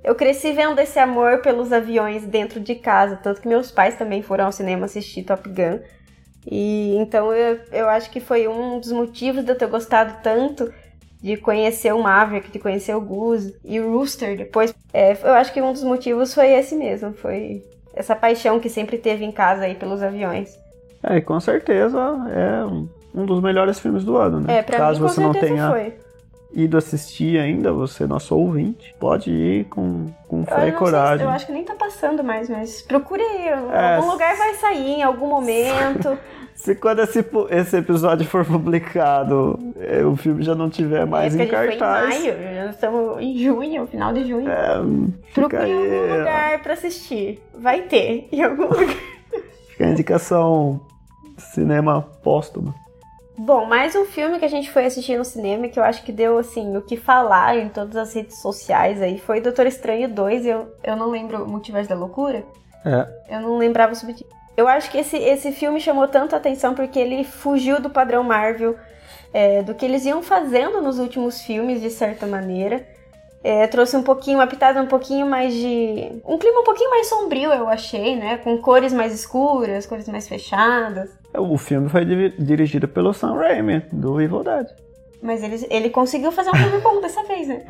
eu 0.04 0.16
cresci 0.16 0.52
vendo 0.52 0.80
esse 0.80 1.00
amor 1.00 1.40
pelos 1.40 1.72
aviões 1.72 2.26
dentro 2.26 2.60
de 2.60 2.76
casa, 2.76 3.16
tanto 3.16 3.42
que 3.42 3.48
meus 3.48 3.72
pais 3.72 3.96
também 3.96 4.22
foram 4.22 4.46
ao 4.46 4.52
cinema 4.52 4.86
assistir 4.86 5.24
Top 5.24 5.48
Gun. 5.48 5.80
E 6.46 6.96
então 6.98 7.34
eu, 7.34 7.60
eu 7.72 7.90
acho 7.90 8.12
que 8.12 8.20
foi 8.20 8.48
um 8.48 8.80
dos 8.80 8.92
motivos 8.92 9.46
de 9.46 9.52
eu 9.52 9.58
ter 9.58 9.68
gostado 9.68 10.16
tanto 10.22 10.72
de 11.22 11.38
conhecer 11.38 11.94
o 11.94 12.04
Maverick, 12.04 12.52
de 12.52 12.60
conhecer 12.60 12.94
o 12.94 13.00
Goose 13.00 13.56
e 13.64 13.80
o 13.80 13.98
Rooster 13.98 14.36
depois. 14.36 14.76
É, 14.94 15.14
eu 15.24 15.34
acho 15.34 15.54
que 15.54 15.62
um 15.62 15.72
dos 15.72 15.84
motivos 15.84 16.34
foi 16.34 16.48
esse 16.52 16.76
mesmo, 16.76 17.14
foi 17.14 17.64
essa 17.94 18.14
paixão 18.14 18.60
que 18.60 18.70
sempre 18.70 18.98
teve 18.98 19.24
em 19.24 19.32
casa 19.32 19.64
aí 19.64 19.76
pelos 19.76 20.04
aviões. 20.04 20.60
É, 21.02 21.22
com 21.22 21.40
certeza 21.40 21.98
é 22.30 22.66
um 23.16 23.26
dos 23.26 23.42
melhores 23.42 23.80
filmes 23.80 24.04
do 24.04 24.18
ano, 24.18 24.42
né? 24.42 24.58
É, 24.58 24.62
pra 24.62 24.78
Caso 24.78 25.02
mim, 25.02 25.08
você 25.08 25.22
não 25.22 25.32
tenha 25.32 25.70
foi. 25.70 25.94
Ido 26.54 26.78
assistir 26.78 27.40
ainda, 27.40 27.74
você, 27.74 28.06
nosso 28.06 28.38
ouvinte, 28.38 28.94
pode 29.00 29.32
ir 29.32 29.66
com, 29.66 30.08
com 30.28 30.46
fé 30.46 30.70
e 30.70 30.72
coragem. 30.72 31.20
Sei, 31.20 31.26
eu 31.26 31.32
acho 31.32 31.46
que 31.46 31.52
nem 31.52 31.64
tá 31.64 31.76
passando 31.76 32.24
mais, 32.24 32.50
mas 32.50 32.82
procure 32.82 33.22
aí. 33.22 33.48
É, 33.48 33.96
algum 33.96 34.12
lugar 34.12 34.36
vai 34.36 34.54
sair 34.56 35.00
em 35.00 35.04
algum 35.04 35.28
momento. 35.28 36.18
Se 36.56 36.76
quando 36.76 37.00
esse, 37.00 37.26
esse 37.50 37.78
episódio 37.78 38.26
for 38.28 38.46
publicado, 38.46 39.60
é, 39.80 40.06
o 40.06 40.16
filme 40.16 40.44
já 40.44 40.54
não 40.54 40.70
tiver 40.70 41.06
mais 41.06 41.36
é, 41.36 41.44
em 41.44 41.48
cartaz. 41.48 42.16
Foi 42.16 42.28
em 42.28 42.32
maio, 42.32 42.56
já 42.56 42.70
estamos 42.70 43.22
em 43.22 43.38
junho, 43.38 43.88
final 43.88 44.14
de 44.14 44.28
junho. 44.28 44.50
É, 44.50 44.80
Procure 45.34 45.68
em 45.68 45.74
algum 45.74 46.18
lugar 46.20 46.62
pra 46.62 46.74
assistir. 46.74 47.42
Vai 47.58 47.82
ter 47.82 48.28
em 48.32 48.44
algum 48.44 48.68
lugar. 48.70 48.96
Fica 49.70 49.86
a 49.86 49.90
indicação 49.90 50.80
cinema 51.38 52.02
póstumo. 52.24 52.74
Bom, 53.46 53.66
mais 53.66 53.94
um 53.94 54.06
filme 54.06 54.40
que 54.40 54.46
a 54.46 54.50
gente 54.50 54.72
foi 54.72 54.86
assistir 54.86 55.18
no 55.18 55.26
cinema 55.26 55.68
que 55.68 55.78
eu 55.78 55.84
acho 55.84 56.02
que 56.04 56.14
deu, 56.14 56.38
assim, 56.38 56.78
o 56.78 56.82
que 56.82 56.96
falar 56.96 57.58
em 57.58 57.68
todas 57.68 57.98
as 57.98 58.14
redes 58.14 58.42
sociais 58.42 59.02
aí 59.02 59.20
foi 59.20 59.42
Doutor 59.42 59.66
Estranho 59.66 60.08
2. 60.08 60.46
Eu, 60.46 60.74
eu 60.82 60.96
não 60.96 61.10
lembro 61.10 61.44
o 61.44 61.48
Multiverso 61.50 61.90
da 61.90 61.96
Loucura. 61.96 62.46
É. 62.86 63.36
Eu 63.36 63.42
não 63.42 63.58
lembrava 63.58 63.94
sobre. 63.96 64.16
Eu 64.56 64.66
acho 64.66 64.90
que 64.90 64.98
esse, 64.98 65.18
esse 65.18 65.52
filme 65.52 65.82
chamou 65.82 66.08
tanta 66.08 66.38
atenção 66.38 66.74
porque 66.74 66.98
ele 66.98 67.26
fugiu 67.26 67.82
do 67.82 67.90
padrão 67.90 68.24
Marvel, 68.24 68.78
é, 69.34 69.62
do 69.62 69.76
que 69.76 69.84
eles 69.84 70.06
iam 70.06 70.24
fazendo 70.24 70.82
nos 70.82 70.98
últimos 70.98 71.42
filmes, 71.42 71.82
de 71.82 71.90
certa 71.90 72.26
maneira. 72.26 72.88
É, 73.44 73.68
trouxe 73.68 73.98
um 73.98 74.04
pouquinho, 74.04 74.38
uma 74.38 74.48
pitada 74.48 74.82
um 74.82 74.88
pouquinho 74.88 75.28
mais 75.28 75.54
de. 75.54 76.22
Um 76.26 76.38
clima 76.38 76.62
um 76.62 76.64
pouquinho 76.64 76.90
mais 76.90 77.08
sombrio, 77.08 77.52
eu 77.52 77.68
achei, 77.68 78.16
né? 78.16 78.38
Com 78.38 78.58
cores 78.60 78.94
mais 78.94 79.14
escuras, 79.14 79.86
cores 79.86 80.08
mais 80.08 80.28
fechadas. 80.28 81.10
O 81.38 81.58
filme 81.58 81.90
foi 81.90 82.06
dirigido 82.40 82.88
pelo 82.88 83.14
Sam 83.14 83.34
Raimi, 83.34 83.84
do 83.92 84.22
Evil 84.22 84.44
Dead. 84.44 84.68
Mas 85.22 85.44
ele, 85.44 85.68
ele 85.70 85.90
conseguiu 85.90 86.32
fazer 86.32 86.52
um 86.52 86.56
filme 86.56 86.80
bom 86.80 87.02
dessa 87.02 87.22
vez, 87.24 87.48
né? 87.50 87.66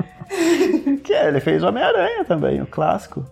que 1.02 1.12
é, 1.12 1.26
ele 1.26 1.40
fez 1.40 1.62
Homem-Aranha 1.62 2.24
também, 2.24 2.62
o 2.62 2.66
clássico. 2.66 3.24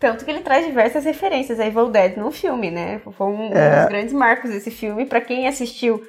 Tanto 0.00 0.24
que 0.24 0.30
ele 0.30 0.40
traz 0.40 0.64
diversas 0.66 1.04
referências 1.04 1.58
a 1.60 1.66
Evil 1.66 1.90
Dead 1.90 2.16
no 2.16 2.30
filme, 2.30 2.70
né? 2.70 3.00
Foi 3.16 3.26
um, 3.26 3.52
é. 3.52 3.76
um 3.76 3.80
dos 3.80 3.88
grandes 3.88 4.12
marcos 4.12 4.50
desse 4.50 4.70
filme. 4.70 5.06
para 5.06 5.20
quem 5.20 5.46
assistiu 5.46 6.02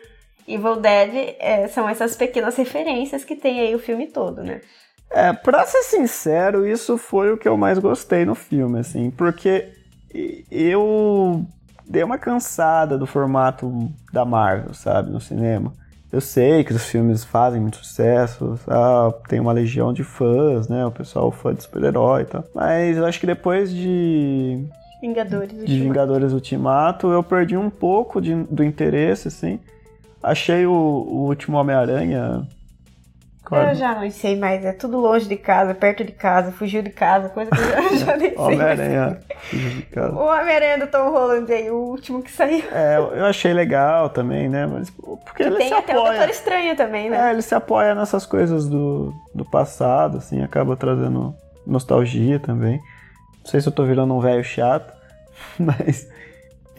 Evil 0.47 0.77
Dead, 0.77 1.36
é, 1.39 1.67
são 1.67 1.88
essas 1.88 2.15
pequenas 2.15 2.55
referências 2.55 3.23
que 3.23 3.36
tem 3.36 3.60
aí 3.60 3.75
o 3.75 3.79
filme 3.79 4.08
todo, 4.08 4.43
né? 4.43 4.62
É, 5.11 5.33
pra 5.33 5.65
ser 5.65 5.83
sincero, 5.83 6.67
isso 6.67 6.97
foi 6.97 7.31
o 7.31 7.37
que 7.37 7.47
eu 7.47 7.57
mais 7.57 7.79
gostei 7.79 8.25
no 8.25 8.35
filme, 8.35 8.79
assim, 8.79 9.09
porque 9.09 9.69
eu 10.51 11.45
dei 11.87 12.03
uma 12.03 12.17
cansada 12.17 12.97
do 12.97 13.07
formato 13.07 13.89
da 14.13 14.23
Marvel, 14.23 14.73
sabe, 14.73 15.09
no 15.11 15.19
cinema. 15.19 15.73
Eu 16.11 16.21
sei 16.21 16.63
que 16.63 16.73
os 16.73 16.85
filmes 16.85 17.23
fazem 17.23 17.61
muito 17.61 17.77
sucesso, 17.77 18.59
ah, 18.67 19.13
tem 19.27 19.39
uma 19.39 19.51
legião 19.51 19.93
de 19.93 20.03
fãs, 20.03 20.67
né? 20.67 20.85
O 20.85 20.91
pessoal 20.91 21.31
fã 21.31 21.53
de 21.53 21.61
super-herói 21.61 22.23
e 22.23 22.25
tal. 22.25 22.43
Mas 22.53 22.97
eu 22.97 23.05
acho 23.05 23.19
que 23.19 23.27
depois 23.27 23.71
de. 23.71 24.65
Vingadores 25.01 25.51
Ultimato. 25.51 25.71
De 25.71 25.79
Vingadores 25.79 26.33
Ultimato, 26.33 27.07
eu 27.11 27.23
perdi 27.23 27.55
um 27.55 27.69
pouco 27.69 28.19
de, 28.19 28.33
do 28.35 28.63
interesse, 28.63 29.27
assim. 29.27 29.59
Achei 30.21 30.65
o, 30.65 30.71
o 30.71 31.27
último 31.27 31.57
Homem-Aranha 31.57 32.45
Eu 33.51 33.75
já 33.75 33.95
não 33.95 34.09
sei 34.12 34.38
mais, 34.38 34.63
é 34.63 34.71
tudo 34.71 34.99
longe 34.99 35.27
de 35.27 35.35
casa, 35.35 35.73
perto 35.73 36.03
de 36.03 36.12
casa, 36.12 36.51
fugiu 36.51 36.81
de 36.81 36.89
casa, 36.89 37.29
coisa 37.29 37.49
que 37.49 37.59
eu 37.59 37.97
já 37.97 38.15
nem 38.17 38.29
sei. 38.29 38.38
Homem-Aranha, 38.38 39.19
fugiu 39.49 39.69
de 39.69 39.81
casa. 39.83 40.13
O 40.13 40.25
Homem-Aranha 40.25 40.77
do 40.79 40.88
Tom 40.88 41.09
Holland 41.12 41.51
aí, 41.51 41.71
o 41.71 41.75
último 41.77 42.21
que 42.21 42.31
saiu. 42.31 42.63
É, 42.71 42.97
eu 42.97 43.25
achei 43.25 43.53
legal 43.53 44.09
também, 44.09 44.47
né? 44.47 44.67
Mas 44.67 44.89
porque 44.89 45.43
ele 45.43 45.55
tem 45.55 45.69
se 45.69 45.73
até 45.73 45.93
apoia. 45.93 46.05
o 46.05 46.13
Doutor 46.13 46.29
Estranho 46.29 46.75
também, 46.75 47.09
né? 47.09 47.29
É, 47.29 47.31
ele 47.31 47.41
se 47.41 47.55
apoia 47.55 47.95
nessas 47.95 48.25
coisas 48.25 48.67
do, 48.67 49.13
do 49.33 49.43
passado, 49.45 50.17
assim, 50.17 50.43
acaba 50.43 50.75
trazendo 50.75 51.33
nostalgia 51.65 52.39
também. 52.39 52.79
Não 53.39 53.45
sei 53.45 53.62
se 53.62 53.67
eu 53.67 53.73
tô 53.73 53.83
virando 53.85 54.13
um 54.13 54.19
velho 54.19 54.43
chato, 54.43 54.93
mas 55.57 56.07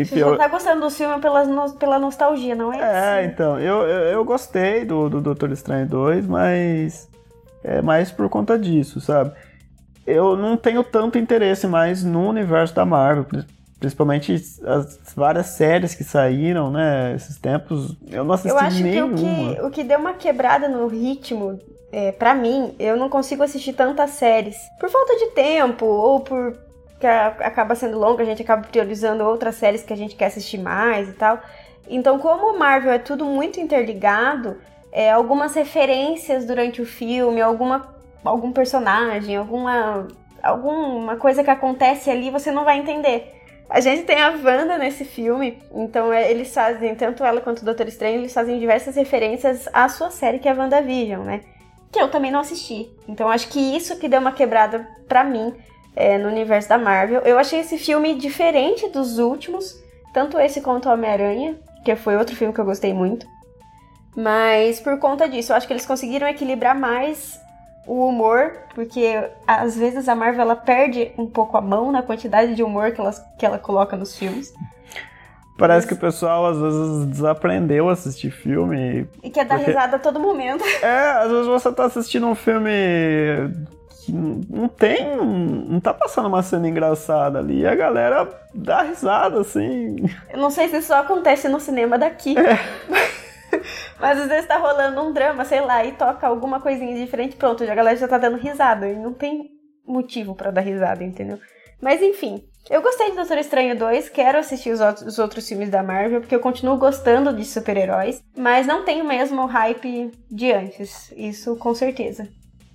você 0.04 0.14
pior... 0.14 0.36
tá 0.36 0.48
gostando 0.48 0.80
do 0.80 0.90
filme 0.90 1.20
pela, 1.20 1.68
pela 1.78 1.98
nostalgia, 1.98 2.54
não 2.54 2.72
é? 2.72 3.22
É, 3.22 3.24
então, 3.24 3.58
eu, 3.58 3.82
eu, 3.82 4.00
eu, 4.08 4.24
gostei 4.24 4.84
do, 4.84 5.08
do 5.08 5.20
Doutor 5.20 5.50
Estranho 5.52 5.86
2, 5.86 6.26
mas 6.26 7.08
é 7.64 7.82
mais 7.82 8.10
por 8.10 8.28
conta 8.28 8.58
disso, 8.58 9.00
sabe? 9.00 9.32
Eu 10.06 10.36
não 10.36 10.56
tenho 10.56 10.82
tanto 10.82 11.18
interesse 11.18 11.66
mais 11.66 12.02
no 12.02 12.28
universo 12.28 12.74
da 12.74 12.84
Marvel, 12.84 13.26
principalmente 13.78 14.34
as 14.64 14.98
várias 15.14 15.46
séries 15.46 15.94
que 15.94 16.04
saíram, 16.04 16.70
né, 16.70 17.14
esses 17.14 17.38
tempos, 17.38 17.96
eu 18.10 18.24
não 18.24 18.34
assisti 18.34 18.50
Eu 18.50 18.58
acho 18.58 18.82
nenhuma. 18.82 19.16
que 19.16 19.22
o, 19.22 19.26
que 19.26 19.62
o 19.62 19.70
que 19.70 19.84
deu 19.84 19.98
uma 19.98 20.12
quebrada 20.14 20.68
no 20.68 20.86
ritmo, 20.86 21.58
é, 21.92 22.12
para 22.12 22.34
mim, 22.34 22.74
eu 22.78 22.96
não 22.96 23.08
consigo 23.08 23.42
assistir 23.42 23.72
tantas 23.72 24.10
séries. 24.10 24.56
Por 24.78 24.90
falta 24.90 25.16
de 25.16 25.26
tempo, 25.28 25.86
ou 25.86 26.20
por 26.20 26.56
que 27.00 27.06
acaba 27.06 27.74
sendo 27.74 27.98
longa, 27.98 28.22
a 28.22 28.26
gente 28.26 28.42
acaba 28.42 28.62
priorizando 28.62 29.24
outras 29.24 29.54
séries 29.54 29.82
que 29.82 29.92
a 29.92 29.96
gente 29.96 30.14
quer 30.14 30.26
assistir 30.26 30.58
mais 30.58 31.08
e 31.08 31.12
tal. 31.14 31.40
Então, 31.88 32.18
como 32.18 32.54
o 32.54 32.58
Marvel 32.58 32.92
é 32.92 32.98
tudo 32.98 33.24
muito 33.24 33.58
interligado, 33.58 34.58
é, 34.92 35.10
algumas 35.10 35.54
referências 35.54 36.44
durante 36.44 36.82
o 36.82 36.86
filme, 36.86 37.40
alguma, 37.40 37.94
algum 38.22 38.52
personagem, 38.52 39.34
alguma, 39.34 40.06
alguma 40.42 41.16
coisa 41.16 41.42
que 41.42 41.50
acontece 41.50 42.10
ali, 42.10 42.30
você 42.30 42.52
não 42.52 42.64
vai 42.64 42.78
entender. 42.78 43.34
A 43.68 43.80
gente 43.80 44.02
tem 44.02 44.20
a 44.20 44.30
Wanda 44.30 44.76
nesse 44.76 45.04
filme, 45.04 45.58
então 45.72 46.12
é, 46.12 46.30
eles 46.30 46.52
fazem, 46.52 46.94
tanto 46.94 47.24
ela 47.24 47.40
quanto 47.40 47.62
o 47.62 47.64
Doutor 47.64 47.88
Estranho, 47.88 48.18
eles 48.18 48.34
fazem 48.34 48.58
diversas 48.58 48.94
referências 48.94 49.68
à 49.72 49.88
sua 49.88 50.10
série 50.10 50.38
que 50.38 50.48
é 50.48 50.52
a 50.52 50.54
WandaVision, 50.54 51.22
né? 51.22 51.40
Que 51.90 52.00
eu 52.00 52.10
também 52.10 52.30
não 52.30 52.40
assisti. 52.40 52.90
Então 53.08 53.28
acho 53.28 53.48
que 53.48 53.58
isso 53.58 53.98
que 53.98 54.08
deu 54.08 54.20
uma 54.20 54.32
quebrada 54.32 54.86
pra 55.08 55.24
mim 55.24 55.54
é, 55.94 56.18
no 56.18 56.28
universo 56.28 56.68
da 56.68 56.78
Marvel. 56.78 57.20
Eu 57.20 57.38
achei 57.38 57.60
esse 57.60 57.78
filme 57.78 58.14
diferente 58.14 58.88
dos 58.88 59.18
últimos, 59.18 59.74
tanto 60.12 60.38
esse 60.38 60.60
quanto 60.60 60.88
Homem-Aranha, 60.88 61.56
que 61.84 61.94
foi 61.96 62.16
outro 62.16 62.36
filme 62.36 62.52
que 62.52 62.60
eu 62.60 62.64
gostei 62.64 62.92
muito. 62.92 63.26
Mas 64.16 64.80
por 64.80 64.98
conta 64.98 65.28
disso, 65.28 65.52
eu 65.52 65.56
acho 65.56 65.66
que 65.66 65.72
eles 65.72 65.86
conseguiram 65.86 66.26
equilibrar 66.26 66.74
mais 66.74 67.40
o 67.86 68.08
humor, 68.08 68.52
porque 68.74 69.30
às 69.46 69.76
vezes 69.76 70.08
a 70.08 70.14
Marvel 70.14 70.42
ela 70.42 70.56
perde 70.56 71.12
um 71.16 71.26
pouco 71.26 71.56
a 71.56 71.60
mão 71.60 71.90
na 71.90 72.02
quantidade 72.02 72.54
de 72.54 72.62
humor 72.62 72.92
que 72.92 73.00
ela, 73.00 73.12
que 73.38 73.46
ela 73.46 73.58
coloca 73.58 73.96
nos 73.96 74.16
filmes. 74.16 74.52
Parece 75.56 75.86
Mas... 75.86 75.86
que 75.86 75.94
o 75.94 75.96
pessoal 75.96 76.46
às 76.46 76.58
vezes 76.58 77.06
desaprendeu 77.06 77.88
a 77.88 77.92
assistir 77.92 78.30
filme. 78.30 79.06
E 79.22 79.30
quer 79.30 79.44
dar 79.44 79.56
porque... 79.56 79.70
risada 79.70 79.96
a 79.96 79.98
todo 79.98 80.18
momento. 80.18 80.64
É, 80.82 81.10
às 81.22 81.30
vezes 81.30 81.46
você 81.46 81.72
tá 81.72 81.84
assistindo 81.84 82.26
um 82.26 82.34
filme 82.34 82.70
que 84.10 84.52
não 84.52 84.68
tem, 84.68 85.16
não 85.16 85.80
tá 85.80 85.94
passando 85.94 86.28
uma 86.28 86.42
cena 86.42 86.68
engraçada 86.68 87.38
ali, 87.38 87.60
e 87.60 87.66
a 87.66 87.74
galera 87.74 88.28
dá 88.54 88.82
risada, 88.82 89.40
assim. 89.40 89.96
Eu 90.28 90.38
não 90.38 90.50
sei 90.50 90.68
se 90.68 90.78
isso 90.78 90.88
só 90.88 91.00
acontece 91.00 91.48
no 91.48 91.60
cinema 91.60 91.96
daqui. 91.98 92.34
É. 92.38 92.58
Mas 94.00 94.18
às 94.18 94.28
vezes 94.28 94.46
tá 94.46 94.56
rolando 94.56 95.02
um 95.02 95.12
drama, 95.12 95.44
sei 95.44 95.60
lá, 95.60 95.84
e 95.84 95.92
toca 95.92 96.26
alguma 96.26 96.60
coisinha 96.60 96.94
diferente, 96.94 97.36
pronto, 97.36 97.62
a 97.62 97.74
galera 97.74 97.96
já 97.96 98.08
tá 98.08 98.18
dando 98.18 98.36
risada. 98.36 98.88
E 98.88 98.96
não 98.96 99.12
tem 99.12 99.50
motivo 99.86 100.34
para 100.34 100.50
dar 100.50 100.62
risada, 100.62 101.04
entendeu? 101.04 101.38
Mas 101.80 102.02
enfim, 102.02 102.42
eu 102.68 102.82
gostei 102.82 103.10
de 103.10 103.16
Doutor 103.16 103.38
Estranho 103.38 103.76
2, 103.76 104.08
quero 104.10 104.38
assistir 104.38 104.70
os 104.70 104.80
outros, 104.80 105.06
os 105.06 105.18
outros 105.18 105.48
filmes 105.48 105.70
da 105.70 105.82
Marvel, 105.82 106.20
porque 106.20 106.34
eu 106.34 106.40
continuo 106.40 106.76
gostando 106.76 107.32
de 107.32 107.44
super-heróis, 107.44 108.22
mas 108.36 108.66
não 108.66 108.84
tenho 108.84 109.04
mesmo 109.04 109.42
o 109.42 109.46
hype 109.46 110.12
de 110.30 110.52
antes, 110.52 111.12
isso 111.16 111.56
com 111.56 111.74
certeza. 111.74 112.28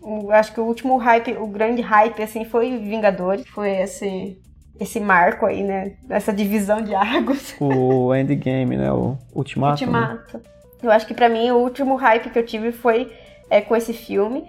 Eu 0.06 0.32
acho 0.32 0.54
que 0.54 0.60
o 0.60 0.66
último 0.66 0.98
hype, 0.98 1.34
o 1.34 1.48
grande 1.48 1.82
hype, 1.82 2.22
assim, 2.22 2.46
foi 2.46 2.78
Vingadores, 2.78 3.48
foi 3.48 3.72
esse, 3.72 4.38
esse 4.80 5.00
marco 5.00 5.46
aí, 5.46 5.64
né, 5.64 5.94
essa 6.10 6.32
divisão 6.32 6.82
de 6.82 6.94
Argos. 6.94 7.56
O 7.60 8.14
Endgame, 8.14 8.78
né, 8.78 8.92
o 8.92 9.18
Ultimato. 9.34 9.84
Né? 9.84 9.88
Ultimato. 9.88 10.38
Né? 10.38 10.44
Eu 10.84 10.92
acho 10.92 11.08
que 11.08 11.14
para 11.14 11.28
mim 11.28 11.50
o 11.50 11.58
último 11.58 11.96
hype 11.96 12.30
que 12.30 12.38
eu 12.38 12.46
tive 12.46 12.72
foi 12.72 13.12
é, 13.50 13.62
com 13.62 13.76
esse 13.76 13.94
filme. 13.94 14.44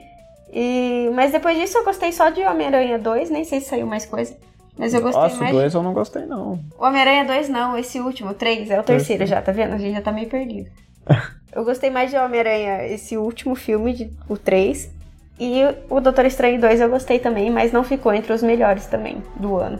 E, 0.52 1.10
mas 1.14 1.32
depois 1.32 1.58
disso 1.58 1.78
eu 1.78 1.84
gostei 1.84 2.12
só 2.12 2.28
de 2.28 2.42
Homem-Aranha 2.42 2.98
2, 2.98 3.30
nem 3.30 3.44
sei 3.44 3.60
se 3.60 3.68
saiu 3.68 3.86
mais 3.86 4.04
coisa. 4.04 4.36
Mas 4.78 4.92
eu 4.92 5.00
gostei 5.00 5.22
Nossa, 5.22 5.36
mais. 5.38 5.54
o 5.54 5.58
2 5.58 5.74
eu 5.74 5.82
não 5.82 5.94
gostei, 5.94 6.26
não. 6.26 6.60
O 6.78 6.84
Homem-Aranha 6.84 7.24
2 7.24 7.48
não, 7.48 7.78
esse 7.78 7.98
último, 7.98 8.30
o 8.30 8.34
3, 8.34 8.70
é 8.70 8.78
o 8.78 8.82
terceiro 8.82 9.24
já, 9.24 9.40
tá 9.40 9.50
vendo? 9.50 9.72
A 9.72 9.78
gente 9.78 9.94
já 9.94 10.02
tá 10.02 10.12
meio 10.12 10.28
perdido. 10.28 10.70
eu 11.54 11.64
gostei 11.64 11.88
mais 11.88 12.10
de 12.10 12.16
Homem-Aranha, 12.18 12.86
esse 12.86 13.16
último 13.16 13.54
filme, 13.54 13.94
de, 13.94 14.10
o 14.28 14.36
3. 14.36 14.95
E 15.38 15.62
o 15.90 16.00
Doutor 16.00 16.24
Estranho 16.24 16.60
2 16.60 16.80
eu 16.80 16.88
gostei 16.88 17.18
também, 17.18 17.50
mas 17.50 17.72
não 17.72 17.84
ficou 17.84 18.12
entre 18.12 18.32
os 18.32 18.42
melhores 18.42 18.86
também 18.86 19.22
do 19.36 19.56
ano, 19.56 19.78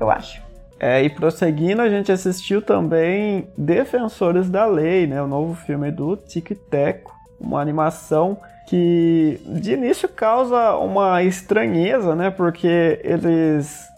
eu 0.00 0.10
acho. 0.10 0.42
É, 0.80 1.02
e 1.02 1.10
prosseguindo, 1.10 1.82
a 1.82 1.88
gente 1.88 2.12
assistiu 2.12 2.62
também 2.62 3.48
Defensores 3.56 4.48
da 4.48 4.64
Lei, 4.64 5.06
né? 5.06 5.20
O 5.20 5.26
novo 5.26 5.54
filme 5.54 5.90
do 5.90 6.16
Tic 6.16 6.50
Teco, 6.70 7.12
uma 7.40 7.60
animação 7.60 8.38
que 8.68 9.40
de 9.46 9.72
início 9.72 10.08
causa 10.08 10.76
uma 10.76 11.22
estranheza, 11.22 12.14
né? 12.14 12.30
Porque 12.30 13.00
eles 13.02 13.88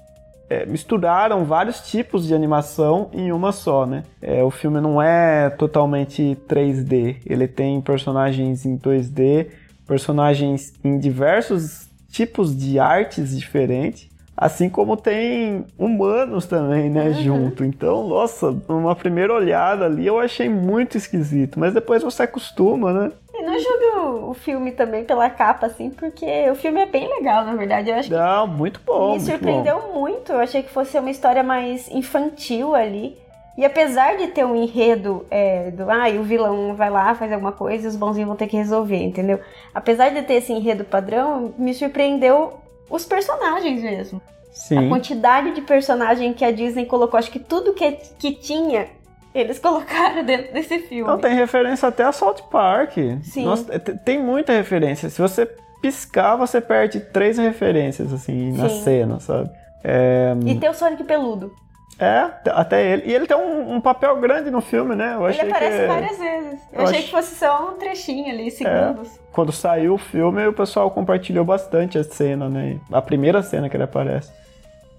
é, 0.49 0.64
misturaram 0.64 1.44
vários 1.44 1.81
tipos 1.81 2.27
de 2.27 2.35
animação 2.35 3.11
em 3.12 3.31
uma 3.31 3.53
só, 3.53 3.85
né? 3.85 4.05
É, 4.23 4.42
o 4.42 4.51
filme 4.51 4.81
não 4.81 5.03
é 5.03 5.51
totalmente 5.51 6.37
3D, 6.49 7.16
ele 7.27 7.46
tem 7.46 7.81
personagens 7.81 8.64
em 8.64 8.79
2D, 8.79 9.49
personagens 9.90 10.72
em 10.85 10.98
diversos 10.98 11.88
tipos 12.09 12.57
de 12.57 12.79
artes 12.79 13.37
diferentes 13.37 14.09
Assim 14.40 14.70
como 14.70 14.96
tem 14.96 15.66
humanos 15.79 16.46
também, 16.46 16.88
né, 16.88 17.09
uhum. 17.09 17.12
junto. 17.12 17.62
Então, 17.62 18.09
nossa, 18.09 18.57
uma 18.66 18.96
primeira 18.96 19.35
olhada 19.35 19.85
ali 19.85 20.07
eu 20.07 20.18
achei 20.18 20.48
muito 20.48 20.96
esquisito, 20.96 21.61
mas 21.61 21.74
depois 21.74 22.03
você 22.03 22.22
acostuma, 22.22 22.90
né? 22.90 23.12
E 23.35 23.42
não 23.42 23.59
julgo 23.59 24.31
o 24.31 24.33
filme 24.33 24.72
também 24.72 25.05
pela 25.05 25.29
capa, 25.29 25.66
assim, 25.66 25.90
porque 25.90 26.48
o 26.50 26.55
filme 26.55 26.81
é 26.81 26.87
bem 26.87 27.07
legal, 27.07 27.44
na 27.44 27.55
verdade. 27.55 27.90
Eu 27.90 27.96
acho 27.96 28.11
não, 28.11 28.46
muito 28.46 28.81
bom. 28.81 29.12
Me 29.12 29.20
surpreendeu 29.20 29.79
bom. 29.79 30.00
muito. 30.00 30.33
Eu 30.33 30.40
achei 30.40 30.62
que 30.62 30.70
fosse 30.70 30.98
uma 30.98 31.11
história 31.11 31.42
mais 31.42 31.90
infantil 31.90 32.74
ali. 32.74 33.18
E 33.56 33.64
apesar 33.64 34.16
de 34.16 34.28
ter 34.28 34.44
um 34.44 34.54
enredo 34.54 35.26
é, 35.30 35.70
do 35.70 35.90
ah, 35.90 36.08
o 36.18 36.22
vilão 36.22 36.74
vai 36.74 36.88
lá, 36.88 37.14
faz 37.14 37.32
alguma 37.32 37.52
coisa 37.52 37.84
e 37.84 37.88
os 37.88 37.96
bonzinhos 37.96 38.28
vão 38.28 38.36
ter 38.36 38.46
que 38.46 38.56
resolver, 38.56 39.02
entendeu? 39.02 39.40
Apesar 39.74 40.10
de 40.10 40.22
ter 40.22 40.34
esse 40.34 40.52
enredo 40.52 40.84
padrão, 40.84 41.52
me 41.58 41.74
surpreendeu 41.74 42.54
os 42.88 43.04
personagens 43.04 43.82
mesmo. 43.82 44.20
Sim. 44.52 44.78
A 44.78 44.88
quantidade 44.88 45.52
de 45.52 45.60
personagem 45.62 46.32
que 46.32 46.44
a 46.44 46.50
Disney 46.50 46.86
colocou, 46.86 47.18
acho 47.18 47.30
que 47.30 47.38
tudo 47.38 47.72
que, 47.72 47.92
que 48.18 48.32
tinha, 48.32 48.88
eles 49.34 49.58
colocaram 49.60 50.24
dentro 50.24 50.52
desse 50.52 50.78
filme. 50.80 51.02
Então 51.02 51.18
tem 51.18 51.34
referência 51.34 51.88
até 51.88 52.04
a 52.04 52.12
Salt 52.12 52.42
Park. 52.50 52.96
Sim. 53.22 53.44
Nossa, 53.44 53.78
tem 53.78 54.20
muita 54.20 54.52
referência. 54.52 55.08
Se 55.08 55.20
você 55.20 55.48
piscar, 55.80 56.36
você 56.36 56.60
perde 56.60 57.00
três 57.00 57.38
referências, 57.38 58.12
assim, 58.12 58.52
Sim. 58.52 58.58
na 58.58 58.68
cena, 58.68 59.20
sabe? 59.20 59.50
É... 59.82 60.34
E 60.44 60.54
tem 60.56 60.68
o 60.68 60.74
Sonic 60.74 61.04
peludo. 61.04 61.52
É, 62.00 62.30
até 62.50 62.92
ele. 62.92 63.02
E 63.04 63.14
ele 63.14 63.26
tem 63.26 63.36
um, 63.36 63.74
um 63.74 63.80
papel 63.80 64.18
grande 64.18 64.50
no 64.50 64.62
filme, 64.62 64.96
né? 64.96 65.14
Eu 65.14 65.28
ele 65.28 65.40
aparece 65.42 65.80
que... 65.80 65.86
várias 65.86 66.18
vezes. 66.18 66.60
Eu, 66.72 66.80
Eu 66.80 66.86
achei 66.86 67.02
que 67.02 67.10
fosse 67.10 67.34
só 67.34 67.68
um 67.68 67.76
trechinho 67.76 68.32
ali, 68.32 68.50
segundos. 68.50 69.08
É. 69.08 69.20
Quando 69.30 69.52
saiu 69.52 69.94
o 69.94 69.98
filme, 69.98 70.46
o 70.46 70.52
pessoal 70.52 70.90
compartilhou 70.90 71.44
bastante 71.44 71.98
a 71.98 72.04
cena, 72.04 72.48
né? 72.48 72.78
A 72.90 73.02
primeira 73.02 73.42
cena 73.42 73.68
que 73.68 73.76
ele 73.76 73.84
aparece. 73.84 74.32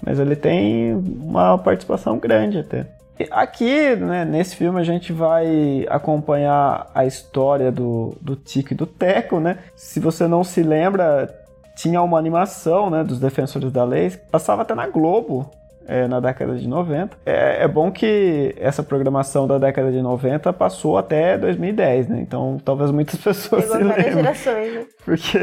Mas 0.06 0.20
ele 0.20 0.36
tem 0.36 0.94
uma 0.94 1.58
participação 1.58 2.20
grande 2.20 2.60
até. 2.60 2.86
Aqui, 3.30 3.96
né, 3.96 4.26
nesse 4.26 4.56
filme, 4.56 4.80
a 4.80 4.84
gente 4.84 5.12
vai 5.14 5.86
acompanhar 5.90 6.90
a 6.94 7.06
história 7.06 7.72
do, 7.72 8.16
do 8.22 8.36
Tico 8.36 8.74
e 8.74 8.76
do 8.76 8.86
Teco, 8.86 9.40
né? 9.40 9.58
Se 9.76 10.00
você 10.00 10.28
não 10.28 10.44
se 10.44 10.64
lembra, 10.64 11.30
tinha 11.76 12.02
uma 12.02 12.18
animação 12.18 12.90
né, 12.90 13.04
dos 13.04 13.20
Defensores 13.20 13.72
da 13.72 13.84
Lei, 13.84 14.12
passava 14.32 14.64
até 14.64 14.74
na 14.74 14.88
Globo 14.88 15.52
é, 15.92 16.08
na 16.08 16.22
década 16.22 16.56
de 16.56 16.66
90. 16.70 17.18
É, 17.26 17.64
é, 17.64 17.68
bom 17.68 17.92
que 17.92 18.56
essa 18.58 18.82
programação 18.82 19.46
da 19.46 19.58
década 19.58 19.92
de 19.92 20.02
90 20.02 20.54
passou 20.54 20.98
até 20.98 21.38
2010, 21.38 22.08
né? 22.08 22.22
Então 22.22 22.58
talvez 22.64 22.92
muitas 22.92 23.20
pessoas 23.20 23.66
Pegou 23.66 23.78
se 23.78 23.84
lembrem. 23.84 24.14
Gerações, 24.14 24.74
né? 24.74 24.86
Porque 25.04 25.38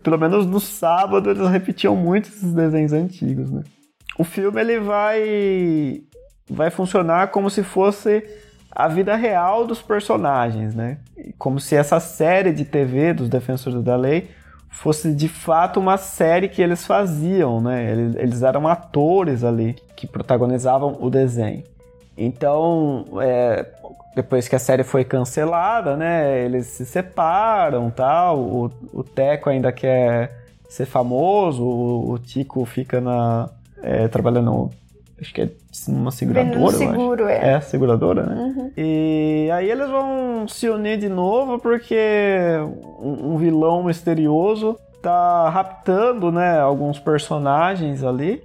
pelo 0.00 0.16
menos 0.16 0.46
no 0.46 0.60
sábado 0.60 1.28
eles 1.28 1.48
repetiam 1.48 1.96
muito 1.96 2.28
esses 2.28 2.54
desenhos 2.54 2.92
antigos, 2.92 3.50
né? 3.50 3.64
O 4.16 4.22
filme 4.22 4.60
ele 4.60 4.78
vai 4.78 6.00
vai 6.48 6.70
funcionar 6.70 7.28
como 7.28 7.50
se 7.50 7.64
fosse 7.64 8.22
a 8.70 8.86
vida 8.86 9.16
real 9.16 9.66
dos 9.66 9.82
personagens, 9.82 10.76
né? 10.76 10.98
Como 11.36 11.58
se 11.58 11.74
essa 11.74 11.98
série 11.98 12.52
de 12.52 12.64
TV 12.64 13.12
dos 13.12 13.28
Defensores 13.28 13.82
da 13.82 13.96
Lei 13.96 14.30
fosse 14.70 15.14
de 15.14 15.28
fato 15.28 15.80
uma 15.80 15.96
série 15.96 16.48
que 16.48 16.62
eles 16.62 16.86
faziam, 16.86 17.60
né? 17.60 17.90
Eles, 17.90 18.42
eram 18.42 18.68
atores 18.68 19.42
ali 19.44 19.76
que 19.96 20.06
protagonizavam 20.06 20.96
o 21.00 21.10
desenho. 21.10 21.64
Então, 22.16 23.04
é, 23.20 23.66
depois 24.14 24.48
que 24.48 24.56
a 24.56 24.58
série 24.58 24.84
foi 24.84 25.04
cancelada, 25.04 25.96
né? 25.96 26.44
Eles 26.44 26.66
se 26.66 26.84
separam, 26.84 27.90
tal. 27.90 28.38
O, 28.38 28.70
o 28.92 29.04
Teco 29.04 29.48
ainda 29.50 29.72
quer 29.72 30.44
ser 30.68 30.86
famoso, 30.86 31.64
o, 31.64 32.12
o 32.12 32.18
Tico 32.18 32.64
fica 32.64 33.00
na 33.00 33.48
é, 33.82 34.08
trabalhando 34.08 34.70
acho 35.20 35.34
que 35.34 35.42
é 35.42 35.50
uma 35.88 36.10
seguradora. 36.10 36.76
seguro, 36.76 37.28
é. 37.28 37.54
É, 37.54 37.60
seguradora, 37.60 38.22
né? 38.24 38.34
Uhum. 38.36 38.70
E 38.76 39.48
aí 39.52 39.70
eles 39.70 39.88
vão 39.90 40.46
se 40.48 40.68
unir 40.68 40.98
de 40.98 41.08
novo 41.08 41.58
porque 41.58 41.96
um, 43.00 43.34
um 43.34 43.36
vilão 43.36 43.82
misterioso 43.82 44.78
tá 45.02 45.48
raptando, 45.48 46.32
né, 46.32 46.58
alguns 46.58 46.98
personagens 46.98 48.02
ali 48.02 48.42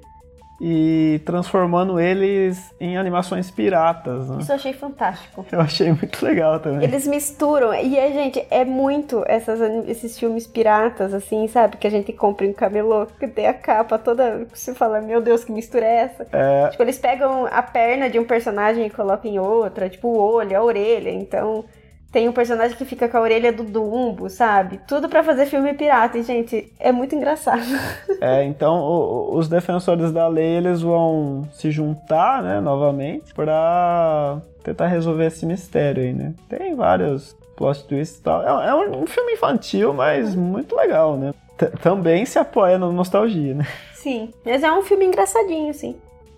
e 0.66 1.20
transformando 1.26 2.00
eles 2.00 2.74
em 2.80 2.96
animações 2.96 3.52
piratas. 3.52 4.30
Né? 4.30 4.38
Isso 4.40 4.50
eu 4.50 4.56
achei 4.56 4.72
fantástico. 4.72 5.46
Eu 5.52 5.60
achei 5.60 5.92
muito 5.92 6.24
legal 6.24 6.58
também. 6.58 6.88
Eles 6.88 7.06
misturam, 7.06 7.74
e 7.74 8.00
a 8.00 8.10
gente, 8.12 8.48
é 8.50 8.64
muito 8.64 9.26
essas, 9.28 9.60
esses 9.90 10.18
filmes 10.18 10.48
piratas, 10.48 11.14
assim, 11.14 11.50
sabe? 11.50 11.76
Que 11.76 11.86
a 11.86 11.90
gente 11.90 12.14
compra 12.14 12.46
em 12.46 12.54
camelô, 12.54 13.06
que 13.06 13.28
tem 13.28 13.46
a 13.46 13.54
capa 13.54 14.00
toda. 14.00 14.48
Você 14.54 14.74
fala, 14.74 15.02
meu 15.02 15.22
Deus, 15.22 15.44
que 15.44 15.52
mistura 15.52 15.86
é 15.86 15.96
essa? 15.96 16.28
É... 16.32 16.70
Tipo, 16.70 16.84
eles 16.84 16.98
pegam 16.98 17.46
a 17.46 17.62
perna 17.62 18.10
de 18.10 18.18
um 18.18 18.24
personagem 18.24 18.86
e 18.86 18.90
colocam 18.90 19.30
em 19.30 19.40
outra, 19.40 19.90
tipo 19.90 20.08
o 20.08 20.18
olho, 20.18 20.58
a 20.58 20.64
orelha, 20.64 21.10
então. 21.10 21.66
Tem 22.14 22.30
um 22.30 22.32
personagem 22.32 22.78
que 22.78 22.86
fica 22.86 23.10
com 23.10 23.18
a 23.18 23.22
orelha 23.22 23.52
do 23.52 23.64
Dumbo, 23.64 24.30
sabe? 24.30 24.80
Tudo 24.88 25.10
para 25.10 25.24
fazer 25.24 25.48
filme 25.48 25.74
pirata. 25.74 26.16
E, 26.16 26.22
gente, 26.22 26.72
é 26.80 26.92
muito 26.92 27.16
engraçado. 27.16 27.64
É, 28.22 28.42
então 28.46 28.80
o, 28.80 29.36
os 29.36 29.50
defensores 29.50 30.10
da 30.14 30.30
lei, 30.30 30.56
eles 30.56 30.82
vão 30.82 31.46
se 31.52 31.70
juntar, 31.70 32.42
né, 32.42 32.62
novamente, 32.62 33.34
pra 33.34 34.40
tentar 34.64 34.88
resolver 34.88 35.26
esse 35.26 35.46
mistério 35.46 36.02
aí, 36.02 36.14
né? 36.14 36.34
Tem 36.48 36.74
vários 36.74 37.36
plot 37.58 37.84
twists 37.84 38.20
e 38.20 38.24
tal. 38.24 38.42
É, 38.42 38.70
é 38.70 38.76
um, 38.76 39.06
filme 39.06 39.34
infantil, 39.34 39.94
mas 39.94 40.36
muito 40.36 40.74
legal, 40.74 41.18
né? 41.18 41.34
T 41.58 41.66
também 41.82 42.26
se 42.26 42.40
apoia 42.40 42.78
na 42.78 42.90
nostalgia, 42.90 43.56
né? 43.56 43.68
Sim, 43.94 44.32
mas 44.46 44.64
é 44.64 44.72
um 44.72 44.84
filme 44.84 45.04
engraçadinho, 45.04 45.74
sim. 45.74 45.98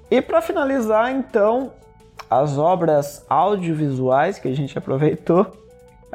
E 0.10 0.22
para 0.22 0.42
finalizar, 0.42 1.12
então, 1.12 1.72
as 2.30 2.58
obras 2.58 3.24
audiovisuais 3.30 4.40
que 4.40 4.48
a 4.48 4.56
gente 4.56 4.76
aproveitou 4.76 5.65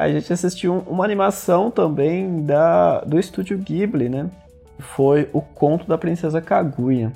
a 0.00 0.08
gente 0.08 0.32
assistiu 0.32 0.82
uma 0.86 1.04
animação 1.04 1.70
também 1.70 2.42
da, 2.42 3.00
do 3.02 3.20
estúdio 3.20 3.58
Ghibli, 3.58 4.08
né? 4.08 4.30
Foi 4.78 5.28
o 5.30 5.42
Conto 5.42 5.86
da 5.86 5.98
Princesa 5.98 6.40
Kaguya. 6.40 7.12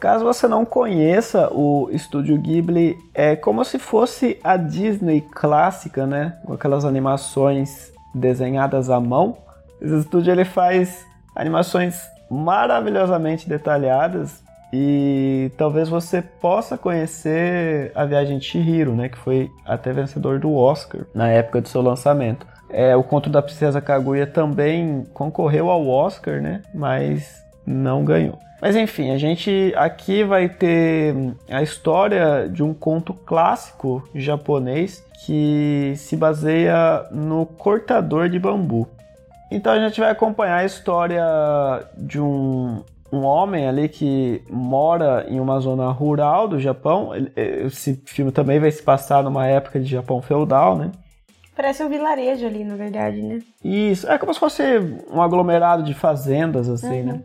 Caso 0.00 0.24
você 0.24 0.48
não 0.48 0.64
conheça 0.64 1.52
o 1.52 1.90
estúdio 1.92 2.38
Ghibli, 2.38 2.96
é 3.12 3.36
como 3.36 3.62
se 3.66 3.78
fosse 3.78 4.38
a 4.42 4.56
Disney 4.56 5.20
clássica, 5.20 6.06
né? 6.06 6.38
Com 6.46 6.54
aquelas 6.54 6.86
animações 6.86 7.92
desenhadas 8.14 8.88
à 8.88 8.98
mão. 8.98 9.36
Esse 9.78 9.98
estúdio 9.98 10.32
ele 10.32 10.46
faz 10.46 11.04
animações 11.36 12.00
maravilhosamente 12.30 13.46
detalhadas 13.46 14.42
e 14.72 15.50
talvez 15.56 15.88
você 15.88 16.22
possa 16.22 16.78
conhecer 16.78 17.92
a 17.94 18.06
Viagem 18.06 18.38
de 18.38 18.46
Chihiro, 18.46 18.94
né, 18.94 19.08
que 19.08 19.18
foi 19.18 19.50
até 19.66 19.92
vencedor 19.92 20.38
do 20.38 20.54
Oscar 20.54 21.02
na 21.14 21.28
época 21.28 21.60
do 21.60 21.68
seu 21.68 21.82
lançamento. 21.82 22.46
É, 22.70 22.96
o 22.96 23.02
Conto 23.02 23.28
da 23.28 23.42
Princesa 23.42 23.82
Kaguya 23.82 24.26
também 24.26 25.04
concorreu 25.12 25.70
ao 25.70 25.86
Oscar, 25.86 26.40
né, 26.40 26.62
mas 26.74 27.44
não 27.66 28.02
ganhou. 28.04 28.38
Mas 28.62 28.76
enfim, 28.76 29.10
a 29.10 29.18
gente 29.18 29.74
aqui 29.76 30.22
vai 30.22 30.48
ter 30.48 31.14
a 31.50 31.62
história 31.62 32.48
de 32.48 32.62
um 32.62 32.72
conto 32.72 33.12
clássico 33.12 34.08
japonês 34.14 35.04
que 35.26 35.92
se 35.96 36.16
baseia 36.16 37.04
no 37.10 37.44
cortador 37.44 38.28
de 38.28 38.38
bambu. 38.38 38.88
Então 39.50 39.72
a 39.72 39.80
gente 39.80 40.00
vai 40.00 40.10
acompanhar 40.10 40.58
a 40.58 40.64
história 40.64 41.24
de 41.98 42.20
um, 42.20 42.82
um 43.12 43.24
homem 43.24 43.68
ali 43.68 43.88
que 43.88 44.42
mora 44.48 45.26
em 45.28 45.38
uma 45.38 45.60
zona 45.60 45.90
rural 45.90 46.48
do 46.48 46.58
Japão. 46.58 47.10
Esse 47.36 48.02
filme 48.06 48.32
também 48.32 48.58
vai 48.58 48.70
se 48.70 48.82
passar 48.82 49.22
numa 49.22 49.46
época 49.46 49.78
de 49.78 49.86
Japão 49.86 50.22
feudal, 50.22 50.76
né? 50.76 50.90
Parece 51.54 51.84
um 51.84 51.88
vilarejo 51.90 52.46
ali, 52.46 52.64
na 52.64 52.74
verdade, 52.74 53.20
né? 53.20 53.40
Isso, 53.62 54.10
é 54.10 54.16
como 54.16 54.32
se 54.32 54.40
fosse 54.40 54.62
um 55.12 55.20
aglomerado 55.20 55.82
de 55.82 55.92
fazendas, 55.92 56.68
assim, 56.68 57.00
uhum. 57.00 57.06
né? 57.06 57.22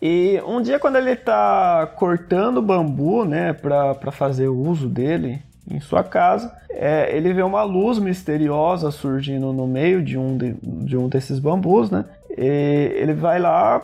E 0.00 0.40
um 0.46 0.62
dia, 0.62 0.78
quando 0.78 0.94
ele 0.94 1.10
está 1.10 1.88
cortando 1.96 2.62
bambu, 2.62 3.24
né, 3.24 3.52
para 3.52 4.12
fazer 4.12 4.46
o 4.46 4.56
uso 4.56 4.88
dele 4.88 5.42
em 5.68 5.80
sua 5.80 6.04
casa, 6.04 6.56
é, 6.70 7.14
ele 7.16 7.32
vê 7.32 7.42
uma 7.42 7.64
luz 7.64 7.98
misteriosa 7.98 8.92
surgindo 8.92 9.52
no 9.52 9.66
meio 9.66 10.00
de 10.00 10.16
um, 10.16 10.36
de, 10.36 10.54
de 10.62 10.96
um 10.96 11.08
desses 11.08 11.40
bambus, 11.40 11.90
né? 11.90 12.04
E 12.30 12.92
ele 12.94 13.12
vai 13.12 13.40
lá, 13.40 13.82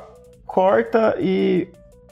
corta 0.54 1.16
e 1.18 1.66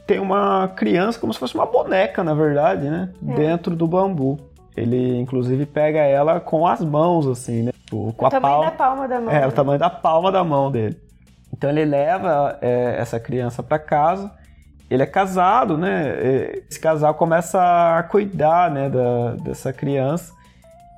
tem 0.04 0.18
uma 0.18 0.66
criança, 0.74 1.16
como 1.20 1.32
se 1.32 1.38
fosse 1.38 1.54
uma 1.54 1.64
boneca, 1.64 2.24
na 2.24 2.34
verdade, 2.34 2.90
né? 2.90 3.08
É. 3.28 3.34
Dentro 3.34 3.76
do 3.76 3.86
bambu. 3.86 4.36
Ele, 4.76 5.16
inclusive, 5.16 5.64
pega 5.64 6.00
ela 6.00 6.40
com 6.40 6.66
as 6.66 6.80
mãos, 6.80 7.28
assim, 7.28 7.62
né? 7.62 7.72
Com 7.88 8.12
o 8.18 8.26
a 8.26 8.30
tamanho 8.30 8.54
palma, 8.54 8.64
da 8.64 8.70
palma 8.72 9.08
da 9.08 9.20
mão. 9.20 9.32
É, 9.32 9.46
o 9.46 9.52
tamanho 9.52 9.78
da 9.78 9.88
palma 9.90 10.32
da 10.32 10.42
mão 10.42 10.72
dele. 10.72 11.00
Então 11.52 11.70
ele 11.70 11.84
leva 11.84 12.58
é, 12.60 12.96
essa 12.98 13.20
criança 13.20 13.62
para 13.62 13.78
casa. 13.78 14.28
Ele 14.90 15.04
é 15.04 15.06
casado, 15.06 15.78
né? 15.78 16.64
Esse 16.68 16.80
casal 16.80 17.14
começa 17.14 17.60
a 17.96 18.02
cuidar, 18.02 18.70
né, 18.72 18.90
da, 18.90 19.34
dessa 19.36 19.72
criança. 19.72 20.32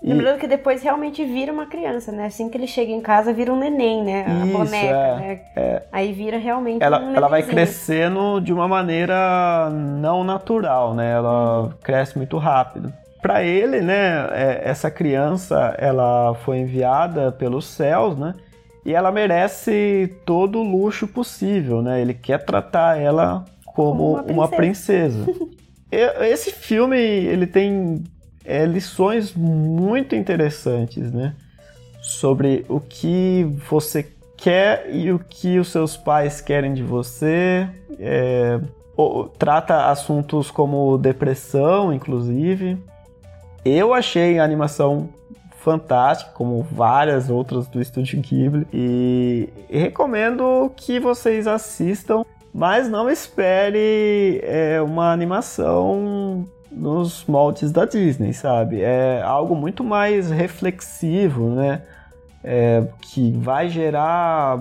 Lembrando 0.06 0.38
que 0.38 0.46
depois 0.46 0.82
realmente 0.82 1.24
vira 1.24 1.50
uma 1.50 1.64
criança, 1.64 2.12
né? 2.12 2.26
Assim 2.26 2.50
que 2.50 2.58
ele 2.58 2.66
chega 2.66 2.92
em 2.92 3.00
casa, 3.00 3.32
vira 3.32 3.50
um 3.50 3.58
neném, 3.58 4.04
né? 4.04 4.26
A 4.26 4.44
Isso, 4.44 4.58
boneca, 4.58 4.94
é, 4.94 5.16
né? 5.16 5.40
É. 5.56 5.82
Aí 5.90 6.12
vira 6.12 6.36
realmente 6.36 6.82
ela, 6.82 7.00
um 7.00 7.16
Ela 7.16 7.26
vai 7.26 7.42
crescendo 7.42 8.38
de 8.38 8.52
uma 8.52 8.68
maneira 8.68 9.70
não 9.70 10.22
natural, 10.22 10.92
né? 10.94 11.10
Ela 11.10 11.74
cresce 11.82 12.18
muito 12.18 12.36
rápido. 12.36 12.92
Para 13.22 13.42
ele, 13.42 13.80
né, 13.80 14.28
é, 14.32 14.60
essa 14.64 14.90
criança, 14.90 15.74
ela 15.78 16.34
foi 16.44 16.58
enviada 16.58 17.32
pelos 17.32 17.64
céus, 17.64 18.18
né? 18.18 18.34
E 18.84 18.92
ela 18.92 19.10
merece 19.10 20.14
todo 20.26 20.58
o 20.58 20.62
luxo 20.62 21.08
possível, 21.08 21.80
né? 21.80 22.02
Ele 22.02 22.12
quer 22.12 22.44
tratar 22.44 23.00
ela 23.00 23.46
como, 23.64 24.16
como 24.16 24.32
uma 24.34 24.48
princesa. 24.48 25.24
Uma 25.24 25.32
princesa. 25.32 25.64
Esse 26.28 26.50
filme, 26.50 26.98
ele 26.98 27.46
tem 27.46 28.02
é, 28.44 28.64
lições 28.66 29.34
muito 29.34 30.14
interessantes, 30.14 31.10
né? 31.12 31.34
Sobre 32.02 32.64
o 32.68 32.78
que 32.78 33.44
você 33.68 34.06
quer 34.36 34.88
e 34.90 35.10
o 35.10 35.18
que 35.18 35.58
os 35.58 35.68
seus 35.68 35.96
pais 35.96 36.40
querem 36.40 36.74
de 36.74 36.82
você. 36.82 37.68
É, 37.98 38.60
trata 39.38 39.86
assuntos 39.86 40.50
como 40.50 40.98
depressão, 40.98 41.92
inclusive. 41.92 42.78
Eu 43.64 43.94
achei 43.94 44.38
a 44.38 44.44
animação 44.44 45.08
fantástica, 45.64 46.30
como 46.32 46.62
várias 46.62 47.30
outras 47.30 47.66
do 47.66 47.80
Estúdio 47.80 48.20
Ghibli, 48.20 48.66
e, 48.70 49.48
recomendo 49.70 50.70
que 50.76 51.00
vocês 51.00 51.46
assistam, 51.46 52.22
mas 52.52 52.86
não 52.90 53.08
espere 53.08 54.40
é, 54.44 54.82
uma 54.82 55.10
animação 55.10 56.46
nos 56.74 57.24
moldes 57.26 57.70
da 57.70 57.84
Disney, 57.84 58.32
sabe? 58.32 58.82
É 58.82 59.22
algo 59.22 59.54
muito 59.54 59.84
mais 59.84 60.30
reflexivo, 60.30 61.50
né? 61.50 61.82
É, 62.42 62.86
que 63.00 63.32
vai 63.32 63.68
gerar 63.68 64.58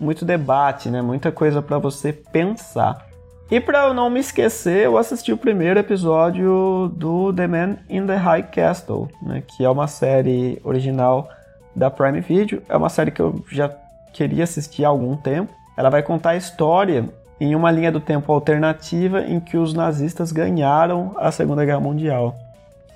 muito 0.00 0.24
debate, 0.24 0.88
né? 0.88 1.02
Muita 1.02 1.30
coisa 1.30 1.60
para 1.60 1.78
você 1.78 2.12
pensar. 2.12 3.06
E 3.50 3.58
para 3.58 3.86
eu 3.86 3.94
não 3.94 4.10
me 4.10 4.20
esquecer, 4.20 4.84
eu 4.84 4.98
assisti 4.98 5.32
o 5.32 5.38
primeiro 5.38 5.80
episódio 5.80 6.92
do 6.94 7.32
The 7.32 7.46
Man 7.46 7.76
in 7.88 8.06
the 8.06 8.14
High 8.14 8.42
Castle, 8.42 9.08
né, 9.22 9.42
que 9.46 9.64
é 9.64 9.70
uma 9.70 9.86
série 9.86 10.60
original 10.62 11.30
da 11.74 11.90
Prime 11.90 12.20
Video. 12.20 12.62
É 12.68 12.76
uma 12.76 12.90
série 12.90 13.10
que 13.10 13.20
eu 13.22 13.42
já 13.50 13.74
queria 14.12 14.44
assistir 14.44 14.84
há 14.84 14.88
algum 14.88 15.16
tempo. 15.16 15.50
Ela 15.78 15.88
vai 15.88 16.02
contar 16.02 16.30
a 16.30 16.36
história 16.36 17.08
em 17.40 17.54
uma 17.54 17.70
linha 17.70 17.92
do 17.92 18.00
tempo 18.00 18.32
alternativa 18.32 19.22
em 19.22 19.38
que 19.40 19.56
os 19.56 19.72
nazistas 19.72 20.32
ganharam 20.32 21.14
a 21.16 21.30
Segunda 21.30 21.64
Guerra 21.64 21.80
Mundial. 21.80 22.36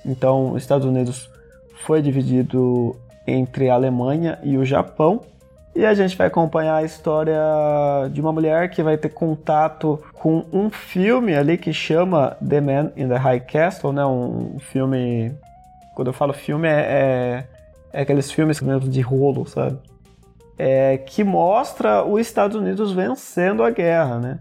Então, 0.05 0.53
os 0.53 0.63
Estados 0.63 0.87
Unidos 0.87 1.31
foi 1.85 2.03
dividido 2.03 2.97
entre 3.27 3.71
a 3.71 3.75
Alemanha 3.75 4.39
e 4.43 4.57
o 4.57 4.65
Japão, 4.65 5.21
e 5.75 5.87
a 5.87 5.95
gente 5.95 6.17
vai 6.17 6.27
acompanhar 6.27 6.77
a 6.77 6.83
história 6.83 7.41
de 8.11 8.21
uma 8.21 8.31
mulher 8.31 8.69
que 8.69 8.83
vai 8.83 8.99
ter 8.99 9.09
contato 9.09 9.99
com 10.13 10.45
um 10.53 10.69
filme 10.69 11.35
ali 11.35 11.57
que 11.57 11.73
chama 11.73 12.37
The 12.47 12.61
Man 12.61 12.93
in 12.95 13.09
the 13.09 13.17
High 13.17 13.41
Castle, 13.41 13.93
né? 13.93 14.05
Um 14.05 14.59
filme. 14.61 15.33
Quando 15.95 16.09
eu 16.09 16.13
falo 16.13 16.35
filme, 16.35 16.69
é, 16.69 16.73
é, 16.73 17.45
é 17.93 18.03
aqueles 18.03 18.31
filmes 18.31 18.61
de 18.61 19.01
rolo, 19.01 19.47
sabe? 19.47 19.79
É, 20.65 20.97
que 20.99 21.25
mostra 21.25 22.05
os 22.05 22.21
Estados 22.21 22.57
Unidos 22.57 22.93
vencendo 22.93 23.65
a 23.65 23.71
guerra, 23.71 24.21
né? 24.21 24.39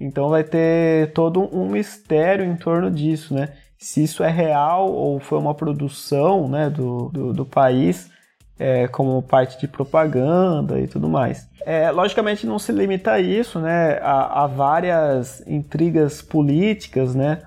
Então 0.00 0.28
vai 0.28 0.42
ter 0.42 1.12
todo 1.12 1.48
um 1.56 1.68
mistério 1.68 2.44
em 2.44 2.56
torno 2.56 2.90
disso, 2.90 3.32
né? 3.32 3.50
Se 3.78 4.02
isso 4.02 4.24
é 4.24 4.28
real 4.28 4.90
ou 4.90 5.20
foi 5.20 5.38
uma 5.38 5.54
produção 5.54 6.48
né, 6.48 6.68
do, 6.68 7.08
do, 7.10 7.32
do 7.32 7.46
país 7.46 8.10
é, 8.58 8.88
como 8.88 9.22
parte 9.22 9.60
de 9.60 9.68
propaganda 9.68 10.80
e 10.80 10.88
tudo 10.88 11.08
mais. 11.08 11.48
É, 11.64 11.92
logicamente 11.92 12.44
não 12.44 12.58
se 12.58 12.72
limita 12.72 13.12
a 13.12 13.20
isso, 13.20 13.60
né? 13.60 13.98
Há, 14.02 14.42
há 14.42 14.46
várias 14.48 15.46
intrigas 15.46 16.20
políticas, 16.20 17.14
né? 17.14 17.38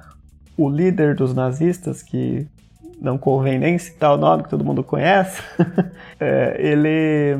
O 0.58 0.70
líder 0.70 1.16
dos 1.16 1.34
nazistas, 1.34 2.02
que 2.02 2.48
não 3.02 3.18
convém 3.18 3.60
nem 3.60 3.78
citar 3.78 4.14
o 4.14 4.18
nome 4.18 4.44
que 4.44 4.50
todo 4.50 4.64
mundo 4.64 4.84
conhece, 4.84 5.42
é, 6.18 6.56
ele 6.58 7.38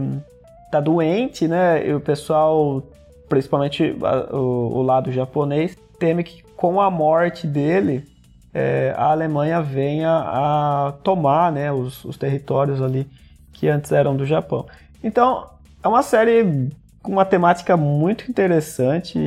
tá 0.72 0.80
doente, 0.80 1.48
né? 1.48 1.88
E 1.88 1.94
o 1.94 2.00
pessoal, 2.00 2.84
principalmente 3.30 3.96
o, 4.32 4.38
o, 4.78 4.82
lado 4.82 5.12
japonês, 5.12 5.78
teme 6.00 6.24
que 6.24 6.44
com 6.56 6.80
a 6.82 6.90
morte 6.90 7.48
dele 7.48 8.06
é, 8.54 8.94
a 8.98 9.12
Alemanha 9.12 9.62
venha 9.62 10.10
a 10.10 10.94
tomar, 11.04 11.52
né, 11.52 11.72
os, 11.72 12.06
os 12.06 12.18
territórios 12.18 12.82
ali 12.82 13.08
que 13.52 13.68
antes 13.68 13.92
eram 13.92 14.16
do 14.16 14.26
Japão. 14.26 14.66
Então, 15.04 15.50
é 15.84 15.88
uma 15.88 16.02
série 16.02 16.70
com 17.02 17.12
uma 17.12 17.26
temática 17.26 17.78
muito 17.78 18.30
interessante, 18.30 19.20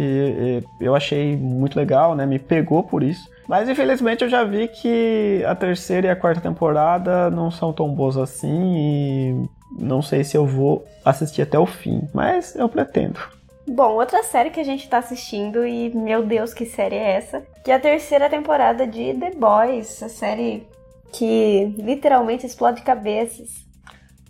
eu 0.80 0.96
achei 0.96 1.36
muito 1.36 1.76
legal, 1.78 2.16
né? 2.16 2.26
Me 2.26 2.38
pegou 2.38 2.82
por 2.82 3.04
isso. 3.04 3.30
Mas 3.48 3.68
infelizmente 3.68 4.22
eu 4.22 4.28
já 4.28 4.44
vi 4.44 4.68
que 4.68 5.42
a 5.46 5.54
terceira 5.54 6.08
e 6.08 6.10
a 6.10 6.16
quarta 6.16 6.40
temporada 6.40 7.30
não 7.30 7.50
são 7.50 7.72
tão 7.72 7.88
boas 7.88 8.16
assim 8.16 8.76
e 8.76 9.48
não 9.82 10.02
sei 10.02 10.22
se 10.22 10.36
eu 10.36 10.46
vou 10.46 10.84
assistir 11.04 11.42
até 11.42 11.58
o 11.58 11.64
fim, 11.64 12.06
mas 12.12 12.54
eu 12.54 12.68
pretendo. 12.68 13.18
Bom, 13.66 13.92
outra 13.92 14.22
série 14.22 14.50
que 14.50 14.60
a 14.60 14.64
gente 14.64 14.88
tá 14.88 14.98
assistindo, 14.98 15.66
e 15.66 15.94
meu 15.94 16.24
Deus, 16.24 16.54
que 16.54 16.64
série 16.64 16.96
é 16.96 17.12
essa? 17.12 17.42
Que 17.62 17.70
é 17.70 17.74
a 17.74 17.80
terceira 17.80 18.28
temporada 18.28 18.86
de 18.86 19.12
The 19.14 19.32
Boys, 19.32 20.02
a 20.02 20.08
série 20.08 20.66
que 21.12 21.74
literalmente 21.78 22.46
explode 22.46 22.82
cabeças. 22.82 23.67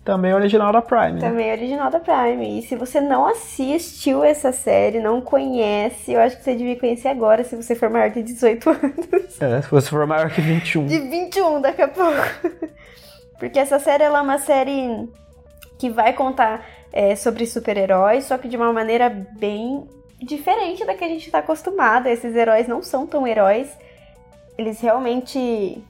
Também 0.09 0.33
original 0.33 0.73
da 0.73 0.81
Prime. 0.81 1.13
Né? 1.13 1.19
Também 1.19 1.51
original 1.51 1.91
da 1.91 1.99
Prime. 1.99 2.57
E 2.57 2.63
se 2.63 2.75
você 2.75 2.99
não 2.99 3.27
assistiu 3.27 4.23
essa 4.23 4.51
série, 4.51 4.99
não 4.99 5.21
conhece, 5.21 6.13
eu 6.13 6.19
acho 6.19 6.35
que 6.37 6.43
você 6.43 6.55
devia 6.55 6.79
conhecer 6.79 7.09
agora 7.09 7.43
se 7.43 7.55
você 7.55 7.75
for 7.75 7.91
maior 7.91 8.09
de 8.09 8.23
18 8.23 8.69
anos. 8.73 9.39
É, 9.39 9.61
se 9.61 9.69
você 9.69 9.87
for 9.87 10.07
maior 10.07 10.31
que 10.31 10.41
21. 10.41 10.87
De 10.87 10.97
21 10.97 11.61
daqui 11.61 11.83
a 11.83 11.87
pouco. 11.87 12.71
Porque 13.37 13.59
essa 13.59 13.77
série 13.77 14.03
ela 14.03 14.17
é 14.17 14.21
uma 14.23 14.39
série 14.39 15.07
que 15.77 15.91
vai 15.91 16.11
contar 16.13 16.65
é, 16.91 17.15
sobre 17.15 17.45
super-heróis, 17.45 18.25
só 18.25 18.35
que 18.39 18.47
de 18.47 18.57
uma 18.57 18.73
maneira 18.73 19.09
bem 19.37 19.87
diferente 20.19 20.83
da 20.87 20.95
que 20.95 21.03
a 21.03 21.07
gente 21.07 21.27
está 21.27 21.37
acostumado. 21.37 22.07
Esses 22.07 22.35
heróis 22.35 22.67
não 22.67 22.81
são 22.81 23.05
tão 23.05 23.27
heróis. 23.27 23.69
Eles 24.57 24.81
realmente 24.81 25.83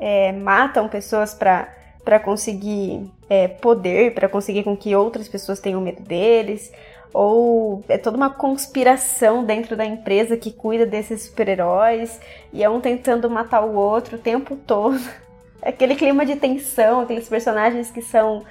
é, 0.00 0.32
matam 0.32 0.88
pessoas 0.88 1.32
para 1.34 2.18
conseguir 2.18 3.08
é, 3.30 3.46
poder 3.46 4.12
para 4.12 4.28
conseguir 4.28 4.64
com 4.64 4.76
que 4.76 4.96
outras 4.96 5.28
pessoas 5.28 5.60
tenham 5.60 5.80
medo 5.80 6.02
deles, 6.02 6.72
ou 7.14 7.84
é 7.88 7.96
toda 7.96 8.16
uma 8.16 8.30
conspiração 8.30 9.44
dentro 9.44 9.76
da 9.76 9.84
empresa 9.84 10.36
que 10.36 10.50
cuida 10.50 10.84
desses 10.84 11.22
super-heróis 11.22 12.20
e 12.52 12.62
é 12.62 12.68
um 12.68 12.80
tentando 12.80 13.30
matar 13.30 13.64
o 13.64 13.74
outro 13.76 14.16
o 14.16 14.20
tempo 14.20 14.56
todo. 14.56 15.00
Aquele 15.62 15.94
clima 15.94 16.26
de 16.26 16.36
tensão, 16.36 17.00
aqueles 17.00 17.28
personagens 17.28 17.90
que 17.90 18.00
são. 18.00 18.44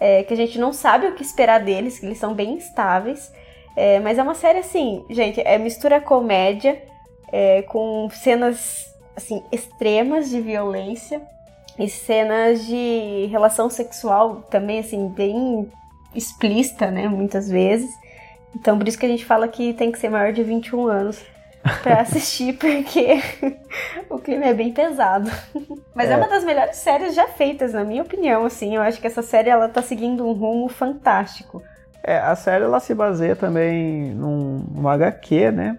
É, 0.00 0.24
que 0.24 0.34
a 0.34 0.36
gente 0.36 0.58
não 0.58 0.72
sabe 0.72 1.06
o 1.06 1.14
que 1.14 1.22
esperar 1.22 1.60
deles, 1.60 1.98
que 1.98 2.04
eles 2.04 2.18
são 2.18 2.34
bem 2.34 2.54
instáveis. 2.54 3.32
É, 3.76 4.00
mas 4.00 4.18
é 4.18 4.22
uma 4.22 4.34
série 4.34 4.58
assim, 4.58 5.04
gente, 5.08 5.40
é 5.40 5.56
mistura 5.58 6.00
comédia 6.00 6.82
é, 7.32 7.62
com 7.62 8.10
cenas 8.10 8.92
assim 9.14 9.42
extremas 9.52 10.28
de 10.28 10.40
violência 10.40 11.22
e 11.78 11.88
cenas 11.88 12.64
de 12.66 13.26
relação 13.30 13.68
sexual 13.68 14.42
também 14.50 14.78
assim 14.78 15.08
bem 15.08 15.70
explícita, 16.14 16.90
né, 16.90 17.08
muitas 17.08 17.48
vezes. 17.48 17.90
Então 18.54 18.78
por 18.78 18.88
isso 18.88 18.98
que 18.98 19.06
a 19.06 19.08
gente 19.08 19.24
fala 19.24 19.48
que 19.48 19.74
tem 19.74 19.92
que 19.92 19.98
ser 19.98 20.08
maior 20.08 20.32
de 20.32 20.42
21 20.42 20.86
anos 20.86 21.22
para 21.82 22.00
assistir, 22.00 22.54
porque 22.54 23.20
o 24.08 24.18
clima 24.18 24.46
é 24.46 24.54
bem 24.54 24.72
pesado. 24.72 25.30
Mas 25.94 26.08
é. 26.08 26.12
é. 26.12 26.16
uma 26.16 26.28
das 26.28 26.44
melhores 26.44 26.76
séries 26.76 27.14
já 27.14 27.26
feitas, 27.28 27.72
na 27.72 27.84
minha 27.84 28.02
opinião, 28.02 28.44
assim. 28.44 28.76
Eu 28.76 28.82
acho 28.82 29.00
que 29.00 29.06
essa 29.06 29.22
série 29.22 29.50
ela 29.50 29.68
tá 29.68 29.82
seguindo 29.82 30.26
um 30.26 30.32
rumo 30.32 30.68
fantástico. 30.68 31.62
É, 32.02 32.18
a 32.18 32.36
série 32.36 32.64
ela 32.64 32.78
se 32.78 32.94
baseia 32.94 33.34
também 33.34 34.14
num, 34.14 34.64
num 34.70 34.88
HQ, 34.88 35.50
né? 35.50 35.76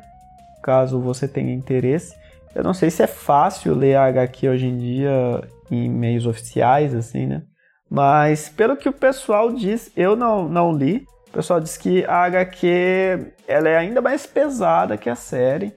Caso 0.62 1.00
você 1.00 1.28
tenha 1.28 1.54
interesse. 1.54 2.16
Eu 2.54 2.64
não 2.64 2.74
sei 2.74 2.90
se 2.90 3.02
é 3.04 3.08
fácil 3.08 3.74
ler 3.74 3.96
a 3.96 4.06
HQ 4.06 4.50
hoje 4.50 4.68
em 4.68 4.78
dia 4.78 5.42
em 5.72 5.90
meios 5.90 6.26
oficiais, 6.26 6.94
assim, 6.94 7.26
né? 7.26 7.44
Mas 7.90 8.50
pelo 8.50 8.76
que 8.76 8.90
o 8.90 8.94
pessoal 8.94 9.52
diz, 9.52 9.92
eu 9.96 10.16
não, 10.16 10.48
não 10.48 10.72
li. 10.72 11.06
O 11.30 11.32
pessoal 11.32 11.60
diz 11.60 11.78
que 11.78 12.04
a 12.06 12.24
HQ 12.24 13.34
ela 13.48 13.70
é 13.70 13.78
ainda 13.78 14.02
mais 14.02 14.26
pesada 14.26 14.98
que 14.98 15.10
a 15.10 15.16
série 15.16 15.74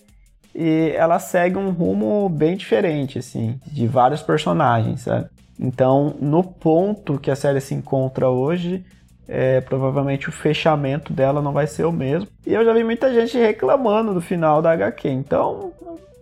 e 0.55 0.93
ela 0.97 1.19
segue 1.19 1.57
um 1.57 1.71
rumo 1.71 2.29
bem 2.29 2.57
diferente, 2.57 3.19
assim, 3.19 3.61
de 3.67 3.87
vários 3.87 4.23
personagens, 4.23 5.03
sabe? 5.03 5.29
Então, 5.59 6.17
no 6.21 6.43
ponto 6.43 7.19
que 7.19 7.31
a 7.31 7.37
série 7.37 7.61
se 7.61 7.75
encontra 7.75 8.29
hoje, 8.29 8.85
é, 9.29 9.61
provavelmente 9.61 10.29
o 10.29 10.33
fechamento 10.33 11.13
dela 11.13 11.41
não 11.41 11.53
vai 11.53 11.67
ser 11.67 11.85
o 11.85 11.93
mesmo. 11.93 12.29
E 12.47 12.53
eu 12.53 12.65
já 12.65 12.73
vi 12.73 12.83
muita 12.83 13.13
gente 13.13 13.39
reclamando 13.39 14.13
do 14.13 14.21
final 14.21 14.61
da 14.61 14.73
HQ, 14.73 15.09
então 15.09 15.73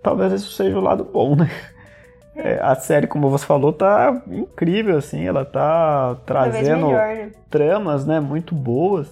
talvez 0.02 0.32
isso 0.32 0.52
seja 0.52 0.76
o 0.76 0.82
lado 0.82 1.04
bom, 1.04 1.34
né? 1.36 1.48
É, 2.38 2.60
a 2.62 2.74
série, 2.76 3.06
como 3.06 3.28
você 3.28 3.44
falou, 3.44 3.72
tá 3.72 4.22
incrível, 4.30 4.96
assim, 4.96 5.26
ela 5.26 5.44
tá 5.44 6.16
trazendo 6.24 6.88
tramas, 7.50 8.06
né, 8.06 8.20
muito 8.20 8.54
boas. 8.54 9.08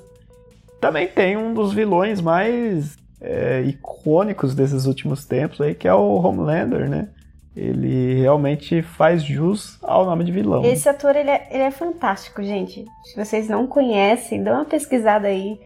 Também 0.81 1.09
tem 1.09 1.37
um 1.37 1.53
dos 1.53 1.73
vilões 1.73 2.21
mais 2.21 2.97
é, 3.21 3.63
icônicos 3.63 4.55
desses 4.55 4.87
últimos 4.87 5.25
tempos 5.25 5.61
aí, 5.61 5.75
que 5.75 5.89
é 5.89 5.95
o 5.95 6.15
Homelander, 6.17 6.89
né? 6.89 7.09
ele 7.57 8.21
realmente 8.21 8.83
faz 8.83 9.25
jus 9.25 9.79
ao 9.83 10.05
nome 10.05 10.25
de 10.25 10.31
vilão. 10.31 10.63
Esse 10.63 10.89
ator, 10.89 11.17
ele 11.17 11.31
é, 11.31 11.49
ele 11.51 11.63
é 11.63 11.71
fantástico, 11.71 12.43
gente. 12.43 12.85
Se 13.05 13.17
vocês 13.17 13.49
não 13.49 13.67
conhecem, 13.67 14.43
dá 14.43 14.53
uma 14.53 14.67
pesquisada 14.67 15.27
aí 15.27 15.59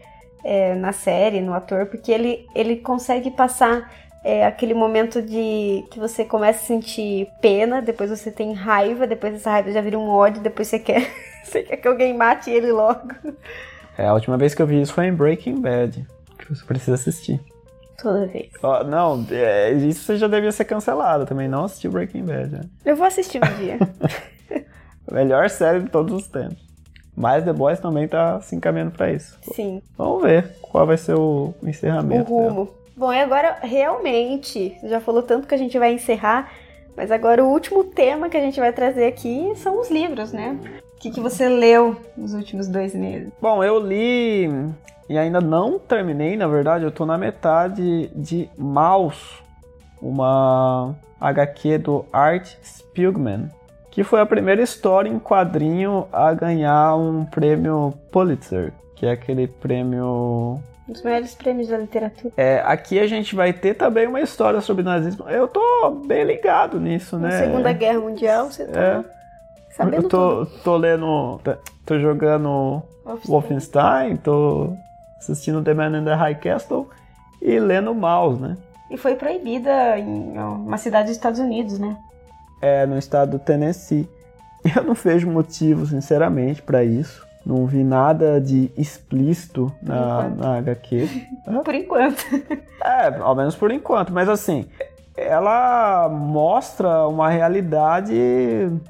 é, 0.43 0.73
na 0.75 0.93
série, 0.93 1.41
no 1.41 1.53
ator, 1.53 1.87
porque 1.87 2.09
ele, 2.09 2.47
ele 2.55 2.77
consegue 2.77 3.29
passar 3.29 3.91
é, 4.23 4.45
aquele 4.45 4.73
momento 4.73 5.21
de 5.21 5.83
que 5.91 5.99
você 5.99 6.23
começa 6.23 6.63
a 6.63 6.67
sentir 6.67 7.27
pena, 7.41 7.81
depois 7.81 8.09
você 8.09 8.31
tem 8.31 8.53
raiva, 8.53 9.07
depois 9.07 9.33
essa 9.33 9.49
raiva 9.51 9.71
já 9.71 9.81
vira 9.81 9.97
um 9.97 10.09
ódio, 10.09 10.41
depois 10.41 10.67
você 10.67 10.79
quer, 10.79 11.07
você 11.43 11.63
quer 11.63 11.77
que 11.77 11.87
alguém 11.87 12.15
mate 12.15 12.49
ele 12.49 12.71
logo. 12.71 13.09
É, 13.97 14.07
a 14.07 14.13
última 14.13 14.37
vez 14.37 14.53
que 14.53 14.61
eu 14.61 14.67
vi 14.67 14.81
isso 14.81 14.93
foi 14.93 15.07
em 15.07 15.13
Breaking 15.13 15.61
Bad, 15.61 16.05
que 16.37 16.49
você 16.49 16.63
precisa 16.65 16.95
assistir 16.95 17.39
toda 18.01 18.25
vez. 18.25 18.51
Oh, 18.61 18.83
não, 18.83 19.25
é, 19.29 19.71
isso 19.71 20.15
já 20.17 20.27
devia 20.27 20.51
ser 20.51 20.65
cancelado 20.65 21.25
também. 21.25 21.47
Não 21.47 21.65
assisti 21.65 21.87
Breaking 21.87 22.25
Bad. 22.25 22.49
Né? 22.49 22.61
Eu 22.83 22.95
vou 22.95 23.05
assistir 23.05 23.37
um 23.37 23.57
dia. 23.57 23.77
Melhor 25.11 25.49
série 25.49 25.81
de 25.81 25.89
todos 25.89 26.13
os 26.13 26.27
tempos. 26.27 26.57
Mas 27.15 27.43
The 27.43 27.53
Boys 27.53 27.79
também 27.79 28.07
tá 28.07 28.39
se 28.41 28.55
encaminhando 28.55 28.91
para 28.91 29.11
isso. 29.11 29.37
Sim. 29.53 29.81
Vamos 29.97 30.23
ver 30.23 30.55
qual 30.61 30.87
vai 30.87 30.97
ser 30.97 31.15
o 31.15 31.53
encerramento. 31.61 32.33
O 32.33 32.37
rumo. 32.37 32.65
Dela. 32.65 32.80
Bom, 33.01 33.11
e 33.11 33.19
agora 33.19 33.57
realmente, 33.63 34.77
já 34.83 35.01
falou 35.01 35.23
tanto 35.23 35.47
que 35.47 35.55
a 35.55 35.57
gente 35.57 35.75
vai 35.79 35.91
encerrar, 35.91 36.51
mas 36.95 37.09
agora 37.09 37.43
o 37.43 37.47
último 37.47 37.83
tema 37.83 38.29
que 38.29 38.37
a 38.37 38.39
gente 38.39 38.59
vai 38.59 38.71
trazer 38.71 39.07
aqui 39.07 39.51
são 39.55 39.81
os 39.81 39.89
livros, 39.89 40.31
né? 40.31 40.55
O 40.95 40.99
que, 40.99 41.09
que 41.09 41.19
você 41.19 41.49
leu 41.49 41.97
nos 42.15 42.35
últimos 42.35 42.67
dois 42.67 42.93
meses? 42.93 43.33
Bom, 43.41 43.63
eu 43.63 43.79
li 43.79 44.47
e 45.09 45.17
ainda 45.17 45.41
não 45.41 45.79
terminei, 45.79 46.37
na 46.37 46.47
verdade, 46.47 46.83
eu 46.83 46.91
tô 46.91 47.03
na 47.03 47.17
metade 47.17 48.11
de 48.15 48.47
Mouse, 48.55 49.39
uma 49.99 50.95
HQ 51.19 51.79
do 51.79 52.05
Art 52.13 52.53
Spiegelman, 52.63 53.49
que 53.89 54.03
foi 54.03 54.21
a 54.21 54.27
primeira 54.27 54.61
história 54.61 55.09
em 55.09 55.17
quadrinho 55.17 56.07
a 56.13 56.31
ganhar 56.35 56.95
um 56.95 57.25
prêmio 57.25 57.95
Pulitzer, 58.11 58.71
que 58.95 59.07
é 59.07 59.11
aquele 59.13 59.47
prêmio 59.47 60.61
um 60.87 60.93
dos 60.93 61.01
maiores 61.03 61.33
prêmios 61.35 61.67
da 61.67 61.77
literatura. 61.77 62.33
É, 62.37 62.61
aqui 62.65 62.99
a 62.99 63.07
gente 63.07 63.35
vai 63.35 63.53
ter 63.53 63.75
também 63.75 64.07
uma 64.07 64.21
história 64.21 64.61
sobre 64.61 64.83
nazismo. 64.83 65.29
Eu 65.29 65.47
tô 65.47 65.91
bem 66.05 66.23
ligado 66.23 66.79
nisso, 66.79 67.17
Na 67.17 67.29
né? 67.29 67.39
Segunda 67.39 67.71
Guerra 67.73 67.99
Mundial, 67.99 68.51
você 68.51 68.65
tá 68.65 68.79
é. 68.79 69.03
sabendo 69.75 70.03
Eu 70.03 70.09
tô, 70.09 70.45
tudo. 70.45 70.59
tô 70.63 70.77
lendo, 70.77 71.39
tô 71.85 71.99
jogando 71.99 72.81
Wolfenstein, 73.25 74.17
tô 74.17 74.73
assistindo 75.19 75.63
The 75.63 75.73
Man 75.73 75.99
in 75.99 76.05
the 76.05 76.13
High 76.13 76.35
Castle 76.35 76.89
e 77.41 77.59
lendo 77.59 77.93
Mouse, 77.93 78.41
né? 78.41 78.57
E 78.89 78.97
foi 78.97 79.15
proibida 79.15 79.97
em 79.97 80.37
uma 80.37 80.77
cidade 80.77 81.07
dos 81.07 81.15
Estados 81.15 81.39
Unidos, 81.39 81.79
né? 81.79 81.95
É, 82.61 82.85
no 82.85 82.97
estado 82.97 83.31
do 83.31 83.39
Tennessee. 83.39 84.07
Eu 84.75 84.83
não 84.83 84.93
vejo 84.93 85.29
motivo, 85.29 85.85
sinceramente, 85.85 86.61
para 86.61 86.83
isso. 86.83 87.25
Não 87.45 87.65
vi 87.65 87.83
nada 87.83 88.39
de 88.39 88.71
explícito 88.77 89.71
na, 89.81 90.29
na 90.29 90.57
HQ. 90.57 91.07
por 91.63 91.75
enquanto. 91.75 92.23
É, 92.83 93.15
ao 93.19 93.35
menos 93.35 93.55
por 93.55 93.69
enquanto. 93.69 94.11
Mas 94.11 94.27
assim, 94.27 94.65
ela 95.15 96.09
mostra 96.09 97.07
uma 97.07 97.29
realidade 97.29 98.15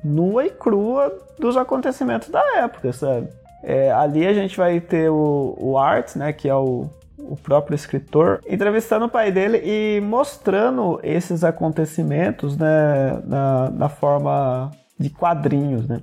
nua 0.01 0.45
e 0.45 0.49
crua 0.49 1.13
dos 1.37 1.57
acontecimentos 1.57 2.29
da 2.29 2.41
época, 2.59 2.93
sabe? 2.93 3.27
É, 3.61 3.91
ali 3.91 4.25
a 4.25 4.33
gente 4.33 4.55
vai 4.55 4.79
ter 4.79 5.09
o, 5.09 5.55
o 5.59 5.77
Art, 5.77 6.15
né, 6.15 6.31
que 6.31 6.47
é 6.47 6.55
o, 6.55 6.89
o 7.17 7.35
próprio 7.35 7.75
escritor, 7.75 8.39
entrevistando 8.47 9.05
o 9.05 9.09
pai 9.09 9.31
dele 9.31 9.61
e 9.63 10.01
mostrando 10.01 10.99
esses 11.03 11.43
acontecimentos 11.43 12.57
né, 12.57 13.21
na, 13.25 13.69
na 13.69 13.89
forma 13.89 14.71
de 14.99 15.09
quadrinhos. 15.09 15.87
Né? 15.87 16.01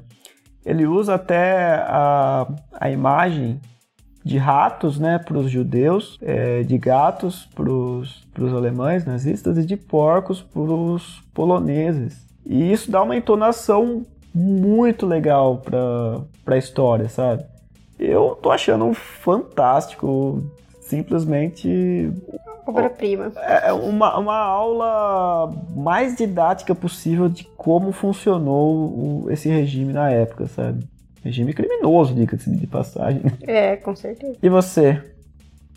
Ele 0.69 0.87
usa 0.87 1.15
até 1.15 1.77
a, 1.87 2.47
a 2.79 2.91
imagem 2.91 3.59
de 4.23 4.37
ratos 4.37 4.99
né, 4.99 5.19
para 5.19 5.39
os 5.39 5.51
judeus, 5.51 6.19
é, 6.21 6.63
de 6.63 6.77
gatos 6.77 7.49
para 7.55 7.71
os 7.71 8.55
alemães 8.55 9.03
nazistas 9.07 9.57
e 9.57 9.65
de 9.65 9.79
porcos 9.79 10.43
para 10.43 10.61
os 10.61 11.23
poloneses. 11.33 12.27
E 12.45 12.71
isso 12.71 12.91
dá 12.91 13.03
uma 13.03 13.17
entonação 13.17 14.05
muito 14.35 15.07
legal 15.07 15.63
para 15.65 16.55
a 16.55 16.59
história, 16.59 17.09
sabe? 17.09 17.47
Eu 17.99 18.39
tô 18.43 18.51
achando 18.51 18.93
fantástico, 18.93 20.43
simplesmente 20.83 22.13
obra-prima. 22.71 23.33
É, 23.37 23.69
é 23.69 23.73
uma, 23.73 24.19
uma 24.19 24.37
aula 24.37 25.55
mais 25.75 26.17
didática 26.17 26.75
possível 26.75 27.29
de 27.29 27.45
como 27.57 27.93
funcionou 27.93 29.25
o, 29.25 29.31
esse 29.31 29.49
regime 29.49 29.93
na 29.93 30.11
época, 30.11 30.47
sabe? 30.47 30.87
Regime 31.25 31.53
criminoso, 31.53 32.15
diga-se 32.15 32.51
de 32.51 32.67
passagem. 32.67 33.23
É, 33.43 33.77
com 33.77 33.95
certeza. 33.95 34.39
E 34.43 34.49
você? 34.49 35.03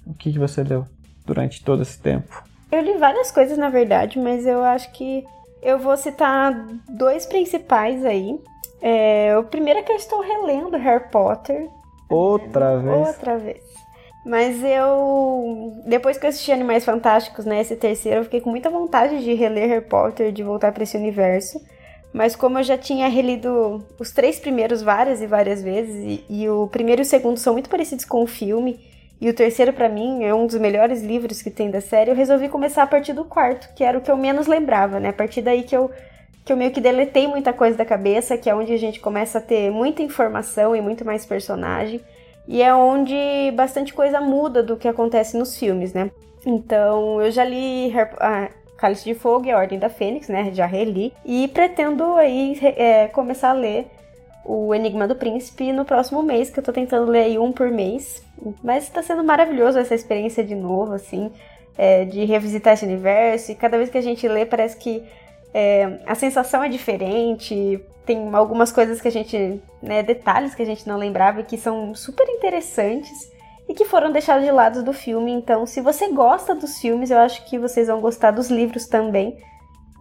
O 0.05 0.13
que, 0.13 0.31
que 0.31 0.39
você 0.39 0.63
leu 0.63 0.85
durante 1.25 1.63
todo 1.63 1.81
esse 1.81 1.99
tempo? 1.99 2.43
Eu 2.71 2.81
li 2.81 2.97
várias 2.97 3.31
coisas, 3.31 3.57
na 3.57 3.69
verdade, 3.69 4.17
mas 4.19 4.45
eu 4.45 4.63
acho 4.63 4.91
que 4.93 5.25
eu 5.61 5.77
vou 5.77 5.95
citar 5.97 6.53
dois 6.89 7.25
principais 7.25 8.03
aí. 8.05 8.39
É, 8.81 9.37
o 9.37 9.43
primeiro 9.43 9.79
é 9.79 9.83
que 9.83 9.91
eu 9.91 9.95
estou 9.95 10.21
relendo 10.21 10.77
Harry 10.77 11.03
Potter. 11.11 11.67
Outra 12.09 12.77
vez. 12.77 13.07
Outra 13.07 13.37
vez. 13.37 13.70
Mas 14.25 14.63
eu. 14.63 15.81
Depois 15.85 16.17
que 16.17 16.25
eu 16.25 16.29
assisti 16.29 16.51
Animais 16.51 16.85
Fantásticos, 16.85 17.45
né? 17.45 17.61
Esse 17.61 17.75
terceiro, 17.75 18.19
eu 18.19 18.23
fiquei 18.23 18.39
com 18.41 18.49
muita 18.49 18.69
vontade 18.69 19.23
de 19.23 19.33
reler 19.33 19.67
Harry 19.69 19.85
Potter, 19.85 20.31
de 20.31 20.43
voltar 20.43 20.71
para 20.71 20.83
esse 20.83 20.95
universo. 20.95 21.59
Mas 22.13 22.35
como 22.35 22.59
eu 22.59 22.63
já 22.63 22.77
tinha 22.77 23.07
relido 23.07 23.85
os 23.97 24.11
três 24.11 24.39
primeiros 24.39 24.81
várias 24.81 25.21
e 25.21 25.27
várias 25.27 25.63
vezes, 25.63 25.95
e, 25.95 26.25
e 26.29 26.49
o 26.49 26.67
primeiro 26.67 27.01
e 27.01 27.03
o 27.03 27.05
segundo 27.05 27.37
são 27.37 27.53
muito 27.53 27.69
parecidos 27.69 28.05
com 28.05 28.21
o 28.21 28.27
filme, 28.27 28.79
e 29.19 29.29
o 29.29 29.33
terceiro, 29.33 29.71
para 29.71 29.87
mim, 29.87 30.23
é 30.23 30.33
um 30.33 30.45
dos 30.45 30.57
melhores 30.57 31.01
livros 31.01 31.41
que 31.41 31.49
tem 31.49 31.71
da 31.71 31.79
série, 31.79 32.11
eu 32.11 32.15
resolvi 32.15 32.49
começar 32.49 32.83
a 32.83 32.87
partir 32.87 33.13
do 33.13 33.23
quarto, 33.23 33.73
que 33.75 33.83
era 33.83 33.97
o 33.97 34.01
que 34.01 34.11
eu 34.11 34.17
menos 34.17 34.47
lembrava, 34.47 34.99
né? 34.99 35.09
A 35.09 35.13
partir 35.13 35.41
daí 35.41 35.63
que 35.63 35.75
eu 35.75 35.89
que 36.43 36.51
eu 36.51 36.57
meio 36.57 36.71
que 36.71 36.81
deletei 36.81 37.27
muita 37.27 37.53
coisa 37.53 37.77
da 37.77 37.85
cabeça, 37.85 38.35
que 38.35 38.49
é 38.49 38.55
onde 38.55 38.73
a 38.73 38.77
gente 38.77 38.99
começa 38.99 39.37
a 39.37 39.41
ter 39.41 39.69
muita 39.69 40.01
informação 40.01 40.75
e 40.75 40.81
muito 40.81 41.05
mais 41.05 41.23
personagem. 41.23 42.01
E 42.47 42.61
é 42.61 42.73
onde 42.73 43.15
bastante 43.55 43.93
coisa 43.93 44.19
muda 44.19 44.61
do 44.61 44.77
que 44.77 44.87
acontece 44.87 45.37
nos 45.37 45.57
filmes, 45.57 45.93
né? 45.93 46.11
Então, 46.45 47.21
eu 47.21 47.31
já 47.31 47.43
li 47.43 47.93
ah, 48.19 48.49
Cálice 48.77 49.05
de 49.05 49.13
Fogo 49.13 49.45
e 49.45 49.51
a 49.51 49.57
Ordem 49.57 49.77
da 49.77 49.89
Fênix, 49.89 50.27
né? 50.27 50.51
Já 50.53 50.65
reli. 50.65 51.13
E 51.23 51.47
pretendo 51.49 52.15
aí 52.15 52.57
é, 52.75 53.07
começar 53.07 53.51
a 53.51 53.53
ler 53.53 53.87
o 54.43 54.73
Enigma 54.73 55.07
do 55.07 55.15
Príncipe 55.15 55.71
no 55.71 55.85
próximo 55.85 56.23
mês, 56.23 56.49
que 56.49 56.59
eu 56.59 56.63
tô 56.63 56.73
tentando 56.73 57.09
ler 57.09 57.23
aí 57.23 57.37
um 57.37 57.51
por 57.51 57.69
mês. 57.69 58.25
Mas 58.63 58.89
tá 58.89 59.03
sendo 59.03 59.23
maravilhoso 59.23 59.77
essa 59.77 59.93
experiência 59.93 60.43
de 60.43 60.55
novo, 60.55 60.93
assim, 60.93 61.31
é, 61.77 62.05
de 62.05 62.25
revisitar 62.25 62.73
esse 62.73 62.85
universo. 62.85 63.51
E 63.51 63.55
cada 63.55 63.77
vez 63.77 63.89
que 63.89 63.99
a 63.99 64.01
gente 64.01 64.27
lê, 64.27 64.45
parece 64.45 64.77
que 64.77 65.03
é, 65.53 65.99
a 66.05 66.15
sensação 66.15 66.63
é 66.63 66.69
diferente. 66.69 67.83
Tem 68.05 68.33
algumas 68.33 68.71
coisas 68.71 69.01
que 69.01 69.07
a 69.07 69.11
gente, 69.11 69.61
né, 69.81 70.01
detalhes 70.03 70.55
que 70.55 70.61
a 70.61 70.65
gente 70.65 70.87
não 70.87 70.97
lembrava 70.97 71.41
e 71.41 71.43
que 71.43 71.57
são 71.57 71.93
super 71.93 72.27
interessantes 72.29 73.31
e 73.69 73.73
que 73.73 73.85
foram 73.85 74.11
deixados 74.11 74.43
de 74.43 74.51
lado 74.51 74.83
do 74.83 74.93
filme. 74.93 75.31
Então, 75.31 75.65
se 75.65 75.81
você 75.81 76.09
gosta 76.09 76.55
dos 76.55 76.79
filmes, 76.79 77.11
eu 77.11 77.19
acho 77.19 77.45
que 77.45 77.57
vocês 77.57 77.87
vão 77.87 78.01
gostar 78.01 78.31
dos 78.31 78.49
livros 78.49 78.87
também. 78.87 79.37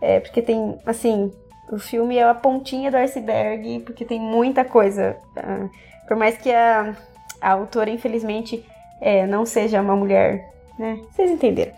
É, 0.01 0.19
porque 0.19 0.41
tem, 0.41 0.79
assim, 0.87 1.31
o 1.71 1.79
filme 1.79 2.17
é 2.17 2.25
a 2.25 2.35
pontinha 2.35 2.91
do 2.91 2.97
iceberg, 2.97 3.81
porque 3.81 4.05
tem 4.05 4.19
muita 4.19 4.65
coisa. 4.65 5.17
Uh, 5.37 5.71
por 6.09 6.17
mais 6.17 6.37
que 6.39 6.51
a, 6.51 6.97
a 7.41 7.53
autora, 7.53 7.91
infelizmente, 7.91 8.65
é, 9.01 9.27
não 9.27 9.45
seja 9.45 9.81
uma 9.81 9.95
mulher, 9.95 10.53
né? 10.79 11.01
Vocês 11.13 11.31
entenderam. 11.31 11.73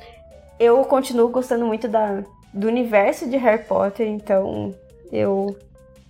Eu 0.59 0.83
continuo 0.85 1.29
gostando 1.29 1.67
muito 1.67 1.89
da, 1.89 2.23
do 2.53 2.69
universo 2.69 3.29
de 3.29 3.37
Harry 3.37 3.65
Potter, 3.65 4.07
então 4.07 4.75
eu, 5.11 5.57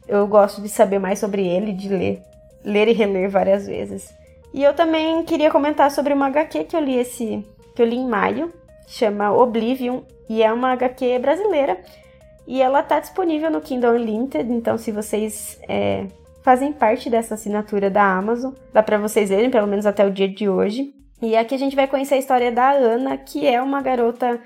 eu 0.08 0.26
gosto 0.26 0.60
de 0.60 0.68
saber 0.68 0.98
mais 0.98 1.18
sobre 1.18 1.46
ele, 1.46 1.72
de 1.72 1.88
ler, 1.88 2.22
ler 2.64 2.88
e 2.88 2.92
reler 2.92 3.30
várias 3.30 3.66
vezes. 3.66 4.12
E 4.52 4.62
eu 4.62 4.74
também 4.74 5.24
queria 5.24 5.50
comentar 5.50 5.90
sobre 5.90 6.12
uma 6.12 6.26
HQ 6.26 6.64
que 6.64 6.76
eu 6.76 6.80
li 6.80 6.98
esse, 6.98 7.44
que 7.74 7.82
eu 7.82 7.86
li 7.86 7.96
em 7.96 8.06
maio, 8.06 8.52
chama 8.86 9.32
Oblivion, 9.32 10.00
e 10.28 10.42
é 10.42 10.52
uma 10.52 10.72
HQ 10.72 11.18
brasileira 11.18 11.78
e 12.46 12.60
ela 12.60 12.80
está 12.80 12.98
disponível 12.98 13.50
no 13.50 13.60
Kindle 13.60 13.94
Unlimited, 13.94 14.50
então 14.52 14.76
se 14.76 14.90
vocês 14.90 15.58
é, 15.68 16.06
fazem 16.42 16.72
parte 16.72 17.08
dessa 17.08 17.34
assinatura 17.34 17.88
da 17.88 18.04
Amazon, 18.04 18.52
dá 18.72 18.82
para 18.82 18.98
vocês 18.98 19.28
verem, 19.28 19.50
pelo 19.50 19.66
menos 19.66 19.86
até 19.86 20.04
o 20.04 20.10
dia 20.10 20.28
de 20.28 20.48
hoje. 20.48 20.92
E 21.20 21.36
aqui 21.36 21.54
a 21.54 21.58
gente 21.58 21.76
vai 21.76 21.86
conhecer 21.86 22.14
a 22.14 22.18
história 22.18 22.50
da 22.50 22.72
Ana, 22.72 23.16
que 23.16 23.46
é 23.46 23.62
uma 23.62 23.80
garota 23.80 24.40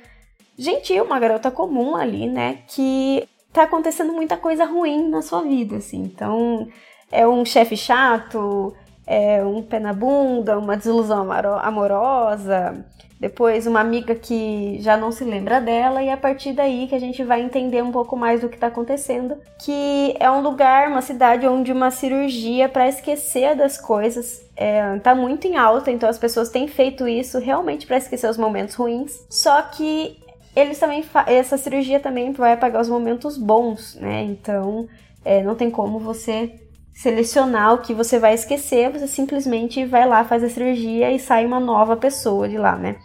gentil, 0.58 1.04
uma 1.04 1.18
garota 1.18 1.50
comum 1.50 1.96
ali, 1.96 2.28
né? 2.28 2.58
Que 2.68 3.28
tá 3.52 3.62
acontecendo 3.62 4.12
muita 4.12 4.36
coisa 4.36 4.64
ruim 4.64 5.08
na 5.08 5.22
sua 5.22 5.42
vida, 5.42 5.76
assim. 5.76 6.02
Então, 6.02 6.68
é 7.10 7.26
um 7.26 7.44
chefe 7.44 7.76
chato, 7.76 8.74
é 9.06 9.44
um 9.44 9.62
pé 9.62 9.78
na 9.78 9.92
bunda, 9.92 10.58
uma 10.58 10.76
desilusão 10.76 11.26
amorosa, 11.62 12.84
depois 13.18 13.66
uma 13.66 13.80
amiga 13.80 14.14
que 14.14 14.78
já 14.80 14.96
não 14.96 15.10
se 15.10 15.24
lembra 15.24 15.60
dela 15.60 16.02
e 16.02 16.10
a 16.10 16.16
partir 16.16 16.52
daí 16.52 16.86
que 16.86 16.94
a 16.94 16.98
gente 16.98 17.24
vai 17.24 17.40
entender 17.40 17.82
um 17.82 17.90
pouco 17.90 18.16
mais 18.16 18.42
do 18.42 18.48
que 18.48 18.56
está 18.56 18.66
acontecendo, 18.66 19.36
que 19.58 20.14
é 20.20 20.30
um 20.30 20.42
lugar, 20.42 20.88
uma 20.88 21.00
cidade 21.00 21.46
onde 21.46 21.72
uma 21.72 21.90
cirurgia 21.90 22.68
para 22.68 22.88
esquecer 22.88 23.54
das 23.56 23.78
coisas 23.78 24.44
é, 24.54 24.98
tá 24.98 25.14
muito 25.14 25.46
em 25.46 25.56
alta, 25.56 25.90
então 25.90 26.08
as 26.08 26.18
pessoas 26.18 26.50
têm 26.50 26.68
feito 26.68 27.08
isso 27.08 27.38
realmente 27.38 27.86
para 27.86 27.96
esquecer 27.96 28.28
os 28.28 28.36
momentos 28.36 28.74
ruins. 28.74 29.24
Só 29.30 29.62
que 29.62 30.18
eles 30.56 30.78
também 30.78 31.04
essa 31.26 31.58
cirurgia 31.58 32.00
também 32.00 32.32
vai 32.32 32.54
apagar 32.54 32.80
os 32.80 32.88
momentos 32.88 33.36
bons, 33.36 33.94
né? 33.96 34.22
Então 34.22 34.88
é, 35.22 35.42
não 35.42 35.54
tem 35.54 35.70
como 35.70 35.98
você 35.98 36.50
selecionar 36.94 37.74
o 37.74 37.78
que 37.78 37.92
você 37.92 38.18
vai 38.18 38.32
esquecer, 38.32 38.90
você 38.90 39.06
simplesmente 39.06 39.84
vai 39.84 40.08
lá, 40.08 40.24
faz 40.24 40.42
a 40.42 40.48
cirurgia 40.48 41.12
e 41.12 41.18
sai 41.18 41.44
uma 41.44 41.60
nova 41.60 41.94
pessoa 41.94 42.48
de 42.48 42.56
lá, 42.56 42.74
né? 42.74 42.96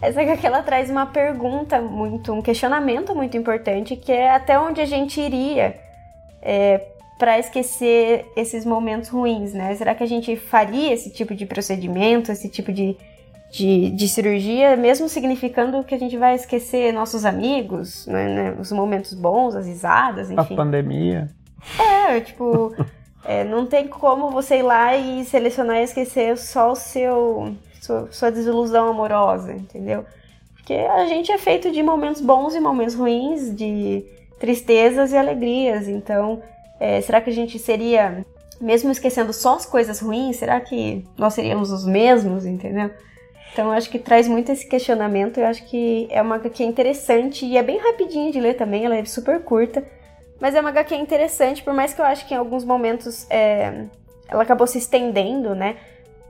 Essa 0.00 0.22
aqui 0.32 0.46
ela 0.46 0.62
traz 0.62 0.88
uma 0.88 1.04
pergunta 1.04 1.78
muito, 1.80 2.32
um 2.32 2.40
questionamento 2.40 3.14
muito 3.14 3.36
importante, 3.36 3.96
que 3.96 4.10
é 4.10 4.30
até 4.30 4.58
onde 4.58 4.80
a 4.80 4.86
gente 4.86 5.20
iria 5.20 5.78
é, 6.40 6.86
para 7.18 7.38
esquecer 7.38 8.26
esses 8.34 8.64
momentos 8.64 9.10
ruins, 9.10 9.52
né? 9.52 9.74
Será 9.74 9.94
que 9.94 10.02
a 10.02 10.08
gente 10.08 10.36
faria 10.36 10.94
esse 10.94 11.10
tipo 11.10 11.34
de 11.34 11.44
procedimento, 11.44 12.32
esse 12.32 12.48
tipo 12.48 12.72
de, 12.72 12.96
de, 13.54 13.90
de 13.90 14.08
cirurgia, 14.08 14.76
mesmo 14.76 15.08
significando 15.08 15.84
que 15.84 15.94
a 15.94 15.98
gente 15.98 16.16
vai 16.16 16.34
esquecer 16.34 16.92
nossos 16.92 17.24
amigos, 17.24 18.04
né? 18.06 18.28
né? 18.28 18.56
Os 18.58 18.72
momentos 18.72 19.14
bons, 19.14 19.54
as 19.54 19.66
risadas, 19.66 20.28
enfim. 20.28 20.54
A 20.54 20.56
pandemia. 20.56 21.30
É, 21.78 22.20
tipo. 22.20 22.74
É, 23.26 23.42
não 23.42 23.64
tem 23.64 23.88
como 23.88 24.30
você 24.30 24.58
ir 24.58 24.62
lá 24.62 24.94
e 24.94 25.24
selecionar 25.24 25.78
e 25.78 25.84
esquecer 25.84 26.36
só 26.36 26.72
o 26.72 26.74
seu 26.74 27.56
sua, 27.80 28.08
sua 28.12 28.30
desilusão 28.30 28.88
amorosa, 28.88 29.50
entendeu? 29.50 30.04
Porque 30.54 30.74
a 30.74 31.06
gente 31.06 31.32
é 31.32 31.38
feito 31.38 31.72
de 31.72 31.82
momentos 31.82 32.20
bons 32.20 32.54
e 32.54 32.60
momentos 32.60 32.94
ruins, 32.94 33.56
de 33.56 34.04
tristezas 34.38 35.10
e 35.12 35.16
alegrias. 35.16 35.88
Então, 35.88 36.42
é, 36.78 37.00
será 37.00 37.18
que 37.18 37.30
a 37.30 37.32
gente 37.32 37.58
seria, 37.58 38.26
mesmo 38.60 38.90
esquecendo 38.90 39.32
só 39.32 39.56
as 39.56 39.64
coisas 39.64 40.00
ruins, 40.00 40.36
será 40.36 40.60
que 40.60 41.02
nós 41.16 41.32
seríamos 41.32 41.70
os 41.70 41.86
mesmos, 41.86 42.44
entendeu? 42.44 42.90
Então, 43.54 43.70
acho 43.70 43.88
que 43.88 44.00
traz 44.00 44.26
muito 44.26 44.50
esse 44.50 44.68
questionamento. 44.68 45.38
Eu 45.38 45.46
acho 45.46 45.64
que 45.66 46.08
é 46.10 46.20
uma 46.20 46.42
é 46.44 46.62
interessante 46.64 47.46
e 47.46 47.56
é 47.56 47.62
bem 47.62 47.78
rapidinha 47.78 48.32
de 48.32 48.40
ler 48.40 48.54
também. 48.54 48.84
Ela 48.84 48.96
é 48.96 49.04
super 49.04 49.44
curta. 49.44 49.84
Mas 50.40 50.56
é 50.56 50.60
uma 50.60 50.70
HQ 50.70 50.96
interessante, 50.96 51.62
por 51.62 51.72
mais 51.72 51.94
que 51.94 52.00
eu 52.00 52.04
acho 52.04 52.26
que 52.26 52.34
em 52.34 52.36
alguns 52.36 52.64
momentos 52.64 53.30
é, 53.30 53.84
ela 54.28 54.42
acabou 54.42 54.66
se 54.66 54.78
estendendo, 54.78 55.54
né? 55.54 55.76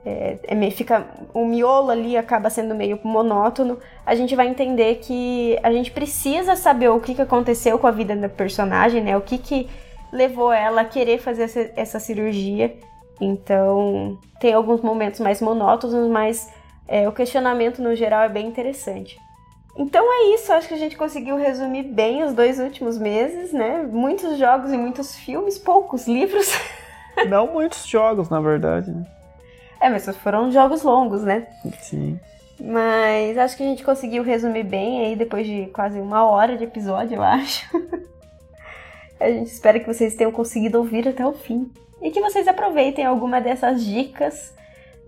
É, 0.04 0.36
é, 0.42 0.70
fica 0.70 1.06
o 1.32 1.46
miolo 1.46 1.90
ali 1.90 2.14
acaba 2.14 2.50
sendo 2.50 2.74
meio 2.74 3.00
monótono. 3.02 3.78
A 4.04 4.14
gente 4.14 4.36
vai 4.36 4.46
entender 4.46 4.96
que 4.96 5.58
a 5.62 5.72
gente 5.72 5.90
precisa 5.92 6.54
saber 6.54 6.90
o 6.90 7.00
que, 7.00 7.14
que 7.14 7.22
aconteceu 7.22 7.78
com 7.78 7.86
a 7.86 7.90
vida 7.90 8.14
da 8.14 8.28
personagem, 8.28 9.02
né? 9.02 9.16
O 9.16 9.22
que, 9.22 9.38
que 9.38 9.70
levou 10.12 10.52
ela 10.52 10.82
a 10.82 10.84
querer 10.84 11.18
fazer 11.18 11.44
essa, 11.44 11.70
essa 11.74 11.98
cirurgia. 11.98 12.76
Então, 13.18 14.18
tem 14.38 14.52
alguns 14.52 14.82
momentos 14.82 15.20
mais 15.20 15.40
monótonos, 15.40 16.06
mas 16.10 16.52
é, 16.86 17.08
o 17.08 17.12
questionamento 17.12 17.82
no 17.82 17.94
geral 17.94 18.22
é 18.22 18.28
bem 18.28 18.46
interessante. 18.46 19.18
Então 19.76 20.04
é 20.04 20.34
isso, 20.34 20.52
acho 20.52 20.68
que 20.68 20.74
a 20.74 20.78
gente 20.78 20.96
conseguiu 20.96 21.36
resumir 21.36 21.82
bem 21.82 22.22
os 22.22 22.32
dois 22.32 22.60
últimos 22.60 22.96
meses, 22.96 23.52
né? 23.52 23.82
Muitos 23.90 24.38
jogos 24.38 24.72
e 24.72 24.76
muitos 24.76 25.16
filmes, 25.16 25.58
poucos 25.58 26.06
livros. 26.06 26.48
Não 27.28 27.48
muitos 27.48 27.86
jogos, 27.86 28.28
na 28.28 28.40
verdade, 28.40 28.90
né? 28.92 29.04
É, 29.80 29.90
mas 29.90 30.06
foram 30.16 30.50
jogos 30.50 30.82
longos, 30.82 31.22
né? 31.22 31.46
Sim. 31.80 32.18
Mas 32.60 33.36
acho 33.36 33.56
que 33.56 33.64
a 33.64 33.66
gente 33.66 33.84
conseguiu 33.84 34.22
resumir 34.22 34.62
bem 34.62 35.04
aí 35.04 35.16
depois 35.16 35.46
de 35.46 35.66
quase 35.66 35.98
uma 36.00 36.24
hora 36.24 36.56
de 36.56 36.64
episódio, 36.64 37.16
eu 37.16 37.22
acho. 37.22 37.68
a 39.18 39.28
gente 39.28 39.48
espera 39.48 39.80
que 39.80 39.86
vocês 39.86 40.14
tenham 40.14 40.30
conseguido 40.30 40.78
ouvir 40.78 41.08
até 41.08 41.26
o 41.26 41.32
fim. 41.32 41.70
E 42.00 42.10
que 42.10 42.20
vocês 42.20 42.46
aproveitem 42.46 43.04
alguma 43.04 43.40
dessas 43.40 43.84
dicas 43.84 44.54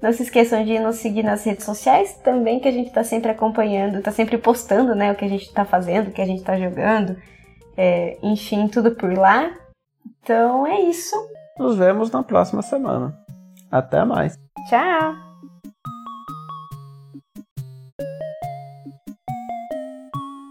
não 0.02 0.12
se 0.12 0.22
esqueçam 0.22 0.64
de 0.64 0.78
nos 0.78 0.96
seguir 0.96 1.22
nas 1.22 1.44
redes 1.44 1.64
sociais 1.64 2.14
também, 2.22 2.60
que 2.60 2.68
a 2.68 2.72
gente 2.72 2.88
está 2.88 3.02
sempre 3.02 3.30
acompanhando, 3.30 3.98
está 3.98 4.12
sempre 4.12 4.36
postando 4.38 4.94
né, 4.94 5.10
o 5.10 5.14
que 5.14 5.24
a 5.24 5.28
gente 5.28 5.44
está 5.44 5.64
fazendo, 5.64 6.08
o 6.08 6.12
que 6.12 6.20
a 6.20 6.26
gente 6.26 6.40
está 6.40 6.58
jogando, 6.58 7.16
é, 7.76 8.18
enfim, 8.22 8.68
tudo 8.68 8.94
por 8.94 9.12
lá. 9.16 9.50
Então 10.22 10.66
é 10.66 10.80
isso. 10.80 11.16
Nos 11.58 11.76
vemos 11.76 12.10
na 12.10 12.22
próxima 12.22 12.62
semana. 12.62 13.16
Até 13.70 14.04
mais. 14.04 14.38
Tchau! 14.68 15.14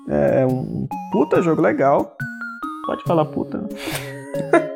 É 0.07 0.45
um 0.45 0.87
puta 1.11 1.41
jogo 1.41 1.61
legal. 1.61 2.15
Pode 2.85 3.03
falar 3.03 3.25
puta. 3.25 3.57
Né? 3.57 3.69